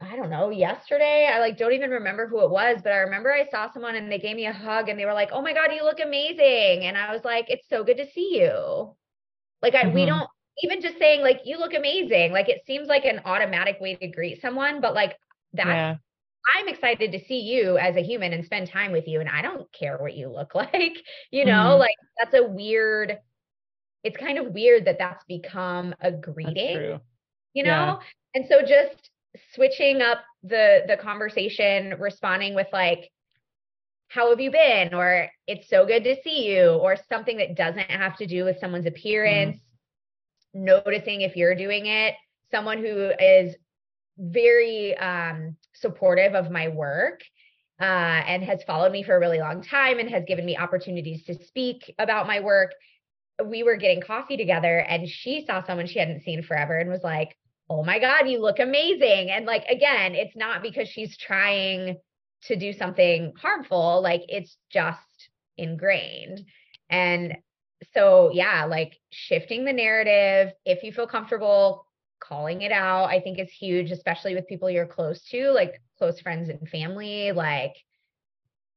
I 0.00 0.16
don't 0.16 0.30
know, 0.30 0.50
yesterday. 0.50 1.30
I 1.32 1.38
like 1.38 1.56
don't 1.56 1.74
even 1.74 1.90
remember 1.90 2.26
who 2.26 2.40
it 2.40 2.50
was, 2.50 2.80
but 2.82 2.92
I 2.92 2.98
remember 2.98 3.32
I 3.32 3.48
saw 3.48 3.70
someone 3.72 3.94
and 3.94 4.10
they 4.10 4.18
gave 4.18 4.34
me 4.34 4.46
a 4.46 4.52
hug 4.52 4.88
and 4.88 4.98
they 4.98 5.06
were 5.06 5.12
like, 5.12 5.30
"Oh 5.32 5.40
my 5.40 5.52
god, 5.52 5.72
you 5.72 5.84
look 5.84 6.00
amazing." 6.00 6.86
And 6.86 6.96
I 6.98 7.12
was 7.12 7.24
like, 7.24 7.46
"It's 7.48 7.68
so 7.68 7.84
good 7.84 7.98
to 7.98 8.10
see 8.10 8.40
you." 8.40 8.96
Like 9.62 9.76
I 9.76 9.84
mm-hmm. 9.84 9.94
we 9.94 10.06
don't 10.06 10.28
even 10.60 10.80
just 10.80 10.98
saying 10.98 11.22
like 11.22 11.40
you 11.44 11.58
look 11.58 11.74
amazing. 11.74 12.32
Like 12.32 12.48
it 12.48 12.62
seems 12.66 12.88
like 12.88 13.04
an 13.04 13.20
automatic 13.24 13.78
way 13.80 13.94
to 13.96 14.06
greet 14.08 14.40
someone, 14.40 14.80
but 14.80 14.94
like 14.94 15.16
that 15.54 15.66
yeah. 15.66 15.94
I'm 16.56 16.68
excited 16.68 17.12
to 17.12 17.24
see 17.24 17.40
you 17.40 17.78
as 17.78 17.96
a 17.96 18.02
human 18.02 18.32
and 18.32 18.44
spend 18.44 18.68
time 18.68 18.92
with 18.92 19.06
you 19.06 19.20
and 19.20 19.28
I 19.28 19.42
don't 19.42 19.70
care 19.72 19.96
what 19.98 20.14
you 20.14 20.28
look 20.28 20.54
like. 20.54 20.96
You 21.30 21.44
know, 21.44 21.52
mm-hmm. 21.52 21.80
like 21.80 21.96
that's 22.18 22.34
a 22.34 22.46
weird 22.46 23.18
it's 24.04 24.16
kind 24.16 24.38
of 24.38 24.52
weird 24.52 24.86
that 24.86 24.98
that's 24.98 25.24
become 25.24 25.94
a 26.00 26.10
greeting. 26.10 27.00
You 27.54 27.64
know? 27.64 27.70
Yeah. 27.70 27.98
And 28.34 28.46
so 28.48 28.62
just 28.62 29.10
switching 29.54 30.02
up 30.02 30.18
the 30.42 30.82
the 30.86 30.96
conversation 30.96 31.94
responding 31.98 32.54
with 32.54 32.66
like 32.72 33.10
how 34.08 34.28
have 34.28 34.40
you 34.40 34.50
been 34.50 34.92
or 34.92 35.28
it's 35.46 35.70
so 35.70 35.86
good 35.86 36.04
to 36.04 36.14
see 36.22 36.52
you 36.52 36.68
or 36.68 36.96
something 37.08 37.38
that 37.38 37.56
doesn't 37.56 37.90
have 37.90 38.16
to 38.18 38.26
do 38.26 38.44
with 38.44 38.58
someone's 38.58 38.86
appearance 38.86 39.56
mm-hmm. 39.56 39.71
Noticing 40.54 41.22
if 41.22 41.36
you're 41.36 41.54
doing 41.54 41.86
it 41.86 42.14
someone 42.50 42.78
who 42.78 43.10
is 43.18 43.56
very 44.18 44.96
um, 44.98 45.56
supportive 45.72 46.34
of 46.34 46.50
my 46.50 46.68
work 46.68 47.20
uh, 47.80 47.84
and 47.84 48.44
has 48.44 48.62
followed 48.64 48.92
me 48.92 49.02
for 49.02 49.16
a 49.16 49.20
really 49.20 49.38
long 49.38 49.62
time 49.62 49.98
and 49.98 50.10
has 50.10 50.24
given 50.26 50.44
me 50.44 50.56
opportunities 50.56 51.24
to 51.24 51.34
speak 51.46 51.94
about 51.98 52.26
my 52.26 52.40
work 52.40 52.72
we 53.44 53.62
were 53.62 53.76
getting 53.76 54.00
coffee 54.00 54.36
together 54.36 54.78
and 54.78 55.08
she 55.08 55.44
saw 55.46 55.64
someone 55.64 55.86
she 55.86 55.98
hadn't 55.98 56.22
seen 56.22 56.42
forever 56.42 56.76
and 56.78 56.90
was 56.90 57.02
like 57.02 57.36
oh 57.72 57.82
my 57.82 57.98
God, 57.98 58.28
you 58.28 58.38
look 58.38 58.58
amazing. 58.58 59.30
And 59.30 59.46
like, 59.46 59.64
again, 59.64 60.14
it's 60.14 60.36
not 60.36 60.62
because 60.62 60.88
she's 60.88 61.16
trying 61.16 61.96
to 62.42 62.56
do 62.56 62.72
something 62.72 63.32
harmful, 63.40 64.02
like, 64.02 64.22
it's 64.28 64.56
just 64.70 65.30
ingrained. 65.56 66.44
And 66.90 67.36
so, 67.94 68.30
yeah, 68.32 68.64
like 68.64 68.98
shifting 69.10 69.64
the 69.64 69.72
narrative, 69.72 70.52
if 70.64 70.82
you 70.82 70.92
feel 70.92 71.06
comfortable 71.06 71.86
calling 72.20 72.62
it 72.62 72.72
out, 72.72 73.06
I 73.06 73.20
think 73.20 73.38
is 73.38 73.50
huge, 73.50 73.90
especially 73.90 74.34
with 74.34 74.46
people 74.46 74.70
you're 74.70 74.86
close 74.86 75.22
to, 75.30 75.50
like 75.50 75.80
close 75.98 76.20
friends 76.20 76.48
and 76.48 76.68
family. 76.68 77.32
Like, 77.32 77.74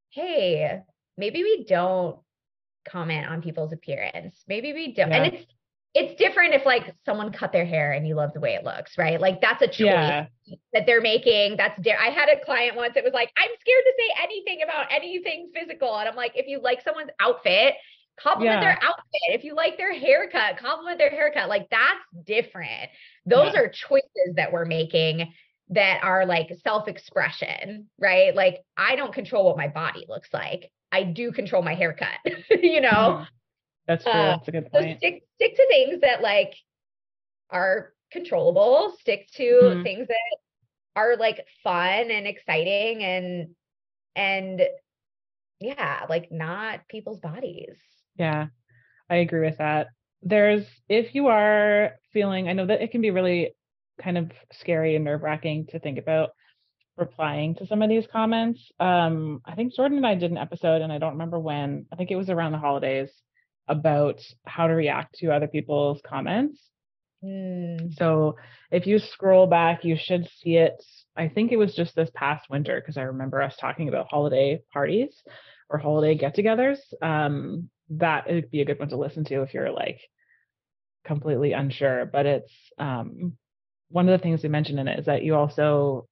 hey, 0.10 0.82
maybe 1.18 1.44
we 1.44 1.66
don't 1.68 2.20
comment 2.88 3.28
on 3.28 3.42
people's 3.42 3.74
appearance. 3.74 4.44
Maybe 4.48 4.74
we 4.74 4.94
don't. 4.94 5.10
Yeah. 5.10 5.24
And 5.24 5.34
it's 5.34 5.46
it's 5.96 6.22
different 6.22 6.54
if 6.54 6.66
like 6.66 6.94
someone 7.06 7.32
cut 7.32 7.54
their 7.54 7.66
hair 7.66 7.94
and 7.94 8.06
you 8.06 8.16
love 8.16 8.34
the 8.34 8.42
way 8.42 8.54
it 8.54 8.66
looks, 8.66 8.98
right? 8.98 9.20
Like 9.20 9.40
that's 9.40 9.62
a 9.62 9.68
choice 9.68 9.78
yeah. 9.88 10.26
that 10.74 10.86
they're 10.86 11.00
making. 11.00 11.56
That's 11.56 11.80
di- 11.82 11.94
I 11.94 12.10
had 12.10 12.28
a 12.28 12.44
client 12.44 12.76
once 12.76 12.96
that 12.96 13.04
was 13.06 13.14
like, 13.14 13.32
I'm 13.38 13.50
scared 13.62 13.84
to 13.86 13.94
say 13.98 14.24
anything 14.24 14.62
about 14.62 14.88
anything 14.92 15.52
physical. 15.56 15.98
And 15.98 16.10
I'm 16.10 16.16
like, 16.16 16.34
if 16.36 16.48
you 16.48 16.60
like 16.62 16.82
someone's 16.84 17.12
outfit, 17.22 17.76
compliment 18.20 18.62
yeah. 18.62 18.62
their 18.62 18.80
outfit. 18.84 19.22
If 19.30 19.44
you 19.44 19.56
like 19.56 19.78
their 19.78 19.94
haircut, 19.94 20.58
compliment 20.58 20.98
their 20.98 21.10
haircut. 21.10 21.50
Like 21.50 21.70
that's 21.70 22.00
different. 22.26 22.90
Those 23.26 23.54
yeah. 23.54 23.62
are 23.62 23.68
choices 23.68 24.36
that 24.36 24.52
we're 24.52 24.66
making 24.66 25.34
that 25.70 26.04
are 26.04 26.26
like 26.26 26.52
self-expression, 26.64 27.88
right? 28.00 28.36
Like 28.36 28.60
I 28.78 28.96
don't 28.96 29.14
control 29.14 29.46
what 29.46 29.58
my 29.58 29.68
body 29.68 30.06
looks 30.08 30.30
like. 30.34 30.72
I 30.92 31.04
do 31.04 31.32
control 31.32 31.62
my 31.62 31.74
haircut, 31.74 32.20
you 32.50 32.82
know? 32.82 32.90
Mm-hmm. 32.90 33.24
That's 33.88 34.04
true. 34.04 34.14
Uh, 34.14 34.38
That's 34.38 34.48
a 34.48 34.52
good 34.52 34.72
point. 34.72 34.92
So 34.92 34.98
stick 34.98 35.24
stick 35.36 35.56
to 35.56 35.68
things 35.68 36.02
that 36.02 36.22
like 36.22 36.54
are 37.50 37.94
controllable. 38.12 38.96
Stick 39.02 39.28
to 39.36 39.44
mm-hmm. 39.44 39.84
things 39.84 40.08
that 40.08 40.38
are 40.96 41.18
like 41.18 41.46
fun 41.64 42.10
and 42.12 42.26
exciting 42.26 43.04
and 43.04 43.56
and 44.16 44.62
yeah, 45.60 46.06
like 46.10 46.32
not 46.32 46.88
people's 46.88 47.20
bodies. 47.20 47.76
Yeah. 48.16 48.48
I 49.10 49.16
agree 49.18 49.46
with 49.46 49.58
that. 49.60 49.88
There's 50.22 50.66
if 50.90 51.14
you 51.14 51.28
are 51.28 51.92
feeling 52.14 52.48
I 52.48 52.54
know 52.54 52.66
that 52.66 52.82
it 52.82 52.92
can 52.92 53.02
be 53.02 53.12
really 53.12 53.54
kind 54.02 54.18
of 54.18 54.32
scary 54.54 54.96
and 54.96 55.06
nerve-wracking 55.06 55.68
to 55.68 55.80
think 55.80 56.00
about 56.00 56.32
replying 56.98 57.56
to 57.56 57.68
some 57.68 57.82
of 57.82 57.90
these 57.90 58.08
comments. 58.12 58.72
Um, 58.80 59.42
I 59.46 59.56
think 59.56 59.76
Jordan 59.76 59.98
and 59.98 60.08
I 60.08 60.16
did 60.16 60.32
an 60.32 60.38
episode, 60.38 60.82
and 60.82 60.92
I 60.92 60.98
don't 60.98 61.14
remember 61.14 61.40
when. 61.40 61.86
I 61.92 61.96
think 61.96 62.10
it 62.10 62.16
was 62.16 62.30
around 62.30 62.54
the 62.54 62.58
holidays, 62.58 63.10
about 63.68 64.22
how 64.46 64.68
to 64.68 64.74
react 64.74 65.16
to 65.16 65.32
other 65.32 65.48
people's 65.48 66.02
comments. 66.06 66.62
Mm. 67.24 67.94
So 67.96 68.36
if 68.72 68.88
you 68.88 69.00
scroll 69.00 69.48
back, 69.48 69.84
you 69.84 69.98
should 70.00 70.28
see 70.40 70.58
it. 70.58 70.84
I 71.18 71.30
think 71.30 71.52
it 71.52 71.58
was 71.58 71.74
just 71.76 71.96
this 71.96 72.10
past 72.14 72.50
winter 72.50 72.80
because 72.80 72.98
I 72.98 73.04
remember 73.04 73.42
us 73.42 73.56
talking 73.60 73.88
about 73.88 74.08
holiday 74.10 74.62
parties 74.72 75.22
or 75.70 75.80
holiday 75.80 76.16
get 76.16 76.36
togethers. 76.36 76.78
Um, 77.02 77.70
that 77.90 78.28
would 78.28 78.52
be 78.52 78.62
a 78.62 78.66
good 78.66 78.80
one 78.80 78.90
to 78.90 78.98
listen 78.98 79.26
to 79.26 79.42
if 79.42 79.54
you're 79.54 79.72
like 79.72 80.00
completely 81.06 81.54
unsure. 81.54 82.06
But 82.06 82.26
it's 82.26 82.54
um, 82.78 83.38
one 83.90 84.10
of 84.10 84.20
the 84.20 84.24
things 84.24 84.44
we 84.44 84.50
mentioned 84.50 84.80
in 84.80 84.88
it 84.88 85.00
is 85.00 85.06
that 85.06 85.24
you 85.24 85.36
also 85.36 86.08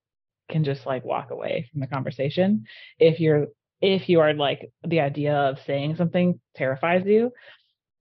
can 0.50 0.64
just 0.64 0.86
like 0.86 1.04
walk 1.04 1.32
away 1.32 1.70
from 1.72 1.82
the 1.82 1.88
conversation 1.88 2.66
if 3.00 3.20
you're 3.20 3.48
if 3.82 4.08
you 4.08 4.20
are 4.20 4.34
like 4.34 4.72
the 4.88 5.00
idea 5.02 5.34
of 5.34 5.58
saying 5.66 5.96
something 5.96 6.40
terrifies 6.56 7.06
you. 7.06 7.32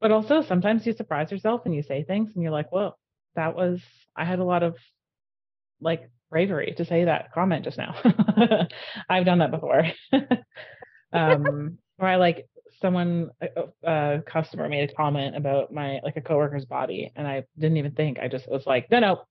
But 0.00 0.10
also 0.10 0.42
sometimes 0.42 0.86
you 0.86 0.92
surprise 0.92 1.30
yourself 1.30 1.62
and 1.64 1.74
you 1.74 1.82
say 1.82 2.04
things 2.04 2.32
and 2.34 2.42
you're 2.42 2.52
like, 2.52 2.70
whoa, 2.72 2.94
that 3.36 3.54
was 3.56 3.80
I 4.16 4.24
had 4.24 4.38
a 4.38 4.44
lot 4.44 4.62
of 4.62 4.76
like 5.80 6.10
bravery 6.30 6.74
to 6.76 6.84
say 6.84 7.04
that 7.04 7.32
comment 7.32 7.64
just 7.64 7.78
now. 7.78 7.94
I've 9.08 9.24
done 9.24 9.38
that 9.38 9.50
before. 9.50 9.84
um 11.12 11.78
or 11.98 12.08
I 12.08 12.16
like 12.16 12.46
someone 12.82 13.30
a, 13.40 13.48
a, 13.84 14.22
customer 14.22 14.68
made 14.68 14.90
a 14.90 14.94
comment 14.94 15.36
about 15.36 15.72
my 15.72 16.00
like 16.04 16.16
a 16.16 16.20
coworker's 16.20 16.66
body 16.66 17.10
and 17.16 17.26
I 17.26 17.44
didn't 17.58 17.78
even 17.78 17.92
think. 17.92 18.18
I 18.18 18.28
just 18.28 18.48
was 18.48 18.66
like, 18.66 18.90
no, 18.90 19.00
no. 19.00 19.22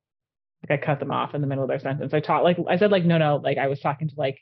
Like 0.67 0.79
I 0.79 0.85
cut 0.85 0.99
them 0.99 1.11
off 1.11 1.35
in 1.35 1.41
the 1.41 1.47
middle 1.47 1.63
of 1.63 1.69
their 1.69 1.79
sentence. 1.79 2.13
I 2.13 2.19
taught 2.19 2.43
like 2.43 2.57
I 2.69 2.77
said 2.77 2.91
like 2.91 3.05
no 3.05 3.17
no 3.17 3.37
like 3.37 3.57
I 3.57 3.67
was 3.67 3.79
talking 3.79 4.09
to 4.09 4.15
like 4.15 4.39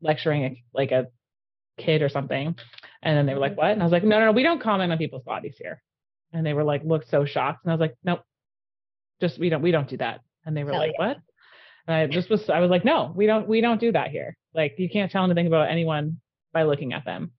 lecturing 0.00 0.44
a, 0.44 0.64
like 0.74 0.92
a 0.92 1.06
kid 1.78 2.02
or 2.02 2.08
something. 2.08 2.56
And 3.02 3.16
then 3.16 3.26
they 3.26 3.34
were 3.34 3.40
like, 3.40 3.52
mm-hmm. 3.52 3.60
what? 3.60 3.72
And 3.72 3.82
I 3.82 3.84
was 3.84 3.92
like, 3.92 4.04
no, 4.04 4.18
no, 4.18 4.26
no, 4.26 4.32
we 4.32 4.42
don't 4.42 4.62
comment 4.62 4.92
on 4.92 4.98
people's 4.98 5.22
bodies 5.22 5.56
here. 5.58 5.82
And 6.32 6.44
they 6.44 6.54
were 6.54 6.64
like, 6.64 6.82
looked 6.84 7.08
so 7.08 7.24
shocked. 7.24 7.60
And 7.64 7.70
I 7.70 7.74
was 7.74 7.80
like, 7.80 7.94
nope, 8.04 8.20
just, 9.20 9.38
we 9.38 9.48
don't, 9.48 9.62
we 9.62 9.70
don't 9.70 9.88
do 9.88 9.96
that. 9.98 10.20
And 10.44 10.56
they 10.56 10.64
were 10.64 10.72
like, 10.72 10.92
yeah. 10.98 11.08
what? 11.08 11.16
And 11.86 11.96
I 11.96 12.06
just 12.06 12.30
was, 12.30 12.48
I 12.50 12.60
was 12.60 12.70
like, 12.70 12.84
no, 12.84 13.12
we 13.14 13.26
don't, 13.26 13.46
we 13.46 13.60
don't 13.60 13.80
do 13.80 13.92
that 13.92 14.10
here. 14.10 14.36
Like, 14.54 14.74
you 14.78 14.88
can't 14.88 15.10
tell 15.10 15.24
anything 15.24 15.46
about 15.46 15.70
anyone 15.70 16.20
by 16.52 16.64
looking 16.64 16.92
at 16.92 17.04
them. 17.04 17.32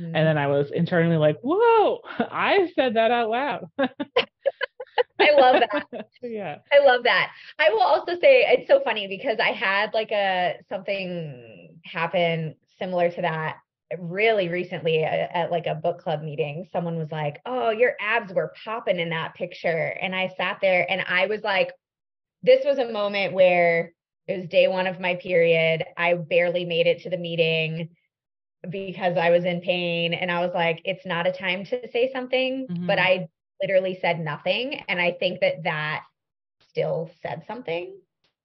Mm-hmm. 0.00 0.16
And 0.16 0.26
then 0.26 0.38
I 0.38 0.46
was 0.46 0.70
internally 0.70 1.16
like, 1.16 1.38
whoa, 1.42 2.00
I 2.18 2.70
said 2.74 2.94
that 2.94 3.10
out 3.10 3.28
loud. 3.28 3.66
I 3.78 5.32
love 5.32 5.60
that. 5.60 6.06
yeah. 6.22 6.58
I 6.72 6.84
love 6.84 7.04
that. 7.04 7.30
I 7.58 7.70
will 7.70 7.82
also 7.82 8.12
say 8.12 8.44
it's 8.48 8.68
so 8.68 8.80
funny 8.82 9.06
because 9.06 9.38
I 9.38 9.50
had 9.52 9.92
like 9.92 10.10
a 10.10 10.54
something 10.68 11.78
happen 11.84 12.54
similar 12.78 13.10
to 13.10 13.22
that 13.22 13.56
really 13.98 14.48
recently 14.48 15.02
at, 15.02 15.30
at, 15.34 15.50
like 15.50 15.66
a 15.66 15.74
book 15.74 16.00
club 16.00 16.22
meeting 16.22 16.66
someone 16.72 16.96
was 16.96 17.10
like 17.10 17.40
oh 17.44 17.70
your 17.70 17.94
abs 18.00 18.32
were 18.32 18.52
popping 18.64 19.00
in 19.00 19.10
that 19.10 19.34
picture 19.34 19.96
and 20.00 20.14
i 20.14 20.32
sat 20.36 20.58
there 20.62 20.88
and 20.88 21.02
i 21.08 21.26
was 21.26 21.40
like 21.42 21.72
this 22.44 22.64
was 22.64 22.78
a 22.78 22.92
moment 22.92 23.32
where 23.32 23.92
it 24.28 24.38
was 24.38 24.48
day 24.48 24.68
one 24.68 24.86
of 24.86 25.00
my 25.00 25.16
period 25.16 25.84
i 25.96 26.14
barely 26.14 26.64
made 26.64 26.86
it 26.86 27.02
to 27.02 27.10
the 27.10 27.18
meeting 27.18 27.88
because 28.68 29.16
i 29.16 29.30
was 29.30 29.44
in 29.44 29.60
pain 29.60 30.12
and 30.12 30.30
i 30.30 30.44
was 30.44 30.52
like 30.54 30.80
it's 30.84 31.06
not 31.06 31.26
a 31.26 31.32
time 31.32 31.64
to 31.64 31.88
say 31.90 32.10
something 32.12 32.66
mm-hmm. 32.70 32.86
but 32.86 32.98
i 32.98 33.26
literally 33.62 33.98
said 34.00 34.20
nothing 34.20 34.82
and 34.88 35.00
i 35.00 35.12
think 35.18 35.40
that 35.40 35.62
that 35.64 36.02
still 36.68 37.10
said 37.22 37.42
something 37.46 37.96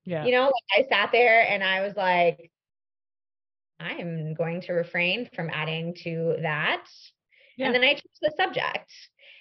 yeah 0.05 0.26
you 0.26 0.32
know 0.32 0.43
like 0.43 0.86
i 0.86 0.89
sat 0.89 1.09
there 1.11 1.41
and 1.47 1.63
i 1.63 1.82
was 1.82 1.95
like 1.95 2.51
I'm 3.80 4.34
going 4.34 4.61
to 4.61 4.74
refrain 4.74 5.30
from 5.36 5.49
adding 5.51 5.95
to 6.03 6.38
that. 6.41 6.86
Yeah. 7.57 7.68
And 7.68 7.76
then 7.76 7.84
I 7.84 7.93
change 7.93 8.03
the 8.22 8.34
subject. 8.38 8.91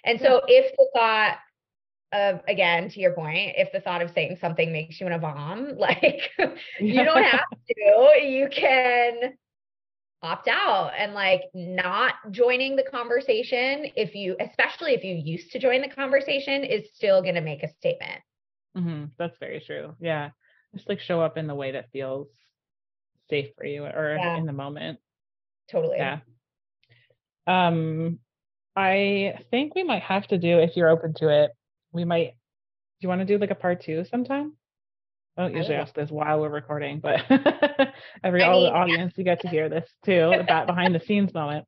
And 0.03 0.19
so 0.19 0.41
yeah. 0.47 0.59
if 0.59 0.75
the 0.77 0.87
thought 0.93 1.37
of 2.11 2.41
again 2.47 2.89
to 2.89 2.99
your 2.99 3.13
point, 3.13 3.53
if 3.57 3.71
the 3.71 3.81
thought 3.81 4.01
of 4.01 4.11
saying 4.11 4.37
something 4.39 4.71
makes 4.71 4.99
you 4.99 5.07
want 5.07 5.15
to 5.15 5.19
vom, 5.19 5.77
like 5.77 6.31
you 6.79 7.03
don't 7.03 7.23
have 7.31 7.45
to. 7.67 8.21
You 8.21 8.47
can 8.49 9.33
opt 10.25 10.47
out 10.47 10.91
and 10.97 11.13
like 11.13 11.43
not 11.53 12.15
joining 12.31 12.75
the 12.75 12.83
conversation 12.83 13.85
if 13.95 14.15
you 14.15 14.35
especially 14.39 14.93
if 14.93 15.03
you 15.03 15.15
used 15.15 15.51
to 15.51 15.59
join 15.59 15.81
the 15.81 15.87
conversation 15.87 16.63
is 16.63 16.89
still 16.93 17.21
going 17.21 17.35
to 17.35 17.41
make 17.41 17.63
a 17.63 17.69
statement. 17.69 18.21
Mm-hmm. 18.77 19.05
that's 19.17 19.37
very 19.39 19.63
true. 19.65 19.95
Yeah. 20.01 20.31
Just 20.73 20.89
like 20.89 20.99
show 20.99 21.21
up 21.21 21.37
in 21.37 21.47
the 21.47 21.55
way 21.55 21.71
that 21.71 21.91
feels 21.91 22.27
safe 23.29 23.47
for 23.57 23.65
you 23.65 23.85
or 23.85 24.17
yeah. 24.19 24.37
in 24.37 24.45
the 24.45 24.53
moment. 24.53 24.99
Totally. 25.71 25.97
Yeah. 25.97 26.19
Um 27.47 28.19
i 28.75 29.39
think 29.51 29.73
we 29.73 29.83
might 29.83 30.01
have 30.01 30.27
to 30.27 30.37
do 30.37 30.59
if 30.59 30.75
you're 30.75 30.89
open 30.89 31.13
to 31.13 31.29
it 31.29 31.51
we 31.93 32.03
might 32.03 32.31
do 32.31 33.01
you 33.01 33.09
want 33.09 33.21
to 33.21 33.25
do 33.25 33.37
like 33.37 33.51
a 33.51 33.55
part 33.55 33.81
two 33.81 34.03
sometime 34.05 34.53
I 35.37 35.41
don't 35.43 35.55
usually 35.55 35.75
ask 35.75 35.93
this 35.93 36.09
while 36.09 36.39
we're 36.39 36.49
recording, 36.49 36.99
but 37.01 37.21
every 38.23 38.41
I 38.41 38.47
all 38.47 38.63
the 38.63 38.71
audience 38.71 39.13
you 39.17 39.23
get 39.23 39.41
to 39.41 39.49
hear 39.49 39.67
this 39.67 39.89
too, 40.05 40.31
that 40.47 40.65
behind 40.65 40.95
the 40.95 41.01
scenes 41.01 41.33
moment. 41.33 41.65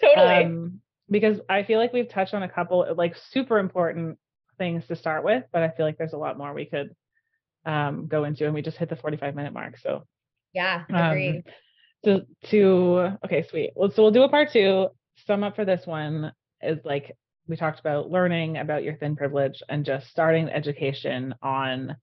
Totally. 0.00 0.44
Um, 0.44 0.80
because 1.08 1.38
I 1.48 1.62
feel 1.62 1.78
like 1.78 1.92
we've 1.92 2.08
touched 2.08 2.34
on 2.34 2.42
a 2.42 2.48
couple 2.48 2.84
like 2.96 3.14
super 3.30 3.58
important 3.58 4.18
things 4.58 4.84
to 4.88 4.96
start 4.96 5.24
with, 5.24 5.44
but 5.52 5.62
I 5.62 5.70
feel 5.70 5.86
like 5.86 5.98
there's 5.98 6.14
a 6.14 6.18
lot 6.18 6.36
more 6.36 6.52
we 6.52 6.66
could 6.66 6.94
um, 7.64 8.08
go 8.08 8.24
into, 8.24 8.44
and 8.44 8.54
we 8.54 8.62
just 8.62 8.76
hit 8.76 8.88
the 8.88 8.96
45 8.96 9.34
minute 9.36 9.52
mark. 9.52 9.78
So 9.78 10.02
yeah, 10.52 10.84
agreed. 10.88 11.36
Um, 11.36 11.42
to 12.04 12.26
to 12.50 13.18
okay, 13.24 13.44
sweet. 13.48 13.70
Well, 13.76 13.90
so 13.90 14.02
we'll 14.02 14.12
do 14.12 14.22
a 14.22 14.28
part 14.28 14.52
two. 14.52 14.88
Sum 15.26 15.44
up 15.44 15.56
for 15.56 15.64
this 15.64 15.86
one 15.86 16.32
is 16.62 16.78
like 16.84 17.16
we 17.46 17.56
talked 17.56 17.80
about 17.80 18.10
learning 18.10 18.56
about 18.56 18.82
your 18.82 18.96
thin 18.96 19.16
privilege 19.16 19.62
and 19.68 19.84
just 19.84 20.08
starting 20.08 20.48
education 20.48 21.34
on 21.42 21.96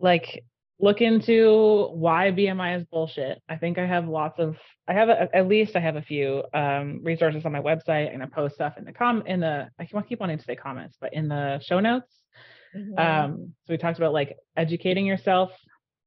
like 0.00 0.44
look 0.80 1.00
into 1.00 1.88
why 1.92 2.30
BMI 2.30 2.78
is 2.78 2.84
bullshit. 2.84 3.42
I 3.48 3.56
think 3.56 3.78
I 3.78 3.86
have 3.86 4.08
lots 4.08 4.38
of 4.38 4.56
I 4.86 4.94
have 4.94 5.08
a, 5.08 5.28
at 5.34 5.48
least 5.48 5.76
I 5.76 5.80
have 5.80 5.96
a 5.96 6.02
few 6.02 6.44
um, 6.54 7.00
resources 7.02 7.44
on 7.44 7.52
my 7.52 7.60
website 7.60 8.12
and 8.12 8.22
I 8.22 8.26
post 8.26 8.54
stuff 8.54 8.74
in 8.78 8.84
the 8.84 8.92
com 8.92 9.22
in 9.26 9.40
the 9.40 9.68
I 9.78 9.84
keep 9.84 10.20
wanting 10.20 10.38
to 10.38 10.44
say 10.44 10.56
comments, 10.56 10.96
but 11.00 11.12
in 11.12 11.28
the 11.28 11.60
show 11.60 11.80
notes. 11.80 12.12
Mm-hmm. 12.76 12.98
Um, 12.98 13.54
so 13.66 13.72
we 13.72 13.78
talked 13.78 13.98
about 13.98 14.12
like 14.12 14.36
educating 14.56 15.06
yourself 15.06 15.50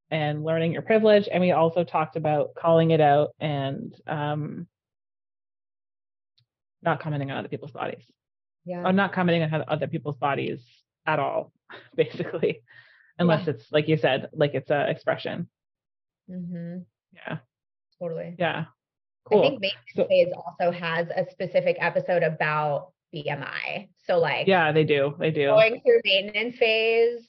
and 0.10 0.44
learning 0.44 0.74
your 0.74 0.82
privilege, 0.82 1.28
and 1.32 1.42
we 1.42 1.52
also 1.52 1.84
talked 1.84 2.16
about 2.16 2.50
calling 2.56 2.92
it 2.92 3.02
out 3.02 3.30
and 3.39 3.94
um, 4.08 4.68
not 6.82 7.02
commenting 7.02 7.32
on 7.32 7.38
other 7.38 7.48
people's 7.48 7.72
bodies. 7.72 8.04
Yeah. 8.64 8.84
Or 8.86 8.94
not 8.94 9.12
commenting 9.12 9.42
on 9.42 9.64
other 9.68 9.88
people's 9.88 10.18
bodies 10.18 10.60
at 11.08 11.18
all, 11.18 11.52
basically 11.96 12.62
unless 13.20 13.47
yeah. 13.47 13.53
it's 13.53 13.66
like 13.72 13.88
you 13.88 13.97
said, 13.97 14.30
like 14.34 14.53
it's 14.53 14.70
a 14.70 14.89
expression. 14.89 15.47
Mm-hmm. 16.30 16.80
Yeah. 17.14 17.38
Totally. 17.99 18.36
Yeah. 18.38 18.66
Cool. 19.26 19.39
I 19.39 19.49
think 19.49 19.62
maintenance 19.62 19.95
so, 19.95 20.07
phase 20.07 20.34
also 20.36 20.72
has 20.72 21.07
a 21.16 21.30
specific 21.32 21.78
episode 21.80 22.24
about 22.24 22.93
BMI. 23.14 23.89
So 24.05 24.18
like 24.18 24.47
yeah, 24.47 24.72
they 24.72 24.84
do. 24.84 25.16
They 25.20 25.32
do. 25.32 25.47
Going 25.47 25.82
through 25.82 26.01
maintenance 26.03 26.57
phase. 26.57 27.28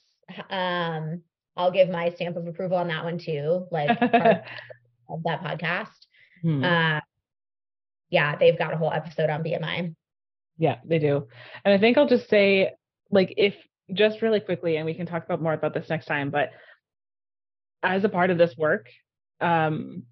Um, 0.49 1.21
I'll 1.55 1.71
give 1.71 1.89
my 1.89 2.09
stamp 2.09 2.37
of 2.37 2.47
approval 2.47 2.77
on 2.77 2.87
that 2.87 3.03
one 3.03 3.19
too, 3.19 3.67
like 3.71 3.89
of 5.09 5.23
that 5.23 5.43
podcast. 5.43 5.89
Hmm. 6.41 6.63
Uh, 6.63 6.99
yeah, 8.09 8.35
they've 8.35 8.57
got 8.57 8.73
a 8.73 8.77
whole 8.77 8.91
episode 8.91 9.29
on 9.29 9.43
BMI. 9.43 9.95
Yeah, 10.57 10.77
they 10.85 10.99
do. 10.99 11.27
And 11.65 11.73
I 11.73 11.79
think 11.79 11.97
I'll 11.97 12.07
just 12.07 12.29
say, 12.29 12.73
like, 13.09 13.33
if 13.37 13.55
just 13.91 14.21
really 14.21 14.39
quickly, 14.39 14.77
and 14.77 14.85
we 14.85 14.93
can 14.93 15.05
talk 15.05 15.25
about 15.25 15.41
more 15.41 15.53
about 15.53 15.73
this 15.73 15.89
next 15.89 16.05
time, 16.05 16.29
but 16.29 16.51
as 17.81 18.03
a 18.03 18.09
part 18.09 18.29
of 18.29 18.37
this 18.37 18.55
work, 18.57 18.87
um, 19.41 20.03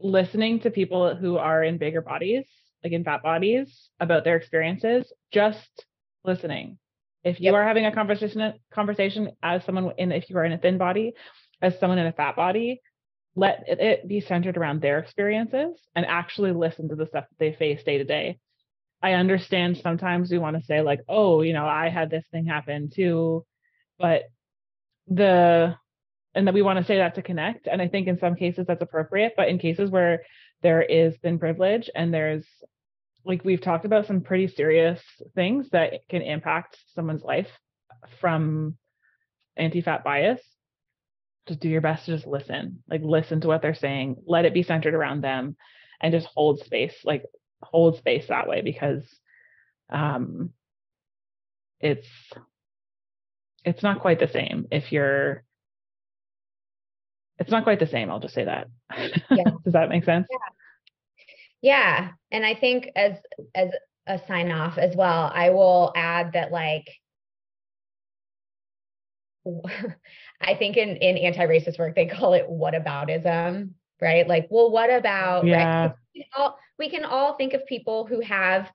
listening 0.00 0.60
to 0.60 0.70
people 0.70 1.14
who 1.14 1.36
are 1.38 1.62
in 1.62 1.78
bigger 1.78 2.00
bodies, 2.00 2.46
like 2.84 2.92
in 2.92 3.04
fat 3.04 3.22
bodies, 3.22 3.88
about 3.98 4.24
their 4.24 4.36
experiences, 4.36 5.12
just 5.32 5.86
listening. 6.24 6.78
If 7.24 7.40
you 7.40 7.46
yep. 7.46 7.54
are 7.54 7.64
having 7.64 7.84
a 7.84 7.92
conversation 7.92 8.54
conversation 8.72 9.32
as 9.42 9.64
someone 9.64 9.92
in 9.98 10.12
if 10.12 10.30
you 10.30 10.36
are 10.38 10.44
in 10.44 10.52
a 10.52 10.58
thin 10.58 10.78
body, 10.78 11.14
as 11.60 11.78
someone 11.80 11.98
in 11.98 12.06
a 12.06 12.12
fat 12.12 12.36
body, 12.36 12.80
let 13.34 13.64
it 13.66 14.06
be 14.06 14.20
centered 14.20 14.56
around 14.56 14.80
their 14.80 15.00
experiences 15.00 15.80
and 15.96 16.06
actually 16.06 16.52
listen 16.52 16.88
to 16.88 16.94
the 16.94 17.06
stuff 17.06 17.24
that 17.28 17.38
they 17.38 17.52
face 17.52 17.82
day 17.82 17.98
to 17.98 18.04
day 18.04 18.38
I 19.02 19.12
understand 19.12 19.78
sometimes 19.78 20.30
we 20.30 20.38
want 20.38 20.56
to 20.56 20.64
say 20.64 20.82
like, 20.82 21.00
oh, 21.08 21.42
you 21.42 21.52
know, 21.52 21.66
I 21.66 21.88
had 21.88 22.10
this 22.10 22.26
thing 22.30 22.46
happen 22.46 22.90
too, 22.90 23.44
but 23.98 24.24
the 25.06 25.76
and 26.34 26.46
that 26.46 26.54
we 26.54 26.62
want 26.62 26.78
to 26.78 26.84
say 26.84 26.98
that 26.98 27.14
to 27.14 27.22
connect. 27.22 27.66
And 27.66 27.80
I 27.80 27.88
think 27.88 28.06
in 28.06 28.18
some 28.18 28.36
cases 28.36 28.66
that's 28.66 28.82
appropriate, 28.82 29.34
but 29.36 29.48
in 29.48 29.58
cases 29.58 29.90
where 29.90 30.22
there 30.62 30.82
is 30.82 31.16
thin 31.18 31.38
privilege 31.38 31.88
and 31.94 32.12
there's 32.12 32.44
like 33.24 33.44
we've 33.44 33.60
talked 33.60 33.84
about 33.84 34.06
some 34.06 34.22
pretty 34.22 34.48
serious 34.48 35.00
things 35.34 35.68
that 35.70 36.00
can 36.08 36.22
impact 36.22 36.76
someone's 36.94 37.22
life 37.22 37.50
from 38.20 38.76
anti-fat 39.56 40.04
bias 40.04 40.40
just 41.46 41.60
do 41.60 41.68
your 41.68 41.80
best 41.80 42.06
to 42.06 42.14
just 42.14 42.26
listen 42.26 42.82
like 42.88 43.02
listen 43.02 43.40
to 43.40 43.48
what 43.48 43.60
they're 43.60 43.74
saying 43.74 44.16
let 44.26 44.44
it 44.44 44.54
be 44.54 44.62
centered 44.62 44.94
around 44.94 45.22
them 45.22 45.56
and 46.00 46.12
just 46.12 46.28
hold 46.34 46.60
space 46.60 46.94
like 47.04 47.24
hold 47.62 47.96
space 47.98 48.26
that 48.28 48.48
way 48.48 48.60
because 48.62 49.02
um, 49.90 50.50
it's 51.80 52.08
it's 53.64 53.82
not 53.82 54.00
quite 54.00 54.20
the 54.20 54.28
same 54.28 54.66
if 54.70 54.92
you're 54.92 55.44
it's 57.38 57.50
not 57.50 57.64
quite 57.64 57.80
the 57.80 57.86
same 57.86 58.10
i'll 58.10 58.20
just 58.20 58.34
say 58.34 58.44
that 58.44 58.68
yeah. 59.30 59.44
does 59.64 59.72
that 59.72 59.88
make 59.88 60.04
sense 60.04 60.26
yeah. 60.30 60.38
yeah 61.62 62.08
and 62.30 62.44
i 62.44 62.54
think 62.54 62.88
as 62.96 63.12
as 63.54 63.70
a 64.06 64.20
sign 64.26 64.50
off 64.50 64.78
as 64.78 64.96
well 64.96 65.30
i 65.34 65.50
will 65.50 65.92
add 65.94 66.32
that 66.32 66.50
like 66.50 66.88
i 70.40 70.54
think 70.54 70.76
in 70.76 70.96
in 70.96 71.16
anti-racist 71.16 71.78
work 71.78 71.94
they 71.94 72.06
call 72.06 72.34
it 72.34 72.48
whataboutism 72.48 73.70
right 74.00 74.28
like 74.28 74.46
well 74.50 74.70
what 74.70 74.90
about 74.90 75.46
yeah. 75.46 75.82
Right? 75.86 75.94
all, 76.36 76.58
we 76.78 76.88
can 76.90 77.04
all 77.04 77.34
think 77.34 77.54
of 77.54 77.66
people 77.66 78.06
who 78.06 78.20
have 78.20 78.70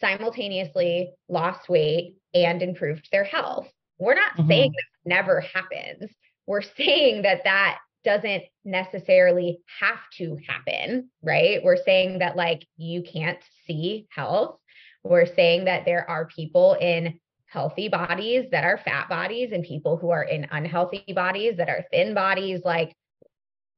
simultaneously 0.00 1.12
lost 1.28 1.68
weight 1.68 2.16
and 2.34 2.62
improved 2.62 3.08
their 3.12 3.24
health. 3.24 3.68
We're 3.98 4.14
not 4.14 4.32
mm-hmm. 4.32 4.48
saying 4.48 4.72
that 4.72 5.08
never 5.08 5.40
happens. 5.40 6.10
We're 6.46 6.62
saying 6.62 7.22
that 7.22 7.44
that 7.44 7.78
doesn't 8.04 8.44
necessarily 8.64 9.60
have 9.80 10.00
to 10.18 10.36
happen, 10.46 11.10
right? 11.22 11.62
We're 11.64 11.82
saying 11.82 12.18
that 12.18 12.36
like 12.36 12.66
you 12.76 13.02
can't 13.02 13.38
see 13.66 14.06
health. 14.10 14.58
We're 15.02 15.26
saying 15.34 15.66
that 15.66 15.84
there 15.84 16.08
are 16.08 16.26
people 16.26 16.74
in 16.74 17.18
healthy 17.46 17.88
bodies 17.88 18.46
that 18.50 18.64
are 18.64 18.80
fat 18.84 19.08
bodies 19.08 19.50
and 19.52 19.62
people 19.62 19.96
who 19.96 20.10
are 20.10 20.24
in 20.24 20.46
unhealthy 20.50 21.04
bodies 21.14 21.56
that 21.58 21.68
are 21.68 21.84
thin 21.92 22.12
bodies 22.12 22.60
like 22.64 22.94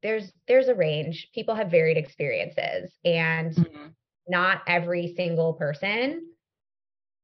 there's 0.07 0.33
there's 0.47 0.69
a 0.69 0.75
range. 0.75 1.29
People 1.35 1.57
have 1.57 1.69
varied 1.69 1.97
experiences 1.97 2.93
and 3.05 3.53
mm-hmm. 3.53 3.87
not 4.29 4.63
every 4.69 5.15
single 5.17 5.55
person 5.55 6.23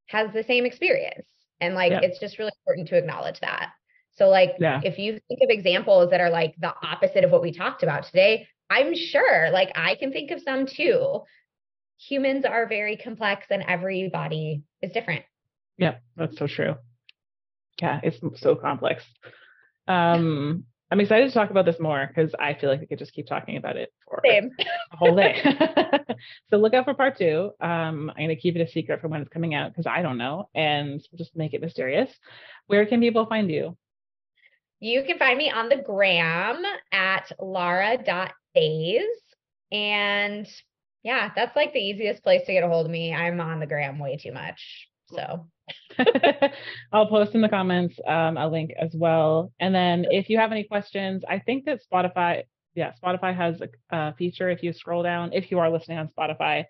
has 0.08 0.32
the 0.32 0.42
same 0.42 0.66
experience. 0.66 1.28
And 1.60 1.76
like 1.76 1.92
it's 1.92 2.18
just 2.18 2.40
really 2.40 2.50
important 2.60 2.88
to 2.88 2.96
acknowledge 2.96 3.38
that. 3.40 3.70
So 4.14 4.28
like 4.28 4.56
yeah. 4.58 4.80
if 4.82 4.98
you 4.98 5.20
think 5.28 5.40
of 5.42 5.48
examples 5.48 6.10
that 6.10 6.20
are 6.20 6.30
like 6.30 6.54
the 6.58 6.74
opposite 6.82 7.22
of 7.22 7.30
what 7.30 7.40
we 7.40 7.52
talked 7.52 7.82
about 7.82 8.04
today 8.04 8.46
i'm 8.68 8.94
sure 8.94 9.50
like 9.50 9.70
i 9.74 9.94
can 9.94 10.12
think 10.12 10.30
of 10.32 10.40
some 10.42 10.66
too. 10.66 11.22
Humans 12.08 12.44
are 12.44 12.66
very 12.66 12.96
complex 12.96 13.46
and 13.50 13.62
every 13.68 14.10
body 14.12 14.64
is 14.82 14.90
different. 14.90 15.24
Yeah 15.78 15.96
that's 16.16 16.36
so 16.36 16.48
true. 16.48 16.74
Yeah 17.80 18.00
it's 18.02 18.18
so 18.40 18.56
complex. 18.56 19.04
Um 19.86 20.64
I'm 20.92 21.00
excited 21.00 21.26
to 21.26 21.32
talk 21.32 21.48
about 21.48 21.64
this 21.64 21.80
more 21.80 22.06
because 22.06 22.34
I 22.38 22.52
feel 22.52 22.68
like 22.68 22.80
we 22.80 22.86
could 22.86 22.98
just 22.98 23.14
keep 23.14 23.26
talking 23.26 23.56
about 23.56 23.78
it 23.78 23.90
for 24.04 24.20
Same. 24.26 24.50
a 24.92 24.96
whole 24.98 25.16
day. 25.16 25.42
so 26.50 26.58
look 26.58 26.74
out 26.74 26.84
for 26.84 26.92
part 26.92 27.16
two. 27.16 27.50
Um, 27.62 28.10
I'm 28.10 28.26
going 28.26 28.28
to 28.28 28.36
keep 28.36 28.56
it 28.56 28.60
a 28.60 28.70
secret 28.70 29.00
for 29.00 29.08
when 29.08 29.22
it's 29.22 29.30
coming 29.30 29.54
out 29.54 29.72
because 29.72 29.86
I 29.86 30.02
don't 30.02 30.18
know 30.18 30.50
and 30.54 31.02
just 31.16 31.34
make 31.34 31.54
it 31.54 31.62
mysterious. 31.62 32.10
Where 32.66 32.84
can 32.84 33.00
people 33.00 33.24
find 33.24 33.50
you? 33.50 33.74
You 34.80 35.02
can 35.04 35.18
find 35.18 35.38
me 35.38 35.50
on 35.50 35.70
the 35.70 35.76
gram 35.76 36.62
at 36.92 37.32
lara.days. 37.38 39.00
And 39.72 40.46
yeah, 41.02 41.30
that's 41.34 41.56
like 41.56 41.72
the 41.72 41.80
easiest 41.80 42.22
place 42.22 42.42
to 42.44 42.52
get 42.52 42.64
a 42.64 42.68
hold 42.68 42.84
of 42.84 42.92
me. 42.92 43.14
I'm 43.14 43.40
on 43.40 43.60
the 43.60 43.66
gram 43.66 43.98
way 43.98 44.18
too 44.18 44.32
much. 44.32 44.90
So 45.06 45.46
I'll 46.92 47.06
post 47.06 47.34
in 47.34 47.40
the 47.40 47.48
comments 47.48 47.98
um, 48.06 48.36
a 48.36 48.48
link 48.48 48.72
as 48.78 48.90
well. 48.94 49.52
And 49.60 49.74
then 49.74 50.06
if 50.10 50.28
you 50.28 50.38
have 50.38 50.52
any 50.52 50.64
questions, 50.64 51.22
I 51.28 51.38
think 51.38 51.64
that 51.66 51.80
Spotify, 51.92 52.44
yeah, 52.74 52.92
Spotify 53.02 53.34
has 53.36 53.60
a, 53.60 53.68
a 53.96 54.14
feature 54.14 54.48
if 54.48 54.62
you 54.62 54.72
scroll 54.72 55.02
down, 55.02 55.32
if 55.32 55.50
you 55.50 55.58
are 55.58 55.70
listening 55.70 55.98
on 55.98 56.08
Spotify, 56.08 56.64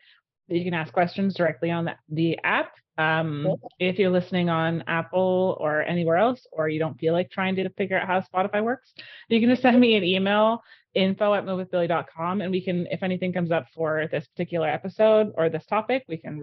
that 0.48 0.58
you 0.58 0.64
can 0.64 0.74
ask 0.74 0.92
questions 0.92 1.34
directly 1.34 1.70
on 1.70 1.84
the, 1.86 1.94
the 2.08 2.38
app. 2.44 2.72
Um, 2.98 3.44
cool. 3.46 3.70
If 3.78 3.98
you're 3.98 4.10
listening 4.10 4.50
on 4.50 4.84
Apple 4.86 5.56
or 5.60 5.82
anywhere 5.82 6.16
else, 6.16 6.46
or 6.52 6.68
you 6.68 6.78
don't 6.78 6.98
feel 6.98 7.14
like 7.14 7.30
trying 7.30 7.56
to 7.56 7.68
figure 7.70 7.98
out 7.98 8.06
how 8.06 8.20
Spotify 8.20 8.62
works, 8.62 8.92
you 9.28 9.40
can 9.40 9.48
just 9.48 9.62
send 9.62 9.80
me 9.80 9.96
an 9.96 10.04
email 10.04 10.62
info 10.94 11.34
at 11.34 11.44
movewithbillie.com 11.44 12.40
and 12.40 12.50
we 12.50 12.60
can 12.60 12.86
if 12.90 13.02
anything 13.02 13.32
comes 13.32 13.50
up 13.50 13.66
for 13.74 14.08
this 14.10 14.26
particular 14.28 14.68
episode 14.68 15.32
or 15.36 15.48
this 15.48 15.64
topic 15.66 16.04
we 16.06 16.18
can 16.18 16.38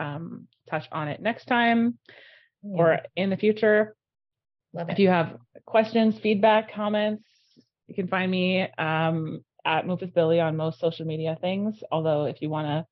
um, 0.00 0.48
touch 0.68 0.86
on 0.90 1.08
it 1.08 1.20
next 1.20 1.44
time 1.44 1.98
yeah. 2.62 2.82
or 2.82 2.98
in 3.16 3.30
the 3.30 3.36
future. 3.36 3.94
If 4.74 4.98
you 4.98 5.08
have 5.08 5.36
questions 5.66 6.18
feedback 6.18 6.72
comments 6.72 7.24
you 7.90 7.94
can 7.96 8.06
find 8.06 8.30
me 8.30 8.68
um, 8.78 9.44
at 9.64 9.84
move 9.84 10.00
with 10.00 10.14
billie 10.14 10.40
on 10.40 10.56
most 10.56 10.78
social 10.78 11.04
media 11.04 11.36
things. 11.40 11.82
Although 11.90 12.24
if 12.26 12.40
you 12.40 12.48
want 12.48 12.68
to 12.68 12.86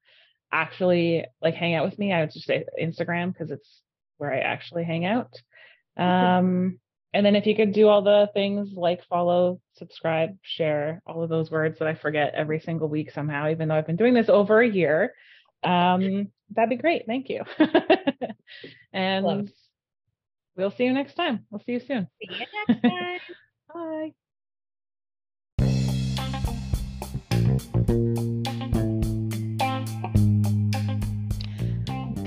actually 0.53 1.25
like 1.41 1.55
hang 1.55 1.75
out 1.75 1.85
with 1.85 1.99
me 1.99 2.11
i 2.11 2.21
would 2.21 2.33
just 2.33 2.47
say 2.47 2.65
instagram 2.83 3.31
because 3.31 3.51
it's 3.51 3.83
where 4.17 4.33
i 4.33 4.39
actually 4.39 4.85
hang 4.85 5.05
out. 5.05 5.33
Um, 5.99 6.79
and 7.13 7.27
then 7.27 7.35
if 7.35 7.45
you 7.45 7.57
could 7.57 7.73
do 7.73 7.89
all 7.89 8.03
the 8.03 8.31
things 8.35 8.69
like 8.73 9.05
follow, 9.07 9.61
subscribe, 9.75 10.37
share, 10.43 11.03
all 11.05 11.25
of 11.25 11.29
those 11.29 11.51
words 11.51 11.81
that 11.81 11.89
I 11.89 11.97
forget 11.97 12.35
every 12.37 12.61
single 12.61 12.87
week 12.87 13.11
somehow, 13.11 13.51
even 13.51 13.67
though 13.67 13.75
I've 13.75 13.87
been 13.89 13.97
doing 13.97 14.15
this 14.15 14.29
over 14.29 14.61
a 14.61 14.69
year, 14.69 15.13
um, 15.63 16.31
that'd 16.51 16.71
be 16.71 16.77
great. 16.77 17.07
Thank 17.07 17.29
you. 17.29 17.45
and 18.93 19.25
Love. 19.25 19.49
we'll 20.57 20.71
see 20.71 20.85
you 20.85 20.93
next 20.93 21.15
time. 21.15 21.47
We'll 21.51 21.63
see 21.65 21.73
you 21.73 21.81
soon. 21.81 22.09
See 22.21 22.29
you 22.31 22.47
next 22.67 22.83
time. 22.83 23.21
Bye. 27.85 28.05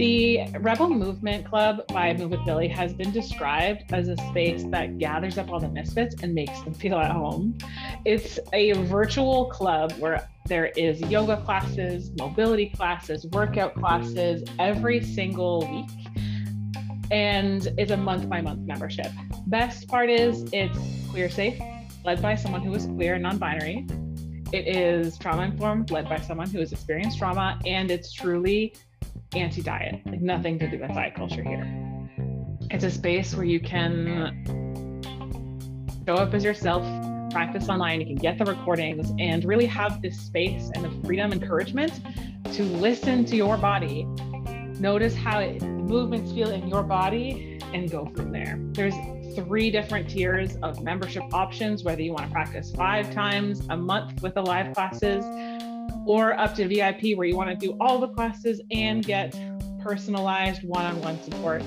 The 0.02 0.48
Rebel 0.62 0.90
Movement 0.90 1.46
Club 1.46 1.86
by 1.90 2.12
Move 2.16 2.32
with 2.32 2.44
Billie 2.44 2.68
has 2.70 2.92
been 2.92 3.12
described 3.12 3.84
as 3.94 4.08
a 4.08 4.18
space 4.18 4.64
that 4.72 4.98
gathers 4.98 5.38
up 5.38 5.52
all 5.52 5.60
the 5.60 5.70
misfits 5.70 6.16
and 6.24 6.34
makes 6.34 6.60
them 6.62 6.74
feel 6.74 6.98
at 6.98 7.12
home. 7.12 7.56
It's 8.04 8.40
a 8.52 8.72
virtual 8.72 9.46
club 9.52 9.92
where 10.00 10.28
there 10.48 10.70
is 10.76 11.00
yoga 11.02 11.40
classes, 11.46 12.10
mobility 12.18 12.70
classes, 12.70 13.28
workout 13.28 13.76
classes 13.76 14.44
every 14.58 15.04
single 15.04 15.68
week. 15.70 16.08
And 17.12 17.72
it's 17.78 17.92
a 17.92 17.98
month 17.98 18.28
by 18.28 18.42
month 18.42 18.62
membership. 18.62 19.12
Best 19.46 19.88
part 19.88 20.10
is 20.10 20.50
it's 20.52 20.80
queer 21.12 21.30
safe, 21.30 21.62
led 22.04 22.24
by 22.24 22.34
someone 22.34 22.64
who 22.64 22.74
is 22.74 22.88
queer 22.88 23.14
and 23.14 23.22
non 23.22 23.38
binary. 23.38 23.86
It 24.52 24.68
is 24.68 25.20
trauma 25.20 25.44
informed, 25.44 25.92
led 25.92 26.10
by 26.10 26.18
someone 26.18 26.50
who 26.50 26.58
has 26.58 26.74
experienced 26.74 27.20
trauma, 27.20 27.60
and 27.68 27.92
it's 27.92 28.12
truly 28.12 28.74
anti 29.36 29.62
diet, 29.62 30.02
like 30.06 30.22
nothing 30.22 30.60
to 30.60 30.70
do 30.70 30.80
with 30.80 30.90
diet 30.90 31.16
culture 31.16 31.44
here. 31.44 31.66
It's 32.70 32.84
a 32.84 32.92
space 32.92 33.34
where 33.36 33.46
you 33.46 33.60
can 33.60 34.42
show 36.06 36.16
up 36.16 36.34
as 36.34 36.44
yourself, 36.44 36.84
practice 37.32 37.70
online, 37.70 38.02
you 38.02 38.08
can 38.08 38.16
get 38.16 38.38
the 38.38 38.46
recordings, 38.46 39.12
and 39.20 39.44
really 39.46 39.66
have 39.66 40.02
this 40.02 40.20
space 40.20 40.70
and 40.76 40.86
the 40.86 41.08
freedom, 41.08 41.32
encouragement 41.32 42.02
to 42.54 42.64
listen 42.64 43.24
to 43.26 43.36
your 43.36 43.58
body, 43.58 44.04
notice 44.80 45.16
how 45.16 45.40
it, 45.40 45.62
movements 45.62 46.32
feel 46.32 46.50
in 46.50 46.68
your 46.68 46.84
body, 46.84 47.60
and 47.74 47.90
go 47.90 48.06
from 48.08 48.32
there. 48.32 48.60
There's 48.74 48.94
three 49.36 49.72
different 49.72 50.10
tiers 50.10 50.58
of 50.62 50.84
membership 50.84 51.24
options, 51.34 51.84
whether 51.84 52.02
you 52.02 52.12
want 52.12 52.26
to 52.26 52.32
practice 52.32 52.72
five 52.72 53.14
times 53.14 53.66
a 53.70 53.78
month 53.78 54.22
with 54.22 54.34
the 54.34 54.42
live 54.42 54.74
classes 54.74 55.24
or 56.06 56.38
up 56.40 56.56
to 56.56 56.68
VIP 56.68 57.18
where 57.18 57.28
you 57.28 57.36
want 57.36 57.50
to 57.50 57.56
do 57.56 57.76
all 57.80 58.00
the 58.00 58.08
classes 58.10 58.62
and 58.72 59.04
mm-hmm. 59.04 59.08
get 59.08 59.82
personalized 59.82 60.64
one-on-one 60.64 61.22
support. 61.24 61.64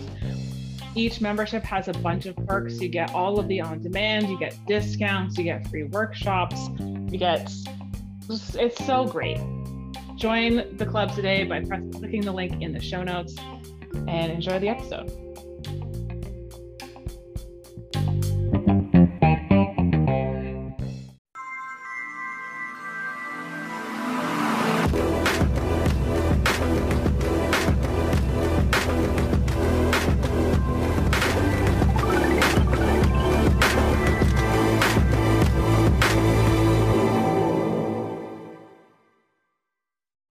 Each 0.94 1.20
membership 1.20 1.64
has 1.64 1.88
a 1.88 1.92
bunch 1.92 2.26
of 2.26 2.36
perks. 2.46 2.80
You 2.80 2.88
get 2.88 3.12
all 3.12 3.38
of 3.40 3.48
the 3.48 3.60
on 3.60 3.82
demand, 3.82 4.28
you 4.28 4.38
get 4.38 4.56
discounts, 4.66 5.36
you 5.36 5.44
get 5.44 5.66
free 5.68 5.84
workshops, 5.84 6.68
you 6.78 7.18
get 7.18 7.52
it's 8.28 8.84
so 8.86 9.04
great. 9.04 9.38
Join 10.16 10.76
the 10.76 10.86
club 10.86 11.14
today 11.14 11.44
by 11.44 11.60
press, 11.60 11.82
clicking 11.92 12.22
the 12.22 12.32
link 12.32 12.62
in 12.62 12.72
the 12.72 12.80
show 12.80 13.02
notes 13.02 13.34
and 14.06 14.32
enjoy 14.32 14.58
the 14.60 14.68
episode. 14.68 15.23